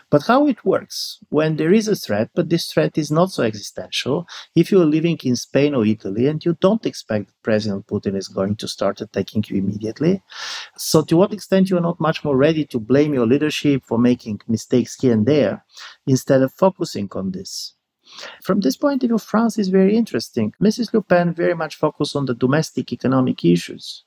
But 0.09 0.23
how 0.23 0.47
it 0.47 0.63
works 0.63 1.19
when 1.29 1.57
there 1.57 1.73
is 1.73 1.87
a 1.87 1.95
threat, 1.95 2.29
but 2.33 2.49
this 2.49 2.71
threat 2.71 2.97
is 2.97 3.11
not 3.11 3.31
so 3.31 3.43
existential, 3.43 4.25
if 4.55 4.71
you're 4.71 4.85
living 4.85 5.19
in 5.23 5.35
Spain 5.35 5.73
or 5.73 5.85
Italy 5.85 6.27
and 6.27 6.43
you 6.43 6.57
don't 6.61 6.85
expect 6.85 7.31
President 7.43 7.87
Putin 7.87 8.15
is 8.15 8.27
going 8.27 8.55
to 8.57 8.67
start 8.67 9.01
attacking 9.01 9.43
you 9.47 9.57
immediately, 9.57 10.21
so 10.77 11.01
to 11.01 11.17
what 11.17 11.33
extent 11.33 11.69
you 11.69 11.77
are 11.77 11.81
not 11.81 11.99
much 11.99 12.23
more 12.23 12.37
ready 12.37 12.65
to 12.65 12.79
blame 12.79 13.13
your 13.13 13.27
leadership 13.27 13.83
for 13.85 13.97
making 13.97 14.39
mistakes 14.47 14.95
here 14.99 15.13
and 15.13 15.25
there 15.25 15.65
instead 16.07 16.41
of 16.41 16.53
focusing 16.53 17.09
on 17.13 17.31
this? 17.31 17.73
From 18.43 18.59
this 18.59 18.77
point 18.77 19.03
of 19.03 19.09
view, 19.09 19.17
France 19.17 19.57
is 19.57 19.69
very 19.69 19.95
interesting. 19.95 20.53
Mrs. 20.61 20.93
Le 20.93 21.01
Pen 21.01 21.33
very 21.33 21.55
much 21.55 21.75
focused 21.75 22.15
on 22.15 22.25
the 22.25 22.33
domestic 22.35 22.91
economic 22.91 23.43
issues, 23.45 24.03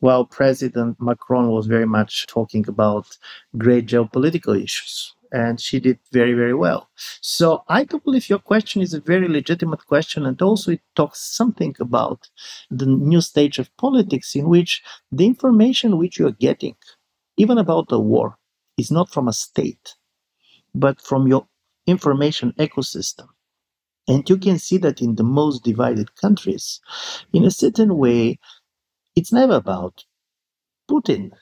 while 0.00 0.24
President 0.24 1.00
Macron 1.00 1.50
was 1.50 1.66
very 1.66 1.86
much 1.86 2.26
talking 2.26 2.68
about 2.68 3.16
great 3.56 3.86
geopolitical 3.86 4.60
issues. 4.60 5.12
And 5.32 5.60
she 5.60 5.80
did 5.80 5.98
very, 6.12 6.34
very 6.34 6.54
well. 6.54 6.88
So 7.20 7.64
I 7.68 7.82
do 7.82 7.98
believe 7.98 8.30
your 8.30 8.38
question 8.38 8.80
is 8.80 8.94
a 8.94 9.00
very 9.00 9.28
legitimate 9.28 9.84
question, 9.86 10.24
and 10.24 10.40
also 10.40 10.70
it 10.72 10.82
talks 10.94 11.20
something 11.20 11.74
about 11.80 12.30
the 12.70 12.86
new 12.86 13.20
stage 13.20 13.58
of 13.58 13.76
politics 13.76 14.36
in 14.36 14.48
which 14.48 14.82
the 15.10 15.26
information 15.26 15.98
which 15.98 16.18
you 16.18 16.28
are 16.28 16.32
getting, 16.46 16.76
even 17.36 17.58
about 17.58 17.88
the 17.88 17.98
war, 17.98 18.38
is 18.78 18.90
not 18.90 19.10
from 19.10 19.26
a 19.26 19.32
state, 19.32 19.96
but 20.74 21.00
from 21.00 21.26
your 21.26 21.46
information 21.86 22.52
ecosystem. 22.58 23.26
And 24.08 24.28
you 24.28 24.38
can 24.38 24.58
see 24.58 24.78
that 24.78 25.02
in 25.02 25.16
the 25.16 25.24
most 25.24 25.64
divided 25.64 26.14
countries, 26.16 26.80
in 27.32 27.44
a 27.44 27.50
certain 27.50 27.96
way, 27.96 28.38
it's 29.16 29.32
never 29.32 29.54
about 29.54 30.04
Putin. 30.88 31.32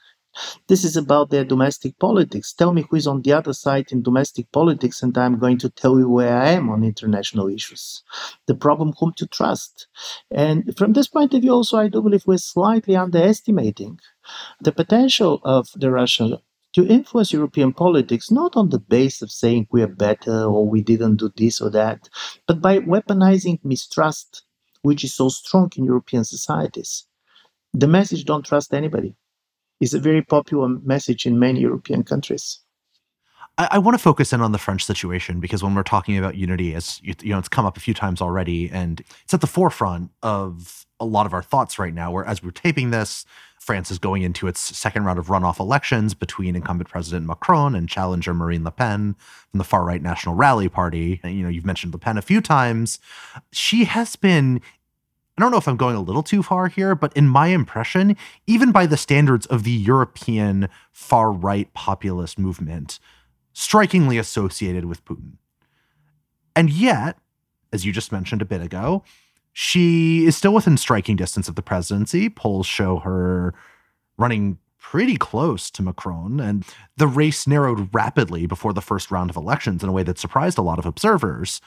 This 0.66 0.82
is 0.82 0.96
about 0.96 1.30
their 1.30 1.44
domestic 1.44 1.96
politics. 2.00 2.52
Tell 2.52 2.72
me 2.72 2.84
who 2.88 2.96
is 2.96 3.06
on 3.06 3.22
the 3.22 3.32
other 3.32 3.52
side 3.52 3.92
in 3.92 4.02
domestic 4.02 4.50
politics, 4.50 5.02
and 5.02 5.16
I'm 5.16 5.38
going 5.38 5.58
to 5.58 5.70
tell 5.70 5.98
you 5.98 6.08
where 6.08 6.36
I 6.36 6.50
am 6.50 6.70
on 6.70 6.82
international 6.82 7.48
issues. 7.48 8.02
The 8.46 8.54
problem 8.56 8.94
whom 8.98 9.12
to 9.18 9.26
trust. 9.26 9.86
And 10.30 10.76
from 10.76 10.92
this 10.92 11.06
point 11.06 11.34
of 11.34 11.42
view, 11.42 11.52
also, 11.52 11.78
I 11.78 11.88
do 11.88 12.02
believe 12.02 12.26
we're 12.26 12.38
slightly 12.38 12.96
underestimating 12.96 14.00
the 14.60 14.72
potential 14.72 15.40
of 15.44 15.68
the 15.76 15.92
Russian 15.92 16.38
to 16.74 16.86
influence 16.86 17.32
European 17.32 17.72
politics, 17.72 18.30
not 18.30 18.56
on 18.56 18.68
the 18.68 18.78
base 18.78 19.22
of 19.22 19.30
saying 19.30 19.68
we 19.70 19.82
are 19.82 19.88
better 19.88 20.44
or 20.44 20.68
we 20.68 20.82
didn't 20.82 21.16
do 21.16 21.30
this 21.36 21.60
or 21.60 21.70
that, 21.70 22.08
but 22.46 22.60
by 22.60 22.80
weaponizing 22.80 23.58
mistrust, 23.64 24.42
which 24.82 25.04
is 25.04 25.14
so 25.14 25.28
strong 25.28 25.70
in 25.76 25.84
European 25.84 26.24
societies. 26.24 27.06
The 27.72 27.88
message 27.88 28.24
don't 28.24 28.44
trust 28.44 28.74
anybody 28.74 29.14
is 29.80 29.94
a 29.94 30.00
very 30.00 30.22
popular 30.22 30.68
message 30.68 31.26
in 31.26 31.38
many 31.38 31.60
European 31.60 32.02
countries. 32.02 32.60
I, 33.58 33.68
I 33.72 33.78
want 33.78 33.94
to 33.96 34.02
focus 34.02 34.32
in 34.32 34.40
on 34.40 34.52
the 34.52 34.58
French 34.58 34.84
situation 34.84 35.40
because 35.40 35.62
when 35.62 35.74
we're 35.74 35.82
talking 35.82 36.18
about 36.18 36.36
unity, 36.36 36.74
as 36.74 37.00
you, 37.02 37.14
you 37.22 37.30
know, 37.30 37.38
it's 37.38 37.48
come 37.48 37.66
up 37.66 37.76
a 37.76 37.80
few 37.80 37.94
times 37.94 38.20
already, 38.20 38.70
and 38.70 39.00
it's 39.22 39.34
at 39.34 39.40
the 39.40 39.46
forefront 39.46 40.10
of 40.22 40.86
a 41.00 41.04
lot 41.04 41.26
of 41.26 41.32
our 41.32 41.42
thoughts 41.42 41.78
right 41.78 41.94
now. 41.94 42.10
Where 42.10 42.24
as 42.24 42.42
we're 42.42 42.50
taping 42.50 42.90
this, 42.90 43.24
France 43.58 43.90
is 43.90 43.98
going 43.98 44.22
into 44.22 44.46
its 44.46 44.60
second 44.60 45.04
round 45.04 45.18
of 45.18 45.28
runoff 45.28 45.58
elections 45.58 46.14
between 46.14 46.56
incumbent 46.56 46.88
President 46.88 47.26
Macron 47.26 47.74
and 47.74 47.88
challenger 47.88 48.34
Marine 48.34 48.64
Le 48.64 48.70
Pen 48.70 49.16
from 49.50 49.58
the 49.58 49.64
far 49.64 49.84
right 49.84 50.02
National 50.02 50.34
Rally 50.34 50.68
Party. 50.68 51.20
And, 51.22 51.36
you 51.36 51.42
know, 51.42 51.48
you've 51.48 51.66
mentioned 51.66 51.92
Le 51.92 51.98
Pen 51.98 52.18
a 52.18 52.22
few 52.22 52.40
times. 52.40 52.98
She 53.52 53.84
has 53.84 54.16
been 54.16 54.60
I 55.36 55.42
don't 55.42 55.50
know 55.50 55.58
if 55.58 55.66
I'm 55.66 55.76
going 55.76 55.96
a 55.96 56.00
little 56.00 56.22
too 56.22 56.44
far 56.44 56.68
here, 56.68 56.94
but 56.94 57.12
in 57.16 57.26
my 57.26 57.48
impression, 57.48 58.16
even 58.46 58.70
by 58.70 58.86
the 58.86 58.96
standards 58.96 59.46
of 59.46 59.64
the 59.64 59.72
European 59.72 60.68
far 60.92 61.32
right 61.32 61.72
populist 61.74 62.38
movement, 62.38 63.00
strikingly 63.54 64.18
associated 64.18 64.84
with 64.84 65.02
Putin. 65.06 65.38
And 66.54 66.68
yet, 66.68 67.16
as 67.72 67.86
you 67.86 67.92
just 67.92 68.12
mentioned 68.12 68.42
a 68.42 68.44
bit 68.44 68.60
ago, 68.60 69.02
she 69.52 70.26
is 70.26 70.36
still 70.36 70.52
within 70.52 70.76
striking 70.76 71.16
distance 71.16 71.48
of 71.48 71.54
the 71.54 71.62
presidency. 71.62 72.28
Polls 72.28 72.66
show 72.66 72.98
her 72.98 73.54
running 74.18 74.58
pretty 74.78 75.16
close 75.16 75.70
to 75.70 75.82
Macron, 75.82 76.40
and 76.40 76.64
the 76.98 77.06
race 77.06 77.46
narrowed 77.46 77.88
rapidly 77.94 78.46
before 78.46 78.74
the 78.74 78.82
first 78.82 79.10
round 79.10 79.30
of 79.30 79.36
elections 79.36 79.82
in 79.82 79.88
a 79.88 79.92
way 79.92 80.02
that 80.02 80.18
surprised 80.18 80.58
a 80.58 80.62
lot 80.62 80.78
of 80.78 80.84
observers. 80.84 81.62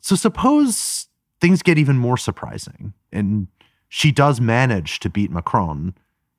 So, 0.00 0.16
suppose 0.16 1.06
things 1.40 1.62
get 1.62 1.78
even 1.78 1.96
more 1.96 2.16
surprising 2.16 2.92
and 3.12 3.46
she 3.88 4.12
does 4.12 4.40
manage 4.40 5.00
to 5.00 5.10
beat 5.10 5.30
Macron 5.30 5.94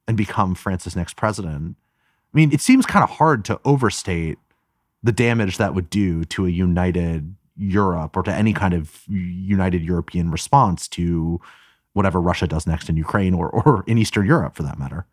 and 0.08 0.16
become 0.16 0.56
France's 0.56 0.96
next 0.96 1.16
president. 1.16 1.76
I 2.34 2.38
mean, 2.38 2.54
it 2.54 2.62
seems 2.62 2.86
kind 2.86 3.04
of 3.04 3.10
hard 3.10 3.44
to 3.46 3.60
overstate 3.66 4.38
the 5.04 5.12
damage 5.12 5.58
that 5.58 5.76
would 5.76 5.90
do 5.90 6.24
to 6.26 6.46
a 6.46 6.50
united 6.50 7.36
Europe 7.58 8.16
or 8.16 8.24
to 8.24 8.34
any 8.34 8.54
kind 8.54 8.74
of 8.74 9.04
united 9.08 9.84
European 9.84 10.32
response 10.32 10.88
to 10.90 11.42
whatever 11.94 12.22
Russia 12.22 12.48
does 12.48 12.66
next 12.66 12.90
in 12.90 12.96
Ukraine 12.96 13.34
or, 13.34 13.50
or 13.50 13.84
in 13.88 13.98
Eastern 13.98 14.26
Europe 14.26 14.56
for 14.56 14.64
that 14.64 14.80
matter. 14.80 15.06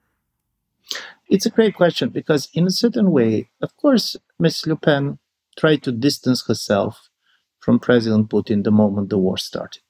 It's 1.29 1.45
a 1.45 1.51
great 1.51 1.75
question 1.75 2.09
because, 2.09 2.49
in 2.55 2.67
a 2.67 2.71
certain 2.71 3.11
way, 3.11 3.51
of 3.61 3.77
course, 3.77 4.17
Ms. 4.39 4.67
Le 4.67 4.77
Pen 4.77 5.19
tried 5.59 5.83
to 5.83 5.93
distance 5.93 6.47
herself 6.47 7.11
from 7.59 7.79
President 7.79 8.31
Putin 8.31 8.65
the 8.65 8.71
moment 8.71 9.11
the 9.11 9.19
war 9.19 9.37
started. 9.37 9.83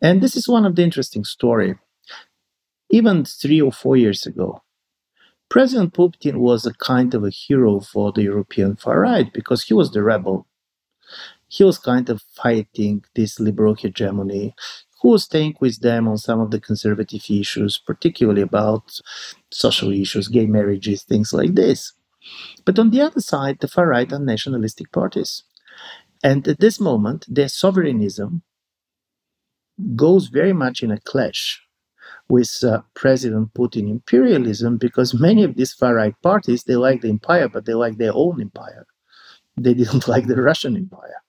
And 0.00 0.20
this 0.20 0.36
is 0.36 0.48
one 0.48 0.64
of 0.64 0.76
the 0.76 0.84
interesting 0.84 1.24
story. 1.24 1.76
Even 2.90 3.24
three 3.24 3.60
or 3.60 3.72
four 3.72 3.96
years 3.96 4.26
ago, 4.26 4.62
President 5.48 5.94
Putin 5.94 6.36
was 6.36 6.66
a 6.66 6.74
kind 6.74 7.14
of 7.14 7.24
a 7.24 7.30
hero 7.30 7.80
for 7.80 8.12
the 8.12 8.22
European 8.22 8.76
far 8.76 9.00
right 9.00 9.32
because 9.32 9.64
he 9.64 9.74
was 9.74 9.90
the 9.92 10.02
rebel. 10.02 10.46
He 11.48 11.64
was 11.64 11.78
kind 11.78 12.10
of 12.10 12.22
fighting 12.36 13.04
this 13.14 13.40
liberal 13.40 13.74
hegemony. 13.74 14.54
Who 15.00 15.10
was 15.10 15.24
staying 15.24 15.54
with 15.60 15.80
them 15.80 16.08
on 16.08 16.18
some 16.18 16.40
of 16.40 16.50
the 16.50 16.60
conservative 16.60 17.22
issues, 17.30 17.78
particularly 17.78 18.42
about 18.42 19.00
social 19.50 19.92
issues, 19.92 20.28
gay 20.28 20.46
marriages, 20.46 21.04
things 21.04 21.32
like 21.32 21.54
this. 21.54 21.92
But 22.64 22.78
on 22.78 22.90
the 22.90 23.00
other 23.00 23.20
side, 23.20 23.60
the 23.60 23.68
far 23.68 23.86
right 23.86 24.12
are 24.12 24.18
nationalistic 24.18 24.92
parties. 24.92 25.44
And 26.22 26.46
at 26.48 26.60
this 26.60 26.80
moment, 26.80 27.24
their 27.28 27.48
sovereignism 27.48 28.42
goes 29.94 30.26
very 30.26 30.52
much 30.52 30.82
in 30.82 30.90
a 30.90 31.00
clash 31.00 31.62
with 32.28 32.62
uh, 32.62 32.82
President 32.94 33.52
Putin 33.54 33.88
imperialism 33.90 34.76
because 34.76 35.14
many 35.14 35.44
of 35.44 35.56
these 35.56 35.72
far 35.72 35.94
right 35.94 36.14
parties 36.22 36.64
they 36.64 36.76
like 36.76 37.00
the 37.00 37.08
empire, 37.08 37.48
but 37.48 37.64
they 37.64 37.74
like 37.74 37.98
their 37.98 38.12
own 38.14 38.40
empire. 38.40 38.86
They 39.56 39.74
didn't 39.74 40.08
like 40.14 40.26
the 40.26 40.40
Russian 40.40 40.76
empire. 40.76 41.22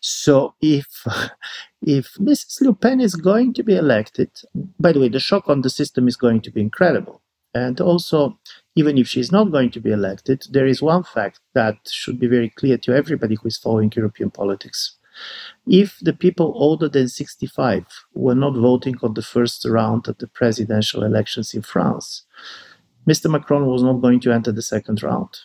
So 0.00 0.54
if 0.60 1.06
if 1.82 2.14
Mrs. 2.14 2.60
Le 2.62 2.74
Pen 2.74 3.00
is 3.00 3.14
going 3.14 3.54
to 3.54 3.62
be 3.62 3.74
elected, 3.74 4.30
by 4.78 4.92
the 4.92 5.00
way, 5.00 5.08
the 5.08 5.20
shock 5.20 5.48
on 5.48 5.62
the 5.62 5.70
system 5.70 6.08
is 6.08 6.16
going 6.16 6.40
to 6.42 6.50
be 6.50 6.60
incredible. 6.60 7.22
And 7.52 7.80
also, 7.80 8.38
even 8.76 8.96
if 8.96 9.08
she's 9.08 9.32
not 9.32 9.50
going 9.50 9.70
to 9.72 9.80
be 9.80 9.90
elected, 9.90 10.46
there 10.50 10.66
is 10.66 10.80
one 10.80 11.02
fact 11.02 11.40
that 11.54 11.76
should 11.88 12.20
be 12.20 12.28
very 12.28 12.48
clear 12.48 12.78
to 12.78 12.94
everybody 12.94 13.34
who 13.34 13.48
is 13.48 13.58
following 13.58 13.92
European 13.94 14.30
politics. 14.30 14.96
If 15.66 15.98
the 16.00 16.12
people 16.12 16.52
older 16.56 16.88
than 16.88 17.08
65 17.08 17.86
were 18.14 18.34
not 18.34 18.56
voting 18.56 18.96
on 19.02 19.14
the 19.14 19.22
first 19.22 19.64
round 19.64 20.08
of 20.08 20.18
the 20.18 20.26
presidential 20.26 21.02
elections 21.02 21.54
in 21.54 21.62
France, 21.62 22.24
Mr. 23.08 23.30
Macron 23.30 23.66
was 23.66 23.82
not 23.82 24.00
going 24.00 24.20
to 24.20 24.32
enter 24.32 24.52
the 24.52 24.62
second 24.62 25.02
round. 25.02 25.40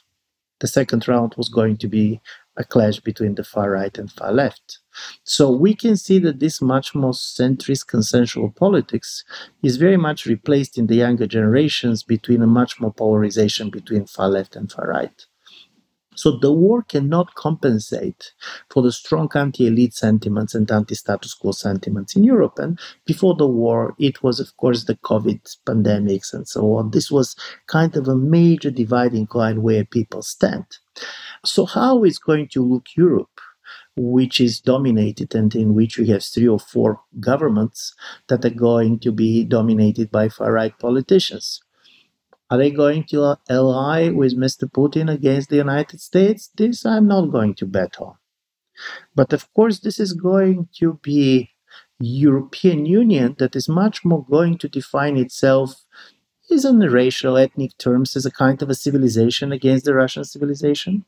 The 0.59 0.67
second 0.67 1.07
round 1.07 1.35
was 1.37 1.49
going 1.49 1.77
to 1.77 1.87
be 1.87 2.21
a 2.57 2.63
clash 2.63 2.99
between 2.99 3.35
the 3.35 3.43
far 3.43 3.71
right 3.71 3.97
and 3.97 4.11
far 4.11 4.31
left. 4.31 4.79
So 5.23 5.51
we 5.51 5.75
can 5.75 5.97
see 5.97 6.19
that 6.19 6.39
this 6.39 6.61
much 6.61 6.95
more 6.95 7.11
centrist 7.11 7.87
consensual 7.87 8.51
politics 8.51 9.25
is 9.61 9.77
very 9.77 9.97
much 9.97 10.25
replaced 10.25 10.77
in 10.77 10.87
the 10.87 10.95
younger 10.95 11.27
generations 11.27 12.03
between 12.03 12.41
a 12.41 12.47
much 12.47 12.79
more 12.79 12.93
polarization 12.93 13.69
between 13.69 14.05
far 14.05 14.29
left 14.29 14.55
and 14.55 14.71
far 14.71 14.87
right. 14.87 15.25
So 16.15 16.31
the 16.31 16.51
war 16.51 16.83
cannot 16.83 17.35
compensate 17.35 18.31
for 18.69 18.81
the 18.81 18.91
strong 18.91 19.29
anti-elite 19.35 19.93
sentiments 19.93 20.55
and 20.55 20.69
anti-status 20.69 21.33
quo 21.33 21.51
sentiments 21.51 22.15
in 22.15 22.23
Europe. 22.23 22.59
And 22.59 22.79
before 23.05 23.35
the 23.35 23.47
war, 23.47 23.95
it 23.99 24.23
was, 24.23 24.39
of 24.39 24.55
course, 24.57 24.85
the 24.85 24.95
COVID 24.95 25.41
pandemics 25.65 26.33
and 26.33 26.47
so 26.47 26.75
on. 26.75 26.91
This 26.91 27.11
was 27.11 27.35
kind 27.67 27.95
of 27.95 28.07
a 28.07 28.15
major 28.15 28.71
dividing 28.71 29.27
line 29.33 29.61
where 29.61 29.85
people 29.85 30.21
stand. 30.21 30.65
So 31.43 31.65
how 31.65 32.03
is 32.03 32.17
going 32.17 32.49
to 32.49 32.63
look 32.63 32.87
Europe? 32.95 33.39
which 33.97 34.41
is 34.41 34.59
dominated 34.59 35.33
and 35.33 35.55
in 35.55 35.73
which 35.73 35.97
we 35.97 36.07
have 36.07 36.23
three 36.23 36.47
or 36.47 36.59
four 36.59 37.01
governments 37.19 37.93
that 38.27 38.43
are 38.43 38.49
going 38.49 38.99
to 38.99 39.11
be 39.11 39.43
dominated 39.45 40.11
by 40.11 40.27
far 40.27 40.51
right 40.51 40.77
politicians. 40.79 41.61
Are 42.49 42.57
they 42.57 42.69
going 42.69 43.05
to 43.05 43.37
ally 43.49 44.09
with 44.09 44.37
Mr. 44.37 44.69
Putin 44.71 45.11
against 45.11 45.49
the 45.49 45.55
United 45.55 45.99
States? 45.99 46.49
This 46.55 46.85
I'm 46.85 47.07
not 47.07 47.31
going 47.31 47.55
to 47.55 47.65
bet 47.65 47.99
on. 47.99 48.15
But 49.15 49.33
of 49.33 49.51
course, 49.53 49.79
this 49.79 49.99
is 49.99 50.13
going 50.13 50.69
to 50.79 50.99
be 51.01 51.51
European 51.99 52.85
Union 52.85 53.35
that 53.39 53.55
is 53.55 53.69
much 53.69 54.03
more 54.03 54.25
going 54.25 54.57
to 54.59 54.67
define 54.67 55.17
itself 55.17 55.85
is 56.49 56.65
in 56.65 56.79
racial 56.79 57.37
ethnic 57.37 57.75
terms 57.77 58.15
as 58.15 58.25
a 58.25 58.31
kind 58.31 58.61
of 58.61 58.69
a 58.69 58.75
civilization 58.75 59.51
against 59.51 59.85
the 59.85 59.95
Russian 59.95 60.23
civilization. 60.23 61.05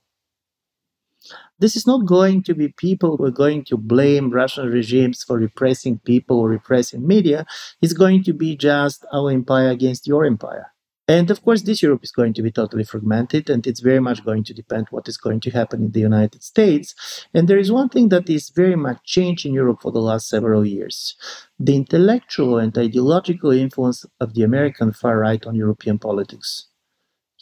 This 1.60 1.76
is 1.76 1.86
not 1.86 2.06
going 2.06 2.44
to 2.44 2.56
be 2.56 2.70
people 2.70 3.18
who 3.18 3.26
are 3.26 3.32
going 3.32 3.64
to 3.66 3.78
blame 3.78 4.32
Russian 4.32 4.72
regimes 4.72 5.24
for 5.24 5.38
repressing 5.38 6.00
people 6.00 6.40
or 6.40 6.50
repressing 6.50 7.06
media. 7.06 7.46
It's 7.82 7.94
going 7.94 8.24
to 8.24 8.34
be 8.34 8.56
just 8.56 9.06
our 9.12 9.32
empire 9.32 9.70
against 9.70 10.08
your 10.08 10.26
empire. 10.26 10.72
And 11.10 11.32
of 11.32 11.42
course, 11.42 11.62
this 11.62 11.82
Europe 11.82 12.04
is 12.04 12.12
going 12.12 12.34
to 12.34 12.42
be 12.42 12.52
totally 12.52 12.84
fragmented, 12.84 13.50
and 13.50 13.66
it's 13.66 13.80
very 13.80 14.02
much 14.02 14.26
going 14.26 14.44
to 14.44 14.54
depend 14.54 14.88
what 14.90 15.08
is 15.08 15.16
going 15.16 15.40
to 15.42 15.52
happen 15.52 15.82
in 15.82 15.92
the 15.92 16.02
United 16.02 16.44
States. 16.44 17.26
And 17.34 17.48
there 17.48 17.58
is 17.58 17.72
one 17.72 17.88
thing 17.88 18.10
that 18.10 18.30
is 18.30 18.50
very 18.50 18.76
much 18.76 19.04
changed 19.06 19.46
in 19.46 19.54
Europe 19.54 19.82
for 19.82 19.92
the 19.94 20.02
last 20.02 20.28
several 20.28 20.66
years. 20.66 21.16
The 21.58 21.78
intellectual 21.78 22.58
and 22.58 22.78
ideological 22.78 23.52
influence 23.52 24.06
of 24.20 24.34
the 24.34 24.44
American 24.44 24.92
far 24.92 25.20
right 25.20 25.46
on 25.46 25.56
European 25.56 25.98
politics 25.98 26.68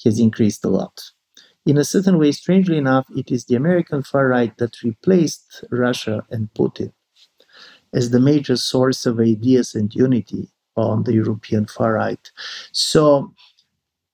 has 0.04 0.20
increased 0.20 0.64
a 0.64 0.70
lot. 0.70 1.02
In 1.66 1.80
a 1.80 1.84
certain 1.84 2.20
way, 2.20 2.32
strangely 2.32 2.78
enough, 2.78 3.08
it 3.16 3.32
is 3.32 3.46
the 3.46 3.56
American 3.56 4.04
far 4.04 4.28
right 4.28 4.56
that 4.60 4.84
replaced 4.84 5.64
Russia 5.72 6.24
and 6.30 6.54
Putin 6.54 6.94
as 7.94 8.12
the 8.12 8.20
major 8.20 8.58
source 8.58 9.08
of 9.08 9.20
ideas 9.20 9.74
and 9.74 9.96
unity 9.96 10.50
on 10.76 11.04
the 11.04 11.14
European 11.14 11.66
far 11.66 11.94
right. 11.94 12.30
So, 12.72 13.34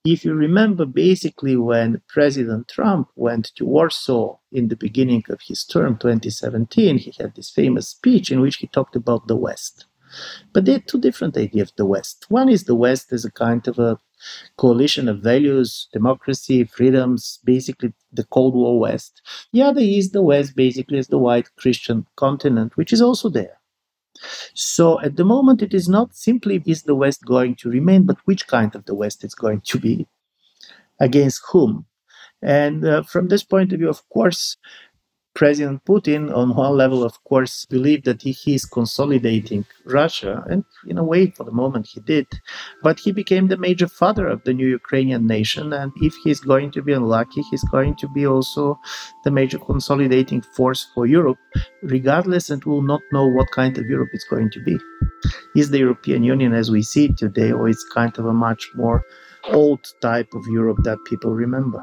if 0.04 0.24
you 0.24 0.34
remember, 0.34 0.84
basically, 0.84 1.56
when 1.56 2.02
President 2.08 2.66
Trump 2.68 3.08
went 3.14 3.52
to 3.54 3.64
Warsaw 3.64 4.38
in 4.50 4.68
the 4.68 4.76
beginning 4.76 5.22
of 5.28 5.42
his 5.46 5.64
term, 5.64 5.96
2017, 5.96 6.98
he 6.98 7.14
had 7.18 7.36
this 7.36 7.50
famous 7.50 7.88
speech 7.88 8.32
in 8.32 8.40
which 8.40 8.56
he 8.56 8.66
talked 8.66 8.96
about 8.96 9.28
the 9.28 9.36
West. 9.36 9.86
But 10.52 10.64
there 10.64 10.76
are 10.76 10.80
two 10.80 11.00
different 11.00 11.36
ideas 11.36 11.70
of 11.70 11.76
the 11.76 11.86
West. 11.86 12.26
One 12.28 12.48
is 12.48 12.64
the 12.64 12.74
West 12.74 13.12
as 13.12 13.24
a 13.24 13.30
kind 13.30 13.66
of 13.68 13.78
a 13.78 13.98
coalition 14.56 15.08
of 15.08 15.20
values, 15.20 15.88
democracy, 15.92 16.64
freedoms, 16.64 17.38
basically 17.44 17.92
the 18.12 18.24
Cold 18.24 18.54
War 18.54 18.78
West. 18.78 19.22
The 19.52 19.62
other 19.62 19.80
is 19.80 20.10
the 20.10 20.22
West, 20.22 20.56
basically 20.56 20.98
as 20.98 21.08
the 21.08 21.18
white 21.18 21.54
Christian 21.56 22.06
continent, 22.16 22.76
which 22.76 22.92
is 22.92 23.00
also 23.00 23.28
there. 23.28 23.61
So 24.54 25.00
at 25.00 25.16
the 25.16 25.24
moment, 25.24 25.62
it 25.62 25.74
is 25.74 25.88
not 25.88 26.14
simply 26.14 26.62
is 26.66 26.82
the 26.82 26.94
West 26.94 27.24
going 27.24 27.56
to 27.56 27.70
remain, 27.70 28.04
but 28.04 28.18
which 28.24 28.46
kind 28.46 28.74
of 28.74 28.84
the 28.84 28.94
West 28.94 29.24
it's 29.24 29.34
going 29.34 29.60
to 29.62 29.78
be, 29.78 30.06
against 31.00 31.42
whom. 31.50 31.86
And 32.42 32.84
uh, 32.84 33.02
from 33.02 33.28
this 33.28 33.44
point 33.44 33.72
of 33.72 33.78
view, 33.78 33.88
of 33.88 34.08
course, 34.08 34.56
President 35.34 35.82
Putin, 35.86 36.34
on 36.34 36.54
one 36.54 36.76
level, 36.76 37.02
of 37.02 37.24
course, 37.24 37.64
believed 37.64 38.04
that 38.04 38.20
he, 38.20 38.32
he, 38.32 38.54
is 38.54 38.66
consolidating 38.66 39.64
Russia, 39.86 40.44
and 40.48 40.64
in 40.86 40.98
a 40.98 41.04
way, 41.04 41.30
for 41.30 41.44
the 41.44 41.50
moment, 41.52 41.86
he 41.86 42.00
did. 42.00 42.26
But 42.82 42.98
he 42.98 43.12
became 43.12 43.48
the 43.48 43.56
major 43.56 43.88
father 43.88 44.26
of 44.26 44.44
the 44.44 44.52
new 44.52 44.68
Ukrainian 44.68 45.26
nation, 45.26 45.72
and 45.72 45.90
if 45.96 46.14
he's 46.22 46.40
going 46.40 46.70
to 46.72 46.82
be 46.82 46.92
unlucky, 46.92 47.42
he's 47.50 47.64
going 47.70 47.96
to 47.96 48.08
be 48.08 48.26
also 48.26 48.78
the 49.24 49.30
major 49.30 49.58
consolidating 49.58 50.42
force 50.54 50.86
for 50.94 51.06
Europe, 51.06 51.38
regardless, 51.82 52.50
and 52.50 52.62
will 52.64 52.82
not 52.82 53.00
know 53.12 53.26
what 53.26 53.50
kind 53.52 53.78
of 53.78 53.86
Europe 53.86 54.10
it's 54.12 54.28
going 54.28 54.50
to 54.50 54.62
be. 54.62 54.76
Is 55.56 55.70
the 55.70 55.78
European 55.78 56.22
Union 56.24 56.52
as 56.52 56.70
we 56.70 56.82
see 56.82 57.06
it 57.06 57.16
today, 57.16 57.52
or 57.52 57.68
is 57.68 57.82
kind 57.94 58.18
of 58.18 58.26
a 58.26 58.34
much 58.34 58.68
more 58.74 59.02
old 59.48 59.80
type 60.02 60.34
of 60.34 60.44
Europe 60.46 60.78
that 60.84 60.98
people 61.06 61.32
remember? 61.32 61.82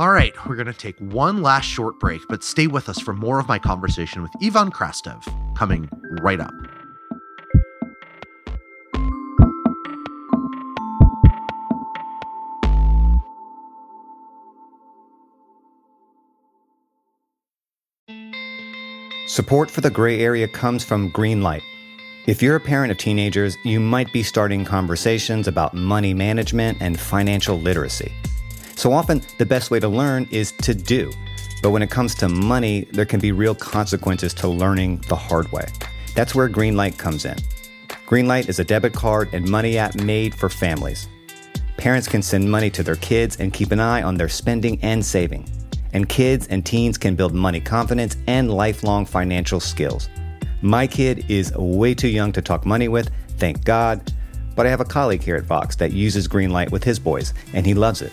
All 0.00 0.10
right, 0.10 0.34
we're 0.46 0.56
going 0.56 0.66
to 0.66 0.72
take 0.72 0.98
one 0.98 1.42
last 1.42 1.66
short 1.66 2.00
break, 2.00 2.22
but 2.26 2.42
stay 2.42 2.66
with 2.66 2.88
us 2.88 2.98
for 2.98 3.12
more 3.12 3.38
of 3.38 3.46
my 3.48 3.58
conversation 3.58 4.22
with 4.22 4.30
Ivan 4.42 4.70
Krastev 4.70 5.22
coming 5.54 5.90
right 6.22 6.40
up. 6.40 6.54
Support 19.26 19.70
for 19.70 19.82
the 19.82 19.90
gray 19.90 20.20
area 20.20 20.48
comes 20.48 20.82
from 20.82 21.12
Greenlight. 21.12 21.60
If 22.26 22.42
you're 22.42 22.56
a 22.56 22.60
parent 22.60 22.90
of 22.90 22.96
teenagers, 22.96 23.54
you 23.66 23.78
might 23.78 24.10
be 24.14 24.22
starting 24.22 24.64
conversations 24.64 25.46
about 25.46 25.74
money 25.74 26.14
management 26.14 26.78
and 26.80 26.98
financial 26.98 27.60
literacy. 27.60 28.10
So 28.80 28.94
often, 28.94 29.20
the 29.36 29.44
best 29.44 29.70
way 29.70 29.78
to 29.78 29.88
learn 29.88 30.26
is 30.30 30.52
to 30.62 30.74
do. 30.74 31.12
But 31.62 31.70
when 31.70 31.82
it 31.82 31.90
comes 31.90 32.14
to 32.14 32.30
money, 32.30 32.88
there 32.92 33.04
can 33.04 33.20
be 33.20 33.30
real 33.30 33.54
consequences 33.54 34.32
to 34.34 34.48
learning 34.48 35.04
the 35.06 35.16
hard 35.16 35.52
way. 35.52 35.66
That's 36.14 36.34
where 36.34 36.48
Greenlight 36.48 36.96
comes 36.96 37.26
in. 37.26 37.36
Greenlight 38.06 38.48
is 38.48 38.58
a 38.58 38.64
debit 38.64 38.94
card 38.94 39.28
and 39.34 39.46
money 39.46 39.76
app 39.76 39.96
made 39.96 40.34
for 40.34 40.48
families. 40.48 41.08
Parents 41.76 42.08
can 42.08 42.22
send 42.22 42.50
money 42.50 42.70
to 42.70 42.82
their 42.82 42.96
kids 42.96 43.36
and 43.36 43.52
keep 43.52 43.70
an 43.70 43.80
eye 43.80 44.02
on 44.02 44.14
their 44.14 44.30
spending 44.30 44.78
and 44.80 45.04
saving 45.04 45.46
and 45.92 46.08
kids 46.08 46.46
and 46.48 46.64
teens 46.64 46.96
can 46.96 47.14
build 47.14 47.34
money 47.34 47.60
confidence 47.60 48.16
and 48.26 48.50
lifelong 48.50 49.04
financial 49.04 49.60
skills. 49.60 50.08
My 50.62 50.86
kid 50.86 51.24
is 51.28 51.52
way 51.56 51.94
too 51.94 52.08
young 52.08 52.32
to 52.32 52.40
talk 52.40 52.64
money 52.64 52.88
with, 52.88 53.10
thank 53.38 53.64
God, 53.64 54.12
but 54.54 54.66
I 54.66 54.70
have 54.70 54.80
a 54.80 54.84
colleague 54.84 55.22
here 55.22 55.36
at 55.36 55.44
Vox 55.44 55.76
that 55.76 55.92
uses 55.92 56.28
Greenlight 56.28 56.70
with 56.70 56.84
his 56.84 56.98
boys, 56.98 57.34
and 57.54 57.66
he 57.66 57.74
loves 57.74 58.02
it. 58.02 58.12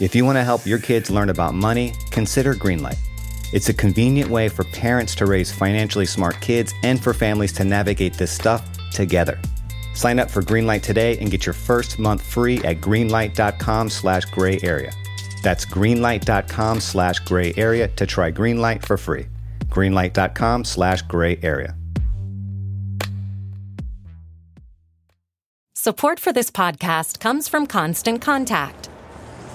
If 0.00 0.14
you 0.14 0.24
want 0.24 0.36
to 0.36 0.44
help 0.44 0.64
your 0.64 0.78
kids 0.78 1.10
learn 1.10 1.28
about 1.28 1.54
money, 1.54 1.92
consider 2.10 2.54
Greenlight. 2.54 2.98
It's 3.52 3.68
a 3.68 3.74
convenient 3.74 4.30
way 4.30 4.48
for 4.48 4.62
parents 4.64 5.14
to 5.16 5.26
raise 5.26 5.50
financially 5.50 6.06
smart 6.06 6.40
kids 6.40 6.72
and 6.84 7.02
for 7.02 7.12
families 7.12 7.52
to 7.54 7.64
navigate 7.64 8.14
this 8.14 8.30
stuff 8.30 8.62
together. 8.92 9.40
Sign 9.94 10.20
up 10.20 10.30
for 10.30 10.42
Greenlight 10.42 10.82
today 10.82 11.18
and 11.18 11.32
get 11.32 11.46
your 11.46 11.52
first 11.52 11.98
month 11.98 12.22
free 12.22 12.58
at 12.58 12.80
greenlight.com 12.80 13.90
slash 13.90 14.24
gray 14.26 14.60
area. 14.62 14.92
That's 15.42 15.64
greenlight.com 15.64 16.80
slash 16.80 17.18
gray 17.20 17.52
area 17.56 17.88
to 17.88 18.06
try 18.06 18.30
Greenlight 18.30 18.86
for 18.86 18.96
free. 18.96 19.26
Greenlight.com 19.64 20.64
slash 20.64 21.02
gray 21.02 21.40
area. 21.42 21.74
Support 25.74 26.20
for 26.20 26.32
this 26.32 26.50
podcast 26.50 27.18
comes 27.18 27.48
from 27.48 27.66
Constant 27.66 28.20
Contact. 28.20 28.88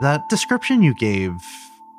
That 0.00 0.28
description 0.28 0.82
you 0.82 0.94
gave 0.94 1.34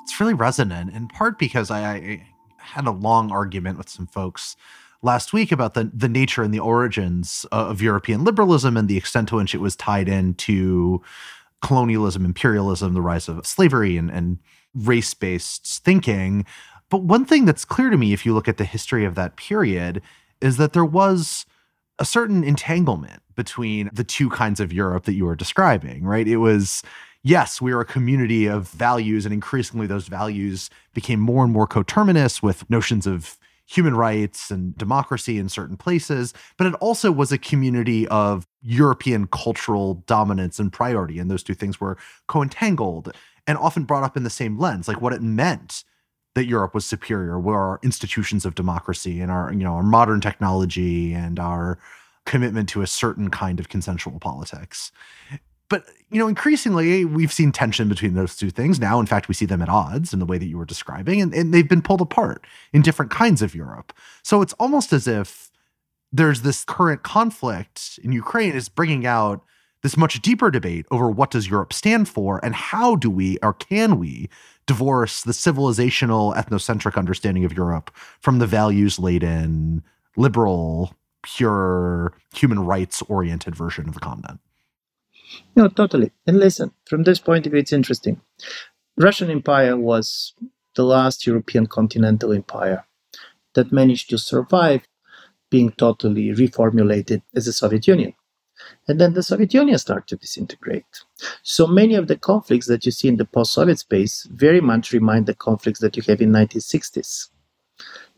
it's 0.04 0.20
really 0.20 0.34
resonant 0.34 0.94
in 0.94 1.08
part 1.08 1.38
because 1.40 1.72
I, 1.72 1.94
I 1.94 2.28
had 2.58 2.86
a 2.86 2.92
long 2.92 3.32
argument 3.32 3.78
with 3.78 3.90
some 3.90 4.08
folks 4.08 4.56
last 5.02 5.34
week 5.34 5.52
about 5.52 5.74
the 5.74 5.90
the 5.94 6.10
nature 6.10 6.44
and 6.44 6.54
the 6.54 6.60
origins 6.60 7.46
of 7.52 7.82
European 7.82 8.24
liberalism 8.24 8.76
and 8.76 8.88
the 8.88 8.98
extent 8.98 9.30
to 9.30 9.38
which 9.38 9.56
it 9.56 9.62
was 9.62 9.76
tied 9.76 10.10
into 10.10 11.02
colonialism, 11.62 12.26
imperialism, 12.26 12.94
the 12.94 13.02
rise 13.02 13.30
of 13.30 13.46
slavery 13.46 13.98
and, 13.98 14.10
and 14.10 14.40
race 14.74 15.14
based 15.14 15.82
thinking. 15.84 16.46
But 16.90 17.04
one 17.04 17.24
thing 17.24 17.46
that's 17.46 17.64
clear 17.64 17.90
to 17.90 17.98
me, 17.98 18.14
if 18.14 18.26
you 18.26 18.34
look 18.34 18.48
at 18.48 18.58
the 18.58 18.66
history 18.66 19.06
of 19.06 19.16
that 19.16 19.38
period, 19.38 20.02
is 20.42 20.58
that 20.58 20.74
there 20.74 20.84
was 20.84 21.46
a 22.00 22.06
certain 22.06 22.44
entanglement 22.44 23.22
between 23.36 23.90
the 23.94 24.04
two 24.04 24.30
kinds 24.30 24.60
of 24.60 24.74
Europe 24.74 25.06
that 25.06 25.14
you 25.14 25.26
were 25.26 25.36
describing, 25.36 26.04
right? 26.04 26.28
It 26.28 26.38
was 26.38 26.84
yes, 27.24 27.62
we 27.62 27.72
are 27.72 27.82
a 27.82 27.86
community 27.86 28.48
of 28.48 28.68
values, 28.70 29.26
and 29.26 29.34
increasingly 29.34 29.88
those 29.88 30.08
values 30.08 30.70
became 30.94 31.20
more 31.20 31.44
and 31.44 31.54
more 31.54 31.68
coterminous 31.68 32.42
with 32.42 32.70
notions 32.70 33.06
of 33.08 33.38
human 33.68 33.96
rights 33.96 34.52
and 34.52 34.78
democracy 34.78 35.38
in 35.38 35.48
certain 35.48 35.78
places, 35.78 36.34
but 36.58 36.68
it 36.68 36.74
also 36.76 37.10
was 37.10 37.32
a 37.32 37.38
community 37.38 38.06
of 38.10 38.46
European 38.62 39.28
cultural 39.28 40.04
dominance 40.08 40.60
and 40.60 40.74
priority. 40.74 41.20
And 41.20 41.32
those 41.32 41.44
two 41.44 41.54
things 41.54 41.80
were 41.80 41.98
co-entangled 42.28 43.14
and 43.48 43.58
often 43.58 43.86
brought 43.86 44.04
up 44.04 44.18
in 44.18 44.24
the 44.24 44.30
same 44.30 44.60
lens, 44.60 44.90
like 44.90 45.02
what 45.02 45.14
it 45.14 45.22
meant 45.22 45.86
that 46.36 46.48
Europe 46.48 46.74
was 46.74 46.86
superior 46.86 47.40
were 47.40 47.58
our 47.58 47.80
institutions 47.82 48.46
of 48.46 48.56
democracy 48.56 49.22
and 49.22 49.32
our, 49.32 49.52
you 49.54 49.64
know, 49.64 49.74
our 49.74 49.84
modern 49.84 50.20
technology 50.20 51.14
and 51.14 51.40
our 51.40 51.80
commitment 52.26 52.68
to 52.70 52.82
a 52.82 52.88
certain 52.88 53.30
kind 53.30 53.60
of 53.60 53.70
consensual 53.70 54.20
politics. 54.20 54.92
But 55.72 55.86
you 56.10 56.20
know, 56.20 56.28
increasingly 56.28 57.06
we've 57.06 57.32
seen 57.32 57.54
tension 57.54 57.88
between 57.88 58.14
those 58.14 58.36
two 58.36 58.50
things. 58.50 58.78
Now, 58.78 59.00
in 59.00 59.06
fact, 59.06 59.30
we 59.30 59.34
see 59.34 59.46
them 59.46 59.62
at 59.62 59.70
odds 59.70 60.12
in 60.12 60.20
the 60.20 60.26
way 60.26 60.38
that 60.38 60.48
you 60.48 60.58
were 60.58 60.66
describing, 60.66 61.22
and, 61.22 61.34
and 61.34 61.54
they've 61.54 61.68
been 61.68 61.82
pulled 61.82 62.02
apart 62.02 62.46
in 62.74 62.82
different 62.82 63.10
kinds 63.10 63.42
of 63.42 63.56
Europe. 63.56 63.94
So 64.22 64.42
it's 64.42 64.52
almost 64.60 64.92
as 64.92 65.08
if 65.08 65.50
there's 66.12 66.42
this 66.42 66.66
current 66.66 67.04
conflict 67.04 68.02
in 68.04 68.12
Ukraine 68.12 68.52
is 68.52 68.68
bringing 68.68 69.06
out 69.06 69.46
this 69.82 69.96
much 69.96 70.22
deeper 70.22 70.52
debate 70.52 70.86
over 70.92 71.10
what 71.10 71.32
does 71.32 71.50
Europe 71.50 71.72
stand 71.72 72.10
for 72.10 72.44
and 72.44 72.54
how 72.54 72.98
do 72.98 73.10
we 73.10 73.38
or 73.42 73.54
can 73.54 73.98
we 73.98 74.30
divorce 74.68 75.24
the 75.24 75.32
civilizational 75.32 76.36
ethnocentric 76.36 76.98
understanding 76.98 77.46
of 77.46 77.54
Europe 77.54 77.96
from 78.20 78.40
the 78.40 78.46
values 78.46 79.00
laden 79.00 79.84
liberal 80.18 80.94
pure 81.24 82.14
human 82.36 82.60
rights 82.60 83.02
oriented 83.04 83.56
version 83.56 83.88
of 83.88 83.94
the 83.94 84.02
continent. 84.02 84.42
No, 85.56 85.68
totally. 85.68 86.12
And 86.26 86.40
listen, 86.40 86.72
from 86.86 87.04
this 87.04 87.20
point 87.20 87.46
of 87.46 87.52
view, 87.52 87.62
it's 87.62 87.74
interesting. 87.74 88.22
Russian 88.98 89.30
Empire 89.30 89.78
was 89.78 90.34
the 90.76 90.84
last 90.84 91.26
European 91.28 91.68
continental 91.68 92.32
empire 92.32 92.86
that 93.54 93.72
managed 93.72 94.10
to 94.10 94.18
survive 94.18 94.88
being 95.50 95.72
totally 95.72 96.30
reformulated 96.30 97.22
as 97.36 97.46
the 97.46 97.54
Soviet 97.54 97.88
Union. 97.88 98.14
And 98.88 99.02
then 99.02 99.14
the 99.14 99.24
Soviet 99.24 99.54
Union 99.54 99.78
started 99.78 100.08
to 100.08 100.16
disintegrate. 100.16 100.86
So 101.42 101.68
many 101.68 101.96
of 101.96 102.08
the 102.08 102.16
conflicts 102.16 102.68
that 102.68 102.86
you 102.86 102.92
see 102.92 103.08
in 103.08 103.18
the 103.18 103.26
post-Soviet 103.26 103.80
space 103.80 104.28
very 104.32 104.62
much 104.62 104.94
remind 104.94 105.26
the 105.26 105.34
conflicts 105.34 105.80
that 105.80 105.98
you 105.98 106.04
have 106.08 106.22
in 106.22 106.32
1960s 106.32 107.30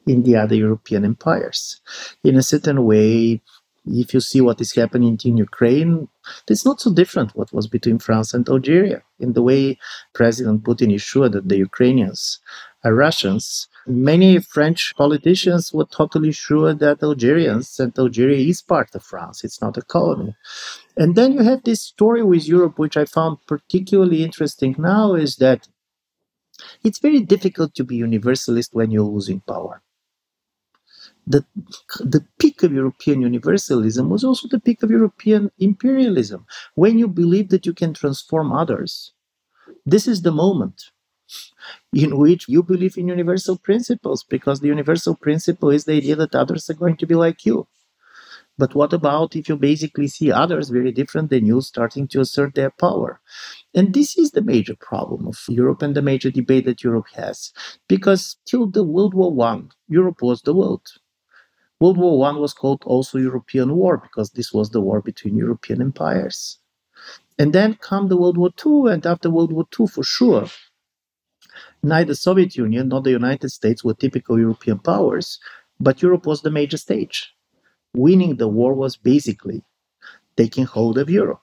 in 0.06 0.24
the 0.24 0.36
other 0.36 0.56
European 0.56 1.06
empires. 1.06 1.82
In 2.24 2.36
a 2.36 2.44
certain 2.44 2.84
way, 2.84 3.42
if 3.86 4.14
you 4.14 4.22
see 4.22 4.42
what 4.42 4.62
is 4.62 4.74
happening 4.74 5.20
in 5.26 5.38
Ukraine, 5.38 6.08
it's 6.48 6.66
not 6.66 6.80
so 6.80 6.94
different 6.94 7.36
what 7.36 7.52
was 7.52 7.68
between 7.68 8.00
France 8.00 8.34
and 8.34 8.48
Algeria 8.48 9.04
in 9.20 9.34
the 9.34 9.42
way 9.42 9.78
President 10.14 10.64
Putin 10.64 10.94
is 10.94 11.02
sure 11.02 11.30
that 11.30 11.50
the 11.50 11.58
Ukrainians 11.58 12.40
are 12.84 12.94
Russians. 12.94 13.68
Many 13.86 14.40
French 14.40 14.94
politicians 14.96 15.74
were 15.74 15.86
totally 15.86 16.32
sure 16.32 16.74
that 16.74 17.04
Algerians 17.04 17.80
and 17.80 17.98
Algeria 18.00 18.38
is 18.38 18.62
part 18.62 18.96
of 18.96 19.04
France. 19.04 19.44
It's 19.44 19.62
not 19.62 19.78
a 19.78 19.82
colony. 19.82 20.36
And 20.96 21.16
then 21.16 21.34
you 21.34 21.44
have 21.44 21.64
this 21.64 21.82
story 21.82 22.24
with 22.24 22.48
Europe, 22.48 22.80
which 22.80 22.96
I 22.96 23.06
found 23.06 23.40
particularly 23.48 24.24
interesting 24.24 24.76
now, 24.78 25.16
is 25.16 25.36
that 25.38 25.68
it's 26.84 27.00
very 27.00 27.20
difficult 27.20 27.76
to 27.76 27.84
be 27.84 27.98
universalist 27.98 28.74
when 28.74 28.92
you're 28.92 29.04
losing 29.04 29.42
power 29.42 29.82
the, 31.26 31.46
the 32.00 32.26
peak 32.40 32.64
of 32.64 32.74
European 32.74 33.22
universalism 33.22 34.10
was 34.10 34.24
also 34.24 34.48
the 34.48 34.60
peak 34.60 34.84
of 34.84 34.92
European 34.92 35.52
imperialism. 35.60 36.46
When 36.76 36.98
you 36.98 37.08
believe 37.08 37.50
that 37.50 37.66
you 37.66 37.74
can 37.74 37.94
transform 37.94 38.52
others, 38.52 39.14
this 39.86 40.08
is 40.08 40.22
the 40.22 40.32
moment 40.32 40.84
in 41.94 42.18
which 42.18 42.48
you 42.50 42.62
believe 42.62 42.98
in 42.98 43.08
universal 43.08 43.58
principles, 43.58 44.24
because 44.24 44.60
the 44.60 44.68
universal 44.68 45.16
principle 45.16 45.70
is 45.70 45.86
the 45.86 45.94
idea 45.94 46.16
that 46.16 46.36
others 46.36 46.70
are 46.70 46.76
going 46.76 46.98
to 46.98 47.08
be 47.08 47.16
like 47.16 47.46
you. 47.46 47.68
But 48.56 48.76
what 48.76 48.94
about 48.94 49.36
if 49.36 49.50
you 49.50 49.56
basically 49.56 50.08
see 50.08 50.32
others 50.32 50.70
very 50.70 50.92
different 50.92 51.32
than 51.32 51.46
you 51.46 51.62
starting 51.62 52.08
to 52.10 52.22
assert 52.22 52.54
their 52.54 52.70
power? 52.70 53.20
And 53.74 53.94
this 53.94 54.16
is 54.16 54.32
the 54.32 54.44
major 54.44 54.76
problem 54.76 55.28
of 55.28 55.40
Europe 55.50 55.82
and 55.82 55.96
the 55.96 56.04
major 56.04 56.30
debate 56.30 56.66
that 56.66 56.84
Europe 56.84 57.08
has. 57.16 57.52
Because 57.88 58.38
till 58.46 58.68
the 58.68 58.84
World 58.84 59.16
War 59.16 59.34
I, 59.44 59.64
Europe 59.88 60.22
was 60.22 60.44
the 60.44 60.54
world. 60.54 60.86
World 61.84 61.98
War 61.98 62.30
I 62.30 62.32
was 62.38 62.54
called 62.54 62.82
also 62.86 63.18
European 63.18 63.76
War 63.76 63.98
because 63.98 64.30
this 64.30 64.54
was 64.54 64.70
the 64.70 64.80
war 64.80 65.02
between 65.02 65.36
European 65.36 65.82
empires. 65.82 66.60
And 67.38 67.52
then 67.52 67.74
come 67.74 68.08
the 68.08 68.16
World 68.16 68.38
War 68.38 68.52
II, 68.66 68.94
and 68.94 69.06
after 69.06 69.30
World 69.30 69.52
War 69.52 69.66
II, 69.78 69.88
for 69.88 70.04
sure, 70.04 70.48
neither 71.84 72.16
Soviet 72.16 72.56
Union 72.56 72.88
nor 72.88 73.02
the 73.02 73.12
United 73.12 73.50
States 73.50 73.84
were 73.84 73.94
typical 73.94 74.40
European 74.40 74.80
powers, 74.80 75.40
but 75.78 76.02
Europe 76.02 76.26
was 76.26 76.42
the 76.42 76.52
major 76.52 76.78
stage 76.78 77.34
winning 77.94 78.38
the 78.38 78.48
war 78.48 78.74
was 78.74 78.96
basically 78.96 79.62
taking 80.38 80.66
hold 80.66 80.98
of 80.98 81.10
Europe. 81.10 81.43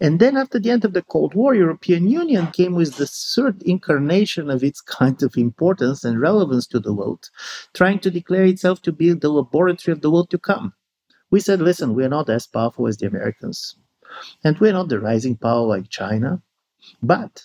And 0.00 0.20
then 0.20 0.36
after 0.36 0.58
the 0.58 0.70
end 0.70 0.84
of 0.84 0.92
the 0.92 1.02
Cold 1.02 1.34
War, 1.34 1.54
European 1.54 2.08
Union 2.08 2.48
came 2.48 2.74
with 2.74 2.96
the 2.96 3.06
third 3.06 3.62
incarnation 3.62 4.50
of 4.50 4.62
its 4.62 4.80
kind 4.80 5.22
of 5.22 5.36
importance 5.36 6.04
and 6.04 6.20
relevance 6.20 6.66
to 6.68 6.80
the 6.80 6.92
world, 6.92 7.30
trying 7.72 7.98
to 8.00 8.10
declare 8.10 8.44
itself 8.44 8.82
to 8.82 8.92
be 8.92 9.12
the 9.12 9.30
laboratory 9.30 9.92
of 9.92 10.00
the 10.00 10.10
world 10.10 10.30
to 10.30 10.38
come. 10.38 10.74
We 11.30 11.40
said, 11.40 11.60
listen, 11.60 11.94
we 11.94 12.04
are 12.04 12.08
not 12.10 12.28
as 12.30 12.46
powerful 12.46 12.86
as 12.86 12.98
the 12.98 13.06
Americans, 13.06 13.76
and 14.44 14.58
we're 14.58 14.72
not 14.72 14.88
the 14.88 15.00
rising 15.00 15.36
power 15.36 15.66
like 15.66 15.88
China, 15.88 16.42
but 17.02 17.44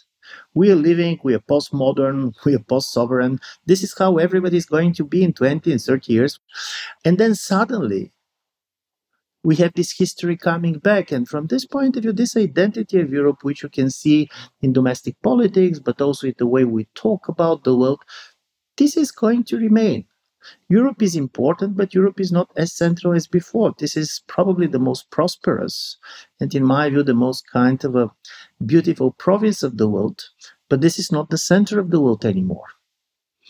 we 0.53 0.71
are 0.71 0.75
living, 0.75 1.19
we 1.23 1.33
are 1.33 1.39
postmodern, 1.39 2.33
we 2.45 2.55
are 2.55 2.59
post 2.59 2.91
sovereign. 2.91 3.39
This 3.65 3.83
is 3.83 3.97
how 3.97 4.17
everybody 4.17 4.57
is 4.57 4.65
going 4.65 4.93
to 4.93 5.03
be 5.03 5.23
in 5.23 5.33
20 5.33 5.71
and 5.71 5.81
30 5.81 6.13
years. 6.13 6.39
And 7.05 7.17
then 7.17 7.35
suddenly, 7.35 8.11
we 9.43 9.55
have 9.57 9.73
this 9.73 9.91
history 9.97 10.35
coming 10.35 10.79
back. 10.79 11.11
And 11.11 11.27
from 11.27 11.47
this 11.47 11.65
point 11.65 11.95
of 11.95 12.03
view, 12.03 12.13
this 12.13 12.35
identity 12.35 12.99
of 12.99 13.11
Europe, 13.11 13.39
which 13.43 13.63
you 13.63 13.69
can 13.69 13.89
see 13.89 14.29
in 14.61 14.73
domestic 14.73 15.21
politics, 15.21 15.79
but 15.79 16.01
also 16.01 16.27
in 16.27 16.35
the 16.37 16.47
way 16.47 16.65
we 16.65 16.85
talk 16.95 17.27
about 17.27 17.63
the 17.63 17.75
world, 17.75 18.01
this 18.77 18.97
is 18.97 19.11
going 19.11 19.43
to 19.45 19.57
remain. 19.57 20.05
Europe 20.69 21.01
is 21.01 21.15
important, 21.15 21.75
but 21.75 21.93
Europe 21.93 22.19
is 22.19 22.31
not 22.31 22.49
as 22.55 22.71
central 22.71 23.13
as 23.13 23.27
before. 23.27 23.73
This 23.77 23.97
is 23.97 24.23
probably 24.27 24.67
the 24.67 24.79
most 24.79 25.09
prosperous 25.11 25.97
and, 26.39 26.53
in 26.55 26.63
my 26.63 26.89
view, 26.89 27.03
the 27.03 27.13
most 27.13 27.43
kind 27.51 27.83
of 27.83 27.95
a 27.95 28.11
beautiful 28.65 29.11
province 29.11 29.63
of 29.63 29.77
the 29.77 29.89
world. 29.89 30.23
But 30.69 30.81
this 30.81 30.97
is 30.97 31.11
not 31.11 31.29
the 31.29 31.37
center 31.37 31.79
of 31.79 31.91
the 31.91 31.99
world 31.99 32.25
anymore. 32.25 32.67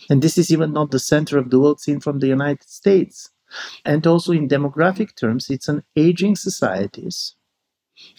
And 0.10 0.22
this 0.22 0.38
is 0.38 0.52
even 0.52 0.74
not 0.74 0.92
the 0.92 1.00
center 1.00 1.38
of 1.38 1.50
the 1.50 1.60
world 1.60 1.80
seen 1.80 2.00
from 2.00 2.20
the 2.20 2.28
United 2.28 2.68
States. 2.68 3.30
And 3.86 4.06
also, 4.06 4.32
in 4.32 4.48
demographic 4.48 5.16
terms, 5.16 5.50
it's 5.50 5.68
an 5.68 5.84
aging 5.96 6.36
societies 6.36 7.36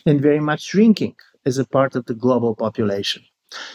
and 0.05 0.21
very 0.21 0.41
much 0.41 0.63
shrinking 0.63 1.17
as 1.47 1.59
a 1.59 1.65
part 1.65 1.97
of 1.97 2.07
the 2.07 2.15
global 2.15 2.55
population. 2.55 3.23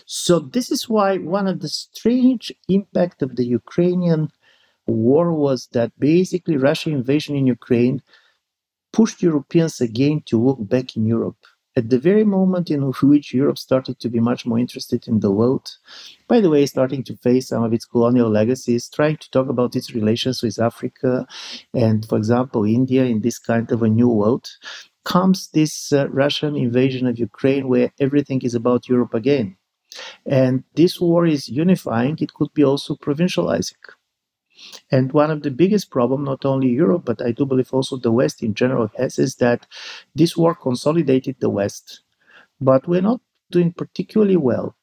So 0.05 0.39
this 0.39 0.71
is 0.71 0.87
why 0.87 1.17
one 1.17 1.47
of 1.47 1.59
the 1.59 1.67
strange 1.69 2.51
impact 2.69 3.21
of 3.21 3.35
the 3.35 3.45
Ukrainian 3.45 4.29
war 4.87 5.33
was 5.33 5.67
that 5.73 5.99
basically 5.99 6.57
Russian 6.57 6.93
invasion 6.93 7.35
in 7.35 7.47
Ukraine 7.47 8.01
pushed 8.93 9.21
Europeans 9.21 9.81
again 9.81 10.21
to 10.27 10.41
look 10.41 10.59
back 10.61 10.95
in 10.95 11.05
Europe. 11.05 11.45
At 11.77 11.89
the 11.89 11.99
very 11.99 12.23
moment 12.23 12.71
in 12.71 12.81
which 12.83 13.33
Europe 13.33 13.57
started 13.57 13.99
to 13.99 14.09
be 14.09 14.21
much 14.21 14.45
more 14.45 14.57
interested 14.57 15.09
in 15.09 15.19
the 15.19 15.31
world, 15.31 15.77
by 16.25 16.39
the 16.39 16.49
way, 16.49 16.65
starting 16.65 17.03
to 17.03 17.17
face 17.17 17.49
some 17.49 17.63
of 17.63 17.73
its 17.73 17.83
colonial 17.83 18.29
legacies, 18.29 18.87
trying 18.87 19.17
to 19.17 19.29
talk 19.29 19.49
about 19.49 19.75
its 19.75 19.93
relations 19.93 20.41
with 20.41 20.57
Africa 20.57 21.27
and, 21.73 22.05
for 22.07 22.17
example, 22.17 22.63
India 22.63 23.03
in 23.03 23.21
this 23.21 23.39
kind 23.39 23.69
of 23.73 23.83
a 23.83 23.89
new 23.89 24.07
world, 24.07 24.49
comes 25.03 25.49
this 25.49 25.91
uh, 25.91 26.07
Russian 26.09 26.55
invasion 26.55 27.07
of 27.07 27.19
Ukraine 27.19 27.67
where 27.67 27.91
everything 27.99 28.41
is 28.41 28.55
about 28.55 28.87
Europe 28.87 29.13
again. 29.13 29.57
And 30.25 30.63
this 30.75 31.01
war 31.01 31.25
is 31.25 31.49
unifying, 31.49 32.17
it 32.21 32.33
could 32.33 32.53
be 32.53 32.63
also 32.63 32.95
provincializing. 32.95 33.83
And 34.91 35.11
one 35.11 35.31
of 35.31 35.43
the 35.43 35.51
biggest 35.51 35.89
problems, 35.91 36.25
not 36.25 36.45
only 36.45 36.69
Europe, 36.69 37.03
but 37.05 37.21
I 37.21 37.31
do 37.31 37.45
believe 37.45 37.73
also 37.73 37.97
the 37.97 38.11
West 38.11 38.41
in 38.43 38.53
general 38.53 38.89
has, 38.97 39.19
is 39.19 39.35
that 39.35 39.67
this 40.13 40.37
war 40.37 40.55
consolidated 40.55 41.35
the 41.39 41.49
West. 41.49 42.01
But 42.61 42.87
we're 42.87 43.01
not 43.01 43.21
doing 43.51 43.73
particularly 43.73 44.37
well 44.37 44.75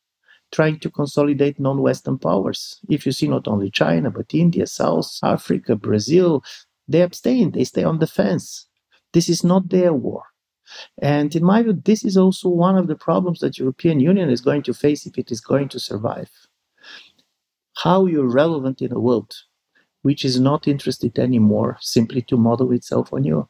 trying 0.53 0.79
to 0.79 0.91
consolidate 0.91 1.59
non 1.59 1.81
Western 1.81 2.19
powers. 2.19 2.79
If 2.89 3.07
you 3.07 3.13
see 3.13 3.27
not 3.27 3.49
only 3.49 3.71
China, 3.71 4.11
but 4.11 4.35
India, 4.35 4.67
South 4.67 5.19
Africa, 5.23 5.75
Brazil, 5.75 6.45
they 6.87 7.01
abstain, 7.03 7.53
they 7.53 7.65
stay 7.65 7.85
on 7.85 7.99
the 7.99 8.07
fence. 8.07 8.67
This 9.13 9.29
is 9.29 9.43
not 9.43 9.71
their 9.71 9.93
war. 9.93 10.25
And 11.01 11.35
in 11.35 11.45
my 11.45 11.63
view, 11.63 11.73
this 11.73 12.05
is 12.05 12.17
also 12.17 12.49
one 12.49 12.77
of 12.77 12.87
the 12.87 12.95
problems 12.95 13.41
that 13.41 13.59
European 13.59 14.01
Union 14.01 14.31
is 14.31 14.41
going 14.41 14.63
to 14.65 14.75
face 14.75 15.07
if 15.07 15.19
it 15.19 15.31
is 15.31 15.41
going 15.41 15.69
to 15.71 15.81
survive. 15.81 16.31
How 17.77 18.07
you're 18.07 18.31
relevant 18.31 18.81
in 18.81 18.93
a 18.93 19.01
world 19.01 19.35
which 20.03 20.25
is 20.25 20.39
not 20.39 20.69
interested 20.69 21.19
anymore 21.19 21.79
simply 21.81 22.23
to 22.23 22.37
model 22.37 22.73
itself 22.73 23.13
on 23.13 23.25
you. 23.25 23.49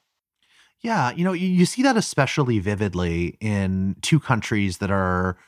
Yeah, 0.80 1.12
you 1.12 1.24
know, 1.24 1.32
you, 1.32 1.48
you 1.48 1.64
see 1.64 1.82
that 1.82 1.96
especially 1.96 2.58
vividly 2.58 3.36
in 3.40 3.96
two 4.02 4.18
countries 4.18 4.78
that 4.78 4.90
are 4.90 5.38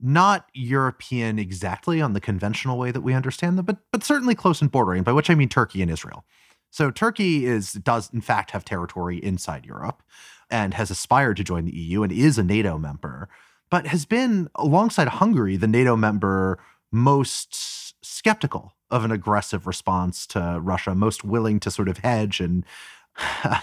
not 0.00 0.46
European 0.52 1.38
exactly 1.38 2.00
on 2.00 2.12
the 2.12 2.20
conventional 2.20 2.78
way 2.78 2.90
that 2.90 3.00
we 3.00 3.14
understand 3.14 3.58
them, 3.58 3.64
but 3.64 3.78
but 3.90 4.04
certainly 4.04 4.34
close 4.34 4.60
in 4.62 4.68
bordering, 4.68 5.02
by 5.02 5.12
which 5.12 5.30
I 5.30 5.34
mean 5.34 5.48
Turkey 5.48 5.82
and 5.82 5.90
Israel. 5.90 6.24
So 6.70 6.90
Turkey 6.90 7.46
is 7.46 7.72
does 7.72 8.10
in 8.12 8.20
fact 8.20 8.50
have 8.52 8.64
territory 8.64 9.18
inside 9.18 9.64
Europe 9.64 10.02
and 10.50 10.74
has 10.74 10.90
aspired 10.90 11.36
to 11.38 11.44
join 11.44 11.64
the 11.64 11.76
EU 11.76 12.02
and 12.02 12.12
is 12.12 12.38
a 12.38 12.44
NATO 12.44 12.78
member, 12.78 13.28
but 13.70 13.86
has 13.86 14.04
been 14.04 14.48
alongside 14.56 15.08
Hungary 15.08 15.56
the 15.56 15.66
NATO 15.66 15.96
member 15.96 16.58
most 16.92 18.04
skeptical 18.04 18.76
of 18.94 19.04
an 19.04 19.10
aggressive 19.10 19.66
response 19.66 20.24
to 20.28 20.60
Russia, 20.62 20.94
most 20.94 21.24
willing 21.24 21.58
to 21.58 21.68
sort 21.68 21.88
of 21.88 21.98
hedge 21.98 22.38
and 22.38 22.64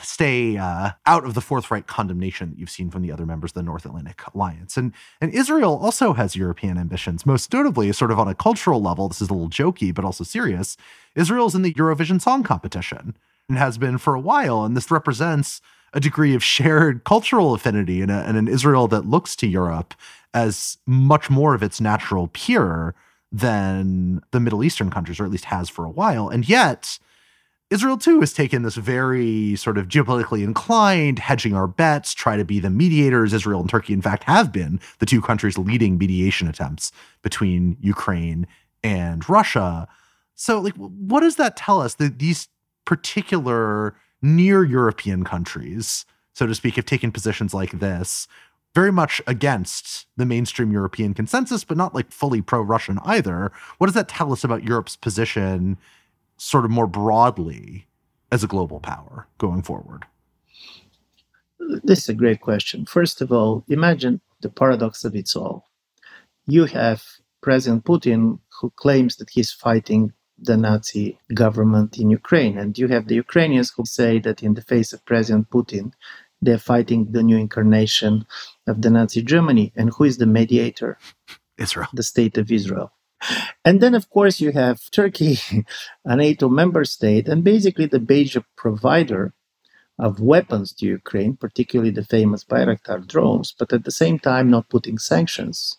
stay 0.02 0.58
uh, 0.58 0.92
out 1.06 1.24
of 1.24 1.36
the 1.36 1.42
forthright 1.42 1.88
condemnation 1.88 2.50
that 2.50 2.60
you've 2.60 2.70
seen 2.70 2.92
from 2.92 3.02
the 3.02 3.14
other 3.14 3.26
members 3.26 3.52
of 3.52 3.56
the 3.56 3.64
North 3.64 3.86
Atlantic 3.86 4.22
Alliance. 4.36 4.76
And 4.76 4.92
and 5.22 5.34
Israel 5.34 5.80
also 5.82 6.12
has 6.14 6.36
European 6.36 6.78
ambitions, 6.78 7.26
most 7.26 7.54
notably, 7.54 7.90
sort 7.94 8.12
of 8.12 8.20
on 8.20 8.28
a 8.28 8.36
cultural 8.36 8.82
level. 8.82 9.08
This 9.08 9.22
is 9.22 9.30
a 9.30 9.34
little 9.34 9.50
jokey, 9.50 9.96
but 9.96 10.04
also 10.04 10.26
serious. 10.26 10.76
Israel's 11.16 11.56
in 11.56 11.62
the 11.62 11.74
Eurovision 11.74 12.22
Song 12.22 12.44
Competition 12.44 13.16
and 13.48 13.58
has 13.58 13.78
been 13.78 13.98
for 13.98 14.14
a 14.14 14.20
while, 14.20 14.66
and 14.66 14.76
this 14.76 14.92
represents 14.92 15.62
a 15.94 16.02
degree 16.02 16.36
of 16.36 16.44
shared 16.44 17.06
cultural 17.06 17.54
affinity 17.54 18.02
in, 18.02 18.10
a, 18.10 18.24
in 18.30 18.36
an 18.36 18.50
Israel 18.50 18.90
that 18.90 19.06
looks 19.06 19.36
to 19.38 19.48
Europe 19.48 19.94
as 20.34 20.78
much 20.86 21.30
more 21.30 21.54
of 21.54 21.64
its 21.64 21.80
natural 21.80 22.28
peer 22.28 22.96
than 23.32 24.22
the 24.32 24.40
Middle 24.40 24.64
Eastern 24.64 24.90
countries, 24.90 25.20
or 25.20 25.26
at 25.26 25.32
least 25.32 25.46
has 25.46 25.70
for 25.70 25.86
a 25.86 25.90
while. 25.90 26.30
And 26.30 26.48
yet, 26.48 27.00
Israel 27.70 27.98
too 27.98 28.20
has 28.20 28.34
taken 28.34 28.64
this 28.64 28.76
very 28.76 29.56
sort 29.56 29.78
of 29.78 29.88
geopolitically 29.88 30.44
inclined, 30.44 31.20
hedging 31.20 31.56
our 31.56 31.68
bets, 31.68 32.14
try 32.14 32.36
to 32.36 32.44
be 32.44 32.60
the 32.60 32.70
mediators. 32.70 33.34
Israel 33.34 33.62
and 33.62 33.70
Turkey, 33.70 33.94
in 33.94 34.02
fact, 34.02 34.26
have 34.26 34.52
been 34.52 34.82
the 35.00 35.06
two 35.06 35.22
countries 35.22 35.58
leading 35.58 35.98
mediation 35.98 36.50
attempts 36.50 36.92
between 37.22 37.78
Ukraine 37.80 38.46
and 38.84 39.28
Russia. 39.30 39.88
So, 40.36 40.60
like, 40.60 40.76
what 40.76 41.22
does 41.22 41.38
that 41.38 41.56
tell 41.56 41.80
us 41.80 41.96
that 41.96 42.20
these 42.20 42.50
particular 42.84 43.96
near 44.22 44.66
European 44.66 45.24
countries, 45.24 46.06
so 46.34 46.46
to 46.46 46.54
speak, 46.54 46.76
have 46.76 46.86
taken 46.86 47.12
positions 47.12 47.54
like 47.54 47.80
this, 47.80 48.28
very 48.74 48.92
much 48.92 49.22
against 49.28 50.08
the 50.16 50.26
mainstream 50.26 50.72
European 50.72 51.14
consensus, 51.14 51.64
but 51.64 51.78
not 51.78 51.94
like 51.94 52.12
fully 52.12 52.42
pro 52.42 52.62
Russian 52.62 53.00
either. 53.04 53.52
What 53.78 53.88
does 53.88 53.96
that 53.96 54.08
tell 54.08 54.32
us 54.32 54.44
about 54.44 54.64
Europe's 54.64 54.96
position, 54.96 55.78
sort 56.38 56.66
of 56.66 56.72
more 56.72 56.88
broadly, 56.88 57.88
as 58.32 58.44
a 58.44 58.48
global 58.48 58.80
power 58.80 59.28
going 59.38 59.62
forward? 59.62 60.06
This 61.60 62.00
is 62.00 62.10
a 62.10 62.14
great 62.14 62.42
question. 62.42 62.86
First 62.86 63.22
of 63.22 63.32
all, 63.32 63.64
imagine 63.68 64.22
the 64.42 64.50
paradox 64.50 65.04
of 65.04 65.16
it 65.16 65.36
all. 65.36 65.70
You 66.48 66.66
have 66.66 67.04
President 67.42 67.84
Putin 67.86 68.40
who 68.60 68.72
claims 68.72 69.18
that 69.18 69.30
he's 69.30 69.52
fighting 69.52 70.14
the 70.38 70.58
Nazi 70.58 71.20
government 71.34 72.00
in 72.00 72.10
Ukraine, 72.10 72.58
and 72.58 72.78
you 72.78 72.88
have 72.88 73.08
the 73.08 73.16
Ukrainians 73.16 73.72
who 73.72 73.86
say 73.86 74.18
that 74.20 74.42
in 74.42 74.56
the 74.56 74.62
face 74.62 74.92
of 74.92 75.06
President 75.06 75.50
Putin, 75.50 75.92
they're 76.42 76.58
fighting 76.58 77.12
the 77.12 77.24
new 77.24 77.38
incarnation 77.38 78.26
of 78.68 78.82
the 78.82 78.90
Nazi 78.90 79.22
Germany. 79.22 79.72
And 79.76 79.92
who 79.94 80.06
is 80.06 80.18
the 80.18 80.26
mediator? 80.26 80.98
Israel. 81.58 81.90
The 81.94 82.04
state 82.04 82.38
of 82.38 82.52
Israel. 82.52 82.92
and 83.66 83.82
then, 83.82 83.94
of 83.94 84.10
course, 84.10 84.42
you 84.42 84.52
have 84.52 84.90
Turkey, 84.92 85.38
a 86.06 86.16
NATO 86.16 86.50
member 86.50 86.84
state, 86.86 87.28
and 87.28 87.44
basically 87.44 87.86
the 87.86 88.00
major 88.00 88.44
provider 88.56 89.34
of 90.00 90.20
weapons 90.20 90.74
to 90.74 90.88
Ukraine, 90.88 91.36
particularly 91.38 91.92
the 91.92 92.04
famous 92.04 92.44
Bayraktar 92.44 93.06
drones, 93.08 93.54
but 93.58 93.72
at 93.72 93.84
the 93.84 93.92
same 93.92 94.18
time 94.18 94.50
not 94.50 94.70
putting 94.70 94.98
sanctions 94.98 95.78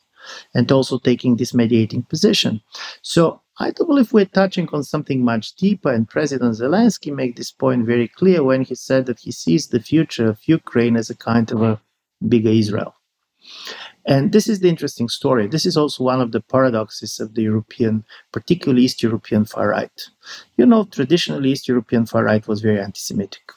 and 0.54 0.70
also 0.70 0.98
taking 0.98 1.36
this 1.36 1.52
mediating 1.52 2.04
position. 2.04 2.60
So 3.02 3.40
I 3.62 3.70
do 3.70 3.84
believe 3.84 4.12
we're 4.12 4.24
touching 4.24 4.68
on 4.72 4.82
something 4.82 5.24
much 5.24 5.54
deeper, 5.54 5.92
and 5.92 6.08
President 6.08 6.56
Zelensky 6.56 7.14
made 7.14 7.36
this 7.36 7.52
point 7.52 7.86
very 7.86 8.08
clear 8.08 8.42
when 8.42 8.62
he 8.62 8.74
said 8.74 9.06
that 9.06 9.20
he 9.20 9.30
sees 9.30 9.68
the 9.68 9.78
future 9.78 10.26
of 10.26 10.48
Ukraine 10.48 10.96
as 10.96 11.10
a 11.10 11.14
kind 11.14 11.48
of 11.52 11.62
a 11.62 11.80
bigger 12.28 12.50
Israel. 12.50 12.96
And 14.04 14.32
this 14.32 14.48
is 14.48 14.58
the 14.58 14.68
interesting 14.68 15.08
story. 15.08 15.46
This 15.46 15.64
is 15.64 15.76
also 15.76 16.02
one 16.02 16.20
of 16.20 16.32
the 16.32 16.40
paradoxes 16.40 17.20
of 17.20 17.34
the 17.34 17.42
European, 17.42 18.04
particularly 18.32 18.82
East 18.82 19.00
European 19.00 19.44
far 19.44 19.68
right. 19.68 19.98
You 20.56 20.66
know, 20.66 20.84
traditionally, 20.84 21.50
East 21.52 21.68
European 21.68 22.06
far 22.06 22.24
right 22.24 22.46
was 22.48 22.60
very 22.62 22.80
anti 22.80 22.98
Semitic. 22.98 23.52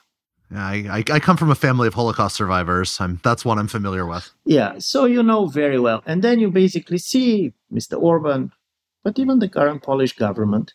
I, 0.52 1.04
I, 1.10 1.16
I, 1.16 1.20
come 1.20 1.38
from 1.38 1.50
a 1.50 1.56
family 1.56 1.88
of 1.88 1.96
Holocaust 1.96 2.36
survivors. 2.36 3.02
I'm, 3.02 3.20
that's 3.24 3.44
what 3.44 3.58
I'm 3.58 3.68
familiar 3.68 4.06
with. 4.06 4.32
Yeah, 4.46 4.76
so 4.78 5.06
you 5.06 5.24
know 5.24 5.48
very 5.48 5.80
well. 5.80 6.04
And 6.06 6.24
then 6.24 6.40
you 6.40 6.52
basically 6.52 7.00
see 7.00 7.52
Mr. 7.74 8.00
Orban, 8.00 8.52
but 9.06 9.20
even 9.20 9.38
the 9.38 9.48
current 9.48 9.84
Polish 9.84 10.14
government, 10.14 10.74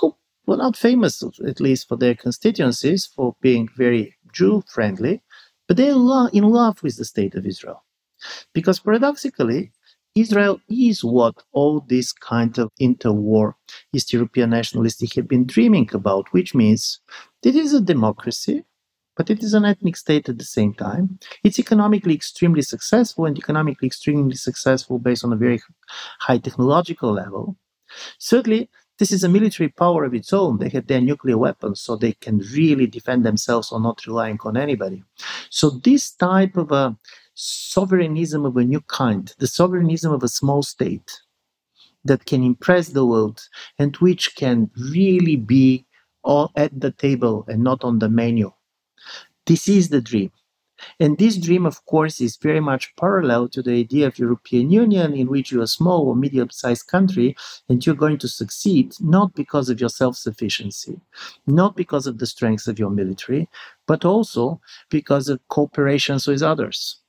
who 0.00 0.16
were 0.46 0.56
not 0.56 0.76
famous, 0.76 1.22
at 1.46 1.60
least 1.60 1.86
for 1.86 1.96
their 1.96 2.14
constituencies, 2.14 3.06
for 3.06 3.36
being 3.42 3.68
very 3.76 4.16
Jew 4.32 4.64
friendly, 4.66 5.22
but 5.68 5.76
they're 5.76 5.90
in 6.32 6.44
love 6.44 6.82
with 6.82 6.96
the 6.96 7.04
state 7.04 7.34
of 7.34 7.46
Israel. 7.46 7.84
Because 8.54 8.80
paradoxically, 8.80 9.72
Israel 10.14 10.58
is 10.70 11.04
what 11.04 11.34
all 11.52 11.80
this 11.80 12.12
kind 12.12 12.56
of 12.58 12.70
interwar 12.80 13.52
East 13.92 14.12
European 14.12 14.50
nationalists 14.50 15.14
have 15.14 15.28
been 15.28 15.44
dreaming 15.44 15.90
about, 15.92 16.32
which 16.32 16.54
means 16.54 17.00
it 17.42 17.54
is 17.54 17.74
a 17.74 17.80
democracy, 17.80 18.64
but 19.16 19.30
it 19.30 19.42
is 19.42 19.54
an 19.54 19.64
ethnic 19.64 19.96
state 19.96 20.28
at 20.28 20.38
the 20.38 20.44
same 20.44 20.74
time. 20.74 21.18
It's 21.42 21.58
economically 21.58 22.14
extremely 22.14 22.62
successful 22.62 23.26
and 23.26 23.38
economically 23.38 23.86
extremely 23.86 24.36
successful 24.36 24.98
based 24.98 25.24
on 25.24 25.32
a 25.32 25.36
very 25.36 25.60
high 26.20 26.38
technological 26.38 27.12
level. 27.12 27.56
Certainly, 28.18 28.70
this 28.98 29.10
is 29.10 29.24
a 29.24 29.28
military 29.28 29.68
power 29.70 30.04
of 30.04 30.14
its 30.14 30.32
own. 30.32 30.58
They 30.58 30.68
have 30.68 30.86
their 30.86 31.00
nuclear 31.00 31.36
weapons, 31.36 31.80
so 31.80 31.96
they 31.96 32.12
can 32.12 32.38
really 32.52 32.86
defend 32.86 33.24
themselves 33.24 33.72
or 33.72 33.80
not 33.80 34.06
relying 34.06 34.38
on 34.44 34.56
anybody. 34.56 35.02
So, 35.50 35.70
this 35.70 36.12
type 36.12 36.56
of 36.56 36.70
a 36.70 36.96
sovereignism 37.34 38.44
of 38.44 38.56
a 38.56 38.64
new 38.64 38.80
kind, 38.82 39.32
the 39.38 39.48
sovereignism 39.48 40.12
of 40.12 40.22
a 40.22 40.28
small 40.28 40.62
state 40.62 41.20
that 42.04 42.26
can 42.26 42.44
impress 42.44 42.88
the 42.88 43.04
world 43.04 43.48
and 43.78 43.96
which 43.96 44.36
can 44.36 44.70
really 44.92 45.36
be 45.36 45.86
all 46.22 46.52
at 46.56 46.78
the 46.80 46.92
table 46.92 47.44
and 47.48 47.62
not 47.62 47.82
on 47.82 47.98
the 47.98 48.08
menu. 48.08 48.52
This 49.46 49.68
is 49.68 49.90
the 49.90 50.00
dream. 50.00 50.32
And 50.98 51.18
this 51.18 51.36
dream, 51.36 51.66
of 51.66 51.84
course, 51.84 52.20
is 52.20 52.36
very 52.36 52.60
much 52.60 52.96
parallel 52.96 53.48
to 53.50 53.62
the 53.62 53.72
idea 53.72 54.06
of 54.06 54.18
European 54.18 54.70
Union, 54.70 55.12
in 55.14 55.28
which 55.28 55.52
you're 55.52 55.62
a 55.62 55.68
small 55.68 56.08
or 56.08 56.16
medium-sized 56.16 56.86
country 56.88 57.36
and 57.68 57.84
you're 57.84 57.94
going 57.94 58.18
to 58.18 58.28
succeed 58.28 58.94
not 59.00 59.34
because 59.34 59.68
of 59.68 59.80
your 59.80 59.90
self-sufficiency, 59.90 61.00
not 61.46 61.76
because 61.76 62.06
of 62.06 62.18
the 62.18 62.26
strength 62.26 62.66
of 62.66 62.78
your 62.78 62.90
military, 62.90 63.48
but 63.86 64.04
also 64.04 64.60
because 64.90 65.28
of 65.28 65.46
cooperations 65.48 66.26
with 66.26 66.42
others. 66.42 67.00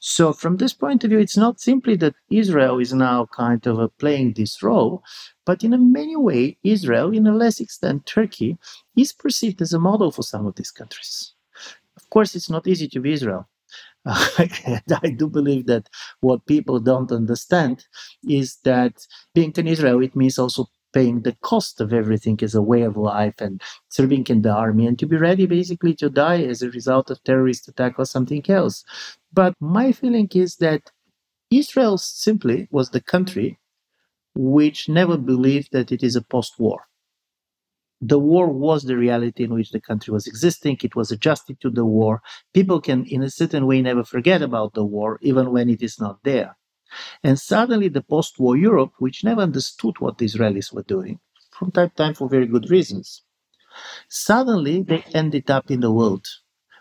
So, 0.00 0.32
from 0.32 0.56
this 0.56 0.72
point 0.72 1.04
of 1.04 1.10
view, 1.10 1.18
it's 1.18 1.36
not 1.36 1.60
simply 1.60 1.96
that 1.96 2.16
Israel 2.30 2.80
is 2.80 2.92
now 2.92 3.26
kind 3.26 3.64
of 3.66 3.96
playing 3.98 4.32
this 4.32 4.62
role, 4.62 5.04
but 5.44 5.62
in 5.62 5.72
a 5.72 5.78
many 5.78 6.16
way, 6.16 6.58
Israel, 6.64 7.12
in 7.12 7.26
a 7.26 7.34
less 7.34 7.60
extent 7.60 8.06
Turkey, 8.06 8.58
is 8.96 9.12
perceived 9.12 9.62
as 9.62 9.72
a 9.72 9.78
model 9.78 10.10
for 10.10 10.22
some 10.22 10.46
of 10.46 10.56
these 10.56 10.70
countries. 10.70 11.35
Course, 12.16 12.34
it's 12.34 12.48
not 12.48 12.66
easy 12.66 12.88
to 12.88 13.00
be 13.00 13.12
Israel. 13.12 13.46
I 14.06 15.14
do 15.18 15.28
believe 15.28 15.66
that 15.66 15.90
what 16.20 16.46
people 16.46 16.80
don't 16.80 17.12
understand 17.12 17.84
is 18.26 18.56
that 18.64 19.06
being 19.34 19.52
in 19.58 19.68
Israel, 19.68 20.02
it 20.02 20.16
means 20.16 20.38
also 20.38 20.64
paying 20.94 21.20
the 21.20 21.36
cost 21.42 21.78
of 21.78 21.92
everything 21.92 22.38
as 22.40 22.54
a 22.54 22.62
way 22.62 22.80
of 22.80 22.96
life 22.96 23.38
and 23.38 23.60
serving 23.90 24.28
in 24.28 24.40
the 24.40 24.50
army 24.50 24.86
and 24.86 24.98
to 24.98 25.06
be 25.06 25.18
ready 25.18 25.44
basically 25.44 25.94
to 25.96 26.08
die 26.08 26.42
as 26.42 26.62
a 26.62 26.70
result 26.70 27.10
of 27.10 27.22
terrorist 27.22 27.68
attack 27.68 27.98
or 27.98 28.06
something 28.06 28.42
else. 28.48 28.82
But 29.30 29.52
my 29.60 29.92
feeling 29.92 30.30
is 30.34 30.56
that 30.56 30.92
Israel 31.50 31.98
simply 31.98 32.66
was 32.70 32.88
the 32.90 33.02
country 33.02 33.58
which 34.34 34.88
never 34.88 35.18
believed 35.18 35.68
that 35.72 35.92
it 35.92 36.02
is 36.02 36.16
a 36.16 36.22
post 36.22 36.54
war. 36.58 36.80
The 38.00 38.18
war 38.18 38.48
was 38.48 38.84
the 38.84 38.96
reality 38.96 39.44
in 39.44 39.54
which 39.54 39.70
the 39.70 39.80
country 39.80 40.12
was 40.12 40.26
existing. 40.26 40.78
It 40.82 40.96
was 40.96 41.10
adjusted 41.10 41.60
to 41.60 41.70
the 41.70 41.84
war. 41.84 42.22
People 42.54 42.80
can, 42.80 43.04
in 43.06 43.22
a 43.22 43.30
certain 43.30 43.66
way, 43.66 43.82
never 43.82 44.04
forget 44.04 44.42
about 44.42 44.74
the 44.74 44.84
war, 44.84 45.18
even 45.22 45.50
when 45.50 45.70
it 45.70 45.82
is 45.82 45.98
not 46.00 46.22
there. 46.22 46.56
And 47.24 47.38
suddenly, 47.38 47.88
the 47.88 48.02
post 48.02 48.38
war 48.38 48.56
Europe, 48.56 48.92
which 48.98 49.24
never 49.24 49.42
understood 49.42 49.96
what 49.98 50.18
the 50.18 50.26
Israelis 50.26 50.72
were 50.72 50.84
doing, 50.84 51.20
from 51.52 51.72
time 51.72 51.90
to 51.90 51.94
time 51.96 52.14
for 52.14 52.28
very 52.28 52.46
good 52.46 52.70
reasons, 52.70 53.22
suddenly 54.08 54.82
they 54.82 55.04
ended 55.14 55.50
up 55.50 55.70
in 55.70 55.80
the 55.80 55.92
world 55.92 56.26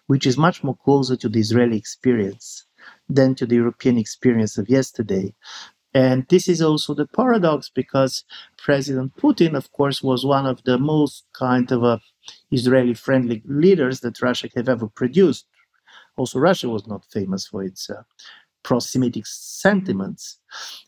which 0.08 0.26
is 0.28 0.38
much 0.38 0.64
more 0.64 0.78
closer 0.78 1.16
to 1.16 1.30
the 1.30 1.40
Israeli 1.40 1.78
experience 1.78 2.66
than 3.10 3.36
to 3.36 3.46
the 3.46 3.56
European 3.56 3.98
experience 3.98 4.58
of 4.58 4.70
yesterday. 4.70 5.34
And 5.96 6.28
this 6.28 6.50
is 6.50 6.62
also 6.62 6.94
the 6.94 7.08
paradox 7.08 7.70
because 7.70 8.26
President 8.58 9.16
Putin, 9.16 9.56
of 9.56 9.72
course, 9.72 10.04
was 10.04 10.26
one 10.26 10.46
of 10.46 10.62
the 10.66 10.78
most 10.78 11.24
kind 11.34 11.72
of 11.72 11.84
a 11.84 12.02
Israeli 12.52 12.94
friendly 12.94 13.42
leaders 13.46 14.02
that 14.02 14.22
Russia 14.22 14.50
have 14.58 14.68
ever 14.68 14.88
produced. 14.88 15.46
Also, 16.18 16.38
Russia 16.40 16.68
was 16.68 16.86
not 16.86 17.06
famous 17.06 17.48
for 17.48 17.64
its 17.64 17.90
uh, 17.90 18.04
pro 18.62 18.80
Semitic 18.80 19.26
sentiments, 19.26 20.38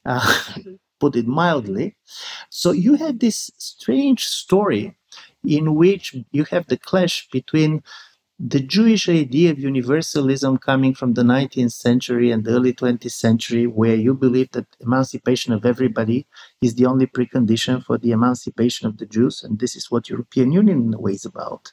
uh, 0.05 0.43
put 0.99 1.15
it 1.15 1.25
mildly. 1.25 1.95
So 2.49 2.71
you 2.71 2.95
have 2.95 3.19
this 3.19 3.49
strange 3.57 4.25
story 4.25 4.97
in 5.45 5.75
which 5.75 6.17
you 6.31 6.43
have 6.45 6.67
the 6.67 6.77
clash 6.77 7.29
between 7.31 7.81
the 8.39 8.59
Jewish 8.59 9.09
idea 9.09 9.51
of 9.51 9.57
universalism 9.57 10.59
coming 10.59 10.93
from 10.93 11.15
the 11.15 11.23
19th 11.23 11.71
century 11.71 12.29
and 12.29 12.43
the 12.43 12.51
early 12.51 12.71
20th 12.71 13.11
century, 13.11 13.65
where 13.65 13.95
you 13.95 14.13
believe 14.13 14.51
that 14.51 14.67
emancipation 14.79 15.53
of 15.53 15.65
everybody 15.65 16.27
is 16.61 16.75
the 16.75 16.85
only 16.85 17.07
precondition 17.07 17.83
for 17.83 17.97
the 17.97 18.11
emancipation 18.11 18.87
of 18.87 18.97
the 18.99 19.07
Jews, 19.07 19.43
and 19.43 19.57
this 19.57 19.75
is 19.75 19.89
what 19.89 20.09
European 20.09 20.51
Union 20.51 20.87
in 20.87 20.93
a 20.93 20.99
way 20.99 21.13
is 21.13 21.25
about. 21.25 21.71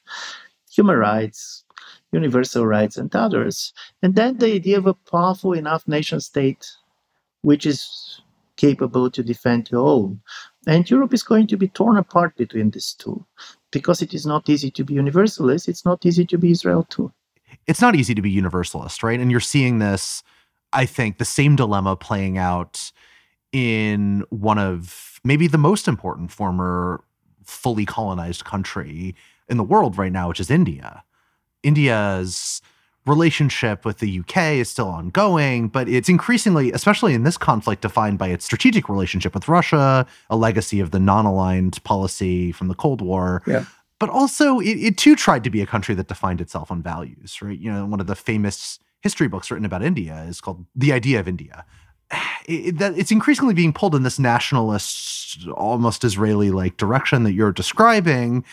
Human 0.70 0.96
rights, 0.96 1.64
universal 2.12 2.66
rights, 2.66 2.96
and 2.96 3.14
others. 3.14 3.74
And 4.02 4.14
then 4.14 4.38
the 4.38 4.54
idea 4.54 4.78
of 4.78 4.86
a 4.86 4.94
powerful 4.94 5.52
enough 5.52 5.86
nation 5.86 6.20
state 6.20 6.70
which 7.42 7.66
is 7.66 8.22
capable 8.56 9.10
to 9.10 9.22
defend 9.22 9.70
your 9.70 9.86
own. 9.86 10.22
And 10.66 10.88
Europe 10.88 11.12
is 11.12 11.22
going 11.22 11.46
to 11.48 11.58
be 11.58 11.68
torn 11.68 11.98
apart 11.98 12.36
between 12.36 12.70
these 12.70 12.94
two 12.94 13.26
because 13.74 14.00
it 14.00 14.14
is 14.14 14.24
not 14.24 14.48
easy 14.48 14.70
to 14.70 14.84
be 14.84 14.94
universalist, 14.94 15.68
it's 15.68 15.84
not 15.84 16.06
easy 16.06 16.24
to 16.24 16.38
be 16.38 16.52
Israel 16.52 16.84
too. 16.84 17.12
It's 17.66 17.82
not 17.82 17.94
easy 17.94 18.14
to 18.14 18.22
be 18.22 18.30
universalist, 18.30 19.02
right? 19.02 19.20
And 19.20 19.30
you're 19.30 19.40
seeing 19.40 19.80
this, 19.80 20.22
I 20.72 20.86
think, 20.86 21.18
the 21.18 21.24
same 21.26 21.56
dilemma 21.56 21.96
playing 21.96 22.38
out 22.38 22.90
in 23.52 24.24
one 24.30 24.58
of 24.58 25.20
maybe 25.24 25.46
the 25.46 25.58
most 25.58 25.88
important 25.88 26.30
former 26.30 27.04
fully 27.44 27.84
colonized 27.84 28.44
country 28.44 29.14
in 29.48 29.56
the 29.56 29.64
world 29.64 29.98
right 29.98 30.12
now, 30.12 30.28
which 30.28 30.40
is 30.40 30.50
India. 30.50 31.04
India's 31.62 32.62
relationship 33.06 33.84
with 33.84 33.98
the 33.98 34.20
UK 34.20 34.54
is 34.54 34.70
still 34.70 34.88
ongoing, 34.88 35.68
but 35.68 35.88
it's 35.88 36.08
increasingly, 36.08 36.72
especially 36.72 37.14
in 37.14 37.22
this 37.22 37.36
conflict, 37.36 37.82
defined 37.82 38.18
by 38.18 38.28
its 38.28 38.44
strategic 38.44 38.88
relationship 38.88 39.34
with 39.34 39.48
Russia, 39.48 40.06
a 40.30 40.36
legacy 40.36 40.80
of 40.80 40.90
the 40.90 41.00
non 41.00 41.26
aligned 41.26 41.82
policy 41.84 42.50
from 42.52 42.68
the 42.68 42.74
Cold 42.74 43.00
War. 43.00 43.42
Yeah. 43.46 43.64
But 43.98 44.10
also, 44.10 44.58
it, 44.58 44.78
it 44.78 44.98
too 44.98 45.16
tried 45.16 45.44
to 45.44 45.50
be 45.50 45.60
a 45.60 45.66
country 45.66 45.94
that 45.94 46.08
defined 46.08 46.40
itself 46.40 46.70
on 46.70 46.82
values, 46.82 47.40
right? 47.40 47.58
You 47.58 47.72
know, 47.72 47.86
one 47.86 48.00
of 48.00 48.06
the 48.06 48.16
famous 48.16 48.78
history 49.02 49.28
books 49.28 49.50
written 49.50 49.66
about 49.66 49.82
India 49.82 50.24
is 50.26 50.40
called 50.40 50.64
The 50.74 50.92
Idea 50.92 51.20
of 51.20 51.28
India. 51.28 51.64
It, 52.46 52.76
that 52.76 52.98
it's 52.98 53.10
increasingly 53.10 53.54
being 53.54 53.72
pulled 53.72 53.94
in 53.94 54.02
this 54.02 54.18
nationalist, 54.18 55.48
almost 55.48 56.04
Israeli 56.04 56.50
like 56.50 56.76
direction 56.76 57.22
that 57.22 57.32
you're 57.32 57.52
describing, 57.52 58.44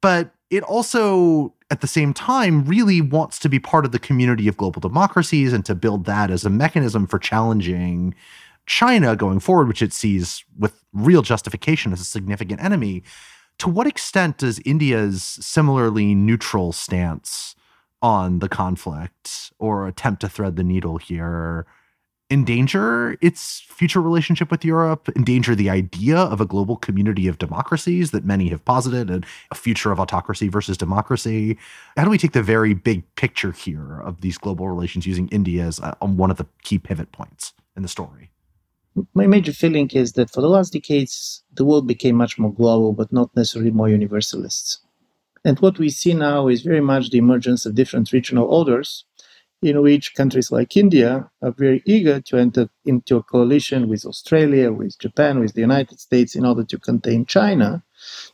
but 0.00 0.32
it 0.52 0.62
also 0.64 1.54
at 1.70 1.80
the 1.80 1.86
same 1.86 2.12
time 2.12 2.64
really 2.66 3.00
wants 3.00 3.38
to 3.38 3.48
be 3.48 3.58
part 3.58 3.86
of 3.86 3.90
the 3.90 3.98
community 3.98 4.46
of 4.46 4.56
global 4.58 4.80
democracies 4.80 5.50
and 5.50 5.64
to 5.64 5.74
build 5.74 6.04
that 6.04 6.30
as 6.30 6.44
a 6.44 6.50
mechanism 6.50 7.06
for 7.06 7.18
challenging 7.18 8.14
China 8.66 9.16
going 9.16 9.40
forward, 9.40 9.66
which 9.66 9.80
it 9.80 9.94
sees 9.94 10.44
with 10.58 10.84
real 10.92 11.22
justification 11.22 11.90
as 11.90 12.02
a 12.02 12.04
significant 12.04 12.62
enemy. 12.62 13.02
To 13.58 13.68
what 13.70 13.86
extent 13.86 14.38
does 14.38 14.60
India's 14.66 15.22
similarly 15.22 16.14
neutral 16.14 16.72
stance 16.72 17.56
on 18.02 18.40
the 18.40 18.48
conflict 18.48 19.52
or 19.58 19.86
attempt 19.86 20.20
to 20.20 20.28
thread 20.28 20.56
the 20.56 20.64
needle 20.64 20.98
here 20.98 21.66
endanger 22.32 23.18
its 23.20 23.60
future 23.60 24.00
relationship 24.00 24.50
with 24.50 24.64
Europe, 24.64 25.08
endanger 25.14 25.54
the 25.54 25.68
idea 25.68 26.16
of 26.16 26.40
a 26.40 26.46
global 26.46 26.76
community 26.76 27.28
of 27.28 27.36
democracies 27.38 28.10
that 28.10 28.24
many 28.24 28.48
have 28.48 28.64
posited, 28.64 29.10
and 29.10 29.26
a 29.50 29.54
future 29.54 29.92
of 29.92 30.00
autocracy 30.00 30.48
versus 30.48 30.78
democracy? 30.78 31.58
How 31.96 32.04
do 32.04 32.10
we 32.10 32.18
take 32.18 32.32
the 32.32 32.42
very 32.42 32.72
big 32.72 33.02
picture 33.16 33.52
here 33.52 34.00
of 34.00 34.22
these 34.22 34.38
global 34.38 34.66
relations 34.66 35.06
using 35.06 35.28
India 35.28 35.64
as 35.64 35.78
uh, 35.80 35.94
one 36.00 36.30
of 36.30 36.38
the 36.38 36.46
key 36.62 36.78
pivot 36.78 37.12
points 37.12 37.52
in 37.76 37.82
the 37.82 37.88
story? 37.88 38.30
My 39.14 39.26
major 39.26 39.52
feeling 39.52 39.90
is 39.90 40.12
that 40.14 40.30
for 40.30 40.40
the 40.40 40.48
last 40.48 40.72
decades, 40.72 41.42
the 41.52 41.64
world 41.64 41.86
became 41.86 42.16
much 42.16 42.38
more 42.38 42.52
global, 42.52 42.92
but 42.92 43.12
not 43.12 43.34
necessarily 43.36 43.70
more 43.70 43.88
universalist. 43.88 44.80
And 45.44 45.58
what 45.58 45.78
we 45.78 45.90
see 45.90 46.14
now 46.14 46.48
is 46.48 46.62
very 46.62 46.80
much 46.80 47.10
the 47.10 47.18
emergence 47.18 47.66
of 47.66 47.74
different 47.74 48.12
regional 48.12 48.46
orders 48.46 49.04
in 49.62 49.80
which 49.80 50.14
countries 50.14 50.50
like 50.50 50.76
India 50.76 51.30
are 51.40 51.52
very 51.52 51.82
eager 51.86 52.20
to 52.20 52.36
enter 52.36 52.68
into 52.84 53.16
a 53.16 53.22
coalition 53.22 53.88
with 53.88 54.04
Australia, 54.04 54.72
with 54.72 54.98
Japan, 54.98 55.38
with 55.38 55.54
the 55.54 55.60
United 55.60 56.00
States 56.00 56.34
in 56.34 56.44
order 56.44 56.64
to 56.64 56.78
contain 56.78 57.24
China, 57.24 57.82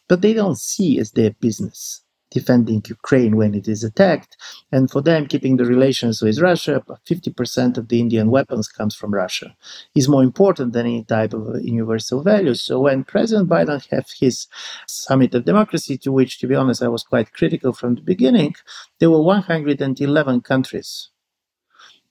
but 0.08 0.22
they 0.22 0.32
don't 0.32 0.58
see 0.58 0.98
as 0.98 1.12
their 1.12 1.32
business 1.32 2.02
defending 2.30 2.82
Ukraine 2.86 3.36
when 3.36 3.54
it 3.54 3.68
is 3.68 3.84
attacked. 3.84 4.36
And 4.72 4.90
for 4.90 5.00
them, 5.00 5.26
keeping 5.26 5.56
the 5.56 5.64
relations 5.64 6.20
with 6.22 6.40
Russia, 6.40 6.82
50% 7.06 7.78
of 7.78 7.88
the 7.88 8.00
Indian 8.00 8.30
weapons 8.30 8.68
comes 8.68 8.94
from 8.94 9.14
Russia, 9.14 9.54
is 9.94 10.08
more 10.08 10.22
important 10.22 10.72
than 10.72 10.86
any 10.86 11.04
type 11.04 11.32
of 11.32 11.62
universal 11.62 12.22
values. 12.22 12.60
So 12.60 12.80
when 12.80 13.04
President 13.04 13.48
Biden 13.48 13.86
had 13.90 14.04
his 14.18 14.46
summit 14.86 15.34
of 15.34 15.44
democracy, 15.44 15.96
to 15.98 16.12
which, 16.12 16.38
to 16.40 16.46
be 16.46 16.54
honest, 16.54 16.82
I 16.82 16.88
was 16.88 17.02
quite 17.02 17.32
critical 17.32 17.72
from 17.72 17.94
the 17.94 18.02
beginning, 18.02 18.54
there 18.98 19.10
were 19.10 19.22
111 19.22 20.40
countries 20.42 21.10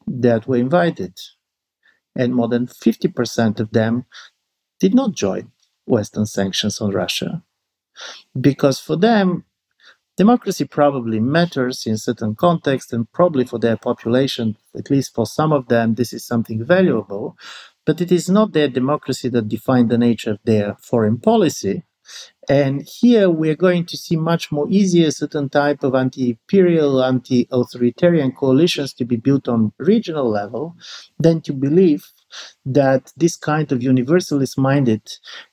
that 0.07 0.47
were 0.47 0.57
invited. 0.57 1.19
And 2.15 2.33
more 2.33 2.47
than 2.47 2.67
50% 2.67 3.59
of 3.59 3.71
them 3.71 4.05
did 4.79 4.95
not 4.95 5.13
join 5.13 5.51
Western 5.85 6.25
sanctions 6.25 6.81
on 6.81 6.91
Russia. 6.91 7.43
Because 8.39 8.79
for 8.79 8.95
them, 8.95 9.45
democracy 10.17 10.65
probably 10.65 11.19
matters 11.19 11.85
in 11.85 11.97
certain 11.97 12.35
contexts 12.35 12.93
and 12.93 13.11
probably 13.11 13.45
for 13.45 13.59
their 13.59 13.77
population, 13.77 14.57
at 14.75 14.89
least 14.89 15.13
for 15.13 15.25
some 15.25 15.51
of 15.51 15.67
them, 15.67 15.95
this 15.95 16.13
is 16.13 16.25
something 16.25 16.63
valuable. 16.63 17.37
But 17.85 18.01
it 18.01 18.11
is 18.11 18.29
not 18.29 18.53
their 18.53 18.67
democracy 18.67 19.29
that 19.29 19.47
defines 19.47 19.89
the 19.89 19.97
nature 19.97 20.31
of 20.31 20.39
their 20.43 20.75
foreign 20.81 21.19
policy. 21.19 21.83
And 22.49 22.87
here 22.87 23.29
we're 23.29 23.55
going 23.55 23.85
to 23.87 23.97
see 23.97 24.15
much 24.15 24.51
more 24.53 24.67
easier 24.69 25.11
certain 25.11 25.49
type 25.49 25.83
of 25.83 25.95
anti-imperial, 25.95 27.03
anti-authoritarian 27.03 28.31
coalitions 28.31 28.93
to 28.93 29.05
be 29.05 29.17
built 29.17 29.49
on 29.49 29.73
regional 29.79 30.29
level 30.29 30.75
than 31.19 31.41
to 31.41 31.51
believe 31.51 32.05
that 32.65 33.11
this 33.17 33.35
kind 33.35 33.71
of 33.71 33.83
universalist 33.83 34.57
minded 34.57 35.01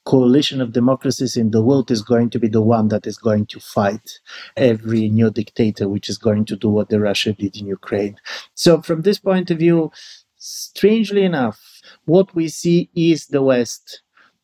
coalition 0.04 0.60
of 0.60 0.72
democracies 0.72 1.36
in 1.36 1.50
the 1.50 1.62
world 1.62 1.90
is 1.90 2.02
going 2.02 2.30
to 2.30 2.38
be 2.38 2.48
the 2.48 2.62
one 2.62 2.88
that 2.88 3.06
is 3.06 3.18
going 3.18 3.46
to 3.46 3.60
fight 3.60 4.20
every 4.56 5.08
new 5.08 5.30
dictator 5.30 5.88
which 5.88 6.08
is 6.08 6.18
going 6.18 6.44
to 6.44 6.56
do 6.56 6.68
what 6.68 6.88
the 6.88 7.00
Russia 7.00 7.32
did 7.32 7.56
in 7.56 7.66
Ukraine. 7.66 8.16
So 8.54 8.82
from 8.82 9.02
this 9.02 9.18
point 9.18 9.50
of 9.50 9.58
view, 9.58 9.90
strangely 10.36 11.24
enough, 11.24 11.60
what 12.04 12.34
we 12.34 12.48
see 12.48 12.90
is 12.94 13.26
the 13.26 13.42
West 13.42 14.02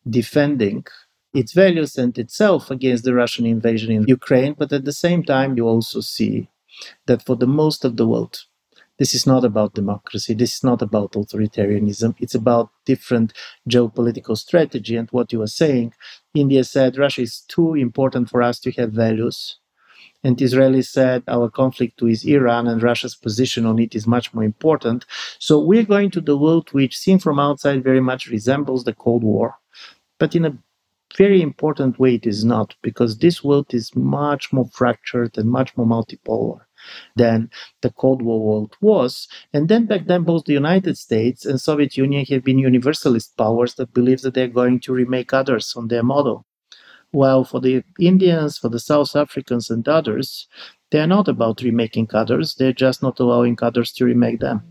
defending 0.09 0.85
its 1.33 1.53
values 1.53 1.97
and 1.97 2.17
itself 2.19 2.71
against 2.71 3.05
the 3.05 3.15
Russian 3.15 3.47
invasion 3.47 3.93
in 3.93 4.07
Ukraine. 4.07 4.55
But 4.59 4.73
at 4.73 4.85
the 4.85 4.93
same 4.93 5.23
time, 5.23 5.57
you 5.57 5.67
also 5.67 6.01
see 6.01 6.49
that 7.07 7.25
for 7.25 7.37
the 7.37 7.47
most 7.47 7.85
of 7.85 7.97
the 7.97 8.07
world, 8.07 8.45
this 8.99 9.15
is 9.15 9.27
not 9.27 9.45
about 9.45 9.75
democracy. 9.75 10.35
This 10.35 10.57
is 10.57 10.65
not 10.65 10.83
about 10.83 11.13
authoritarianism. 11.13 12.15
It's 12.19 12.35
about 12.35 12.69
different 12.85 13.33
geopolitical 13.69 14.37
strategy. 14.37 14.95
And 14.97 15.09
what 15.11 15.33
you 15.33 15.41
are 15.41 15.47
saying, 15.47 15.95
India 16.35 16.65
said 16.65 16.99
Russia 16.99 17.23
is 17.23 17.41
too 17.49 17.75
important 17.75 18.29
for 18.29 18.43
us 18.43 18.61
to 18.61 18.71
have 18.73 18.93
values. 18.93 19.57
And 20.23 20.41
Israeli 20.43 20.83
said 20.83 21.23
our 21.29 21.49
conflict 21.49 22.03
with 22.03 22.27
Iran 22.27 22.67
and 22.67 22.83
Russia's 22.83 23.15
position 23.15 23.65
on 23.65 23.79
it 23.79 23.95
is 23.95 24.07
much 24.07 24.35
more 24.35 24.45
important. 24.45 25.07
So 25.39 25.59
we're 25.59 25.85
going 25.85 26.11
to 26.11 26.21
the 26.21 26.37
world 26.37 26.69
which, 26.73 26.99
seen 26.99 27.19
from 27.19 27.41
outside, 27.41 27.83
very 27.83 28.01
much 28.01 28.27
resembles 28.27 28.85
the 28.85 28.93
Cold 28.93 29.25
War, 29.25 29.57
but 30.19 30.35
in 30.37 30.45
a 30.45 30.59
very 31.17 31.43
important 31.43 31.99
way 31.99 32.15
it 32.15 32.27
is 32.27 32.45
not, 32.45 32.75
because 32.83 33.19
this 33.19 33.43
world 33.43 33.73
is 33.75 33.95
much 33.95 34.53
more 34.53 34.69
fractured 34.73 35.37
and 35.37 35.51
much 35.51 35.77
more 35.77 35.87
multipolar 35.87 36.61
than 37.17 37.51
the 37.83 37.91
Cold 37.91 38.23
War 38.23 38.41
world 38.41 38.77
was. 38.81 39.29
And 39.53 39.69
then 39.69 39.87
back 39.87 40.07
then, 40.07 40.23
both 40.23 40.45
the 40.45 40.53
United 40.53 40.97
States 40.97 41.45
and 41.45 41.61
Soviet 41.61 41.97
Union 41.97 42.25
have 42.27 42.45
been 42.45 42.59
universalist 42.59 43.37
powers 43.37 43.75
that 43.75 43.93
believe 43.93 44.23
that 44.23 44.35
they're 44.35 44.49
going 44.49 44.81
to 44.81 44.93
remake 44.93 45.33
others 45.33 45.75
on 45.77 45.89
their 45.89 46.03
model. 46.03 46.47
While 47.13 47.45
for 47.45 47.61
the 47.61 47.83
Indians, 47.99 48.57
for 48.57 48.69
the 48.69 48.79
South 48.79 49.17
Africans, 49.17 49.69
and 49.69 49.87
others, 49.89 50.47
they're 50.91 51.07
not 51.07 51.29
about 51.29 51.63
remaking 51.63 52.09
others, 52.15 52.55
they're 52.55 52.73
just 52.73 53.03
not 53.03 53.19
allowing 53.19 53.59
others 53.61 53.93
to 53.93 54.05
remake 54.05 54.41
them. 54.41 54.63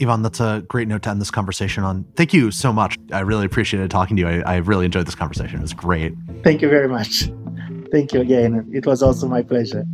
Ivan, 0.00 0.22
that's 0.22 0.40
a 0.40 0.64
great 0.68 0.88
note 0.88 1.02
to 1.02 1.10
end 1.10 1.20
this 1.20 1.30
conversation 1.30 1.84
on. 1.84 2.04
Thank 2.16 2.32
you 2.32 2.50
so 2.50 2.72
much. 2.72 2.96
I 3.12 3.20
really 3.20 3.46
appreciated 3.46 3.90
talking 3.90 4.16
to 4.16 4.22
you. 4.22 4.28
I, 4.28 4.54
I 4.54 4.56
really 4.56 4.84
enjoyed 4.86 5.06
this 5.06 5.14
conversation. 5.14 5.58
It 5.58 5.62
was 5.62 5.74
great. 5.74 6.14
Thank 6.44 6.62
you 6.62 6.68
very 6.68 6.88
much. 6.88 7.30
Thank 7.90 8.12
you 8.12 8.20
again. 8.20 8.68
It 8.72 8.86
was 8.86 9.02
also 9.02 9.26
my 9.26 9.42
pleasure. 9.42 9.84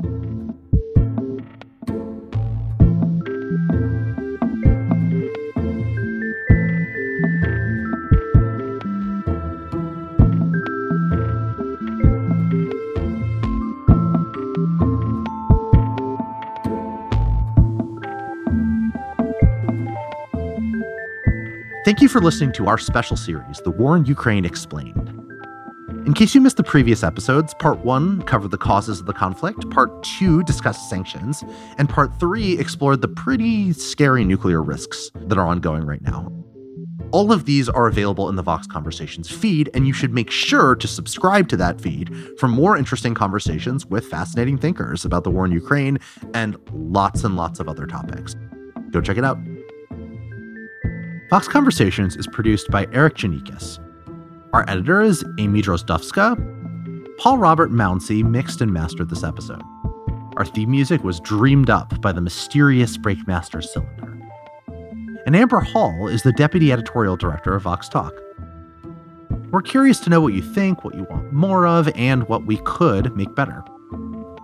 Thank 21.85 22.01
you 22.01 22.09
for 22.09 22.22
listening 22.22 22.51
to 22.53 22.66
our 22.66 22.78
special 22.78 23.14
series, 23.14 23.61
The 23.61 23.70
War 23.70 23.95
in 23.95 24.07
Ukraine 24.07 24.47
Explained. 24.47 25.11
In 26.07 26.14
case 26.14 26.35
you 26.35 26.41
missed 26.41 26.57
the 26.57 26.62
previous 26.62 27.03
episodes, 27.03 27.53
part 27.53 27.80
one 27.80 28.22
covered 28.22 28.53
the 28.53 28.57
causes 28.57 29.01
of 29.01 29.07
the 29.07 29.12
conflict, 29.12 29.68
part 29.68 30.03
two 30.03 30.43
discussed 30.45 30.89
sanctions, 30.89 31.45
and 31.76 31.87
part 31.87 32.18
three 32.18 32.59
explored 32.59 33.03
the 33.03 33.09
pretty 33.09 33.74
scary 33.74 34.24
nuclear 34.24 34.62
risks 34.62 35.11
that 35.14 35.37
are 35.37 35.47
ongoing 35.47 35.85
right 35.85 36.01
now. 36.01 36.32
All 37.11 37.30
of 37.30 37.45
these 37.45 37.68
are 37.68 37.87
available 37.87 38.30
in 38.30 38.37
the 38.37 38.43
Vox 38.43 38.66
Conversations 38.66 39.30
feed, 39.30 39.68
and 39.74 39.87
you 39.87 39.93
should 39.93 40.14
make 40.14 40.30
sure 40.30 40.74
to 40.76 40.89
subscribe 40.89 41.49
to 41.49 41.57
that 41.59 41.82
feed 41.82 42.16
for 42.39 42.49
more 42.49 42.78
interesting 42.78 43.12
conversations 43.12 43.85
with 43.85 44.07
fascinating 44.07 44.57
thinkers 44.57 45.05
about 45.05 45.22
the 45.22 45.30
war 45.30 45.45
in 45.45 45.53
Ukraine 45.53 45.99
and 46.32 46.57
lots 46.72 47.24
and 47.24 47.37
lots 47.37 47.61
of 47.61 47.68
other 47.68 47.87
topics. 47.87 48.35
Go 48.91 49.03
check 49.03 49.18
it 49.18 49.24
out. 49.24 49.37
Vox 51.35 51.49
Conversations 51.49 52.14
is 52.14 52.28
produced 52.28 52.70
by 52.70 52.87
Erikk 52.87 53.14
Geannikis. 53.14 53.80
Our 54.53 54.64
editor 54.70 55.03
is 55.03 55.24
Amy 55.37 55.62
Drozdowska. 55.62 56.39
Paul 57.18 57.39
Robert 57.39 57.72
Mounsey 57.72 58.22
mixed 58.22 58.61
and 58.61 58.72
mastered 58.72 59.11
this 59.11 59.24
episode. 59.24 59.61
Our 60.37 60.45
theme 60.45 60.70
music 60.70 61.03
was 61.03 61.18
dreamed 61.18 61.70
up 61.70 62.01
by 62.01 62.12
the 62.12 62.20
mysterious 62.20 62.97
Breakmaster 62.97 63.64
Cylinder. 63.64 64.16
And 65.26 65.35
Amber 65.35 65.59
Hall 65.59 66.07
is 66.07 66.22
the 66.22 66.30
deputy 66.35 66.70
editorial 66.70 67.16
director 67.16 67.57
of 67.57 67.62
Vox 67.62 67.89
Talk. 67.89 68.14
We're 69.51 69.62
curious 69.62 69.99
to 70.03 70.11
know 70.11 70.20
what 70.20 70.35
you 70.35 70.43
think, 70.43 70.85
what 70.85 70.95
you 70.95 71.05
want 71.11 71.32
more 71.32 71.66
of, 71.66 71.89
and 71.97 72.28
what 72.28 72.47
we 72.47 72.59
could 72.59 73.16
make 73.16 73.35
better. 73.35 73.64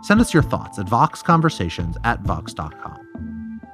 Send 0.02 0.20
us 0.20 0.34
your 0.34 0.42
thoughts 0.42 0.76
at 0.80 0.86
voxconversations 0.86 1.94
at 2.02 2.20
vox.com. 2.22 2.99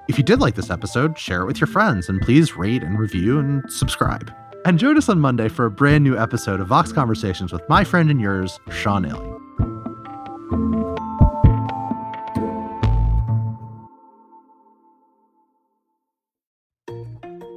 If 0.09 0.19
you 0.19 0.25
did 0.25 0.41
like 0.41 0.55
this 0.55 0.71
episode, 0.71 1.19
share 1.19 1.43
it 1.43 1.47
with 1.47 1.61
your 1.61 1.67
friends 1.67 2.09
and 2.09 2.21
please 2.21 2.57
rate 2.57 2.83
and 2.83 2.99
review 2.99 3.41
and 3.41 3.71
subscribe. 3.71 4.33
And 4.65 4.79
join 4.79 4.97
us 4.97 5.09
on 5.09 5.19
Monday 5.19 5.49
for 5.49 5.65
a 5.65 5.71
brand 5.71 6.05
new 6.05 6.17
episode 6.17 6.61
of 6.61 6.69
Vox 6.69 6.93
Conversations 6.93 7.53
with 7.53 7.63
my 7.69 7.83
friend 7.83 8.11
and 8.11 8.21
yours, 8.21 8.59
Sean 8.71 9.05
Illing. 9.05 9.33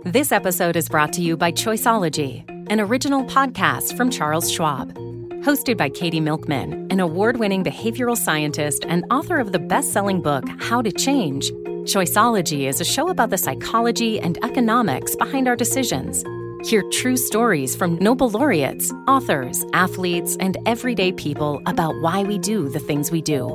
This 0.05 0.31
episode 0.31 0.75
is 0.75 0.89
brought 0.89 1.13
to 1.13 1.21
you 1.21 1.37
by 1.37 1.51
Choiceology, 1.51 2.43
an 2.71 2.79
original 2.79 3.23
podcast 3.25 3.95
from 3.95 4.09
Charles 4.09 4.51
Schwab. 4.51 4.97
Hosted 5.41 5.77
by 5.77 5.87
Katie 5.89 6.19
Milkman, 6.19 6.87
an 6.91 6.99
award 6.99 7.37
winning 7.37 7.63
behavioral 7.63 8.17
scientist 8.17 8.83
and 8.89 9.05
author 9.09 9.37
of 9.39 9.53
the 9.53 9.59
best 9.59 9.93
selling 9.93 10.21
book, 10.21 10.43
How 10.59 10.81
to 10.81 10.91
Change. 10.91 11.49
Choiceology 11.85 12.67
is 12.67 12.81
a 12.81 12.85
show 12.85 13.07
about 13.07 13.29
the 13.29 13.37
psychology 13.37 14.19
and 14.19 14.37
economics 14.43 15.15
behind 15.15 15.47
our 15.47 15.55
decisions. 15.55 16.25
Hear 16.67 16.83
true 16.91 17.15
stories 17.15 17.73
from 17.73 17.97
Nobel 17.99 18.29
laureates, 18.29 18.91
authors, 19.07 19.63
athletes, 19.71 20.35
and 20.41 20.57
everyday 20.65 21.13
people 21.13 21.61
about 21.65 21.95
why 22.01 22.23
we 22.23 22.37
do 22.37 22.67
the 22.67 22.79
things 22.79 23.09
we 23.09 23.21
do. 23.21 23.45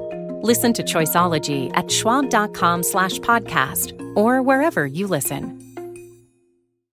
Listen 0.43 0.73
to 0.73 0.83
Choiceology 0.83 1.71
at 1.75 1.91
schwab.com 1.91 2.83
slash 2.83 3.19
podcast 3.19 3.93
or 4.17 4.43
wherever 4.43 4.87
you 4.87 5.07
listen. 5.07 5.64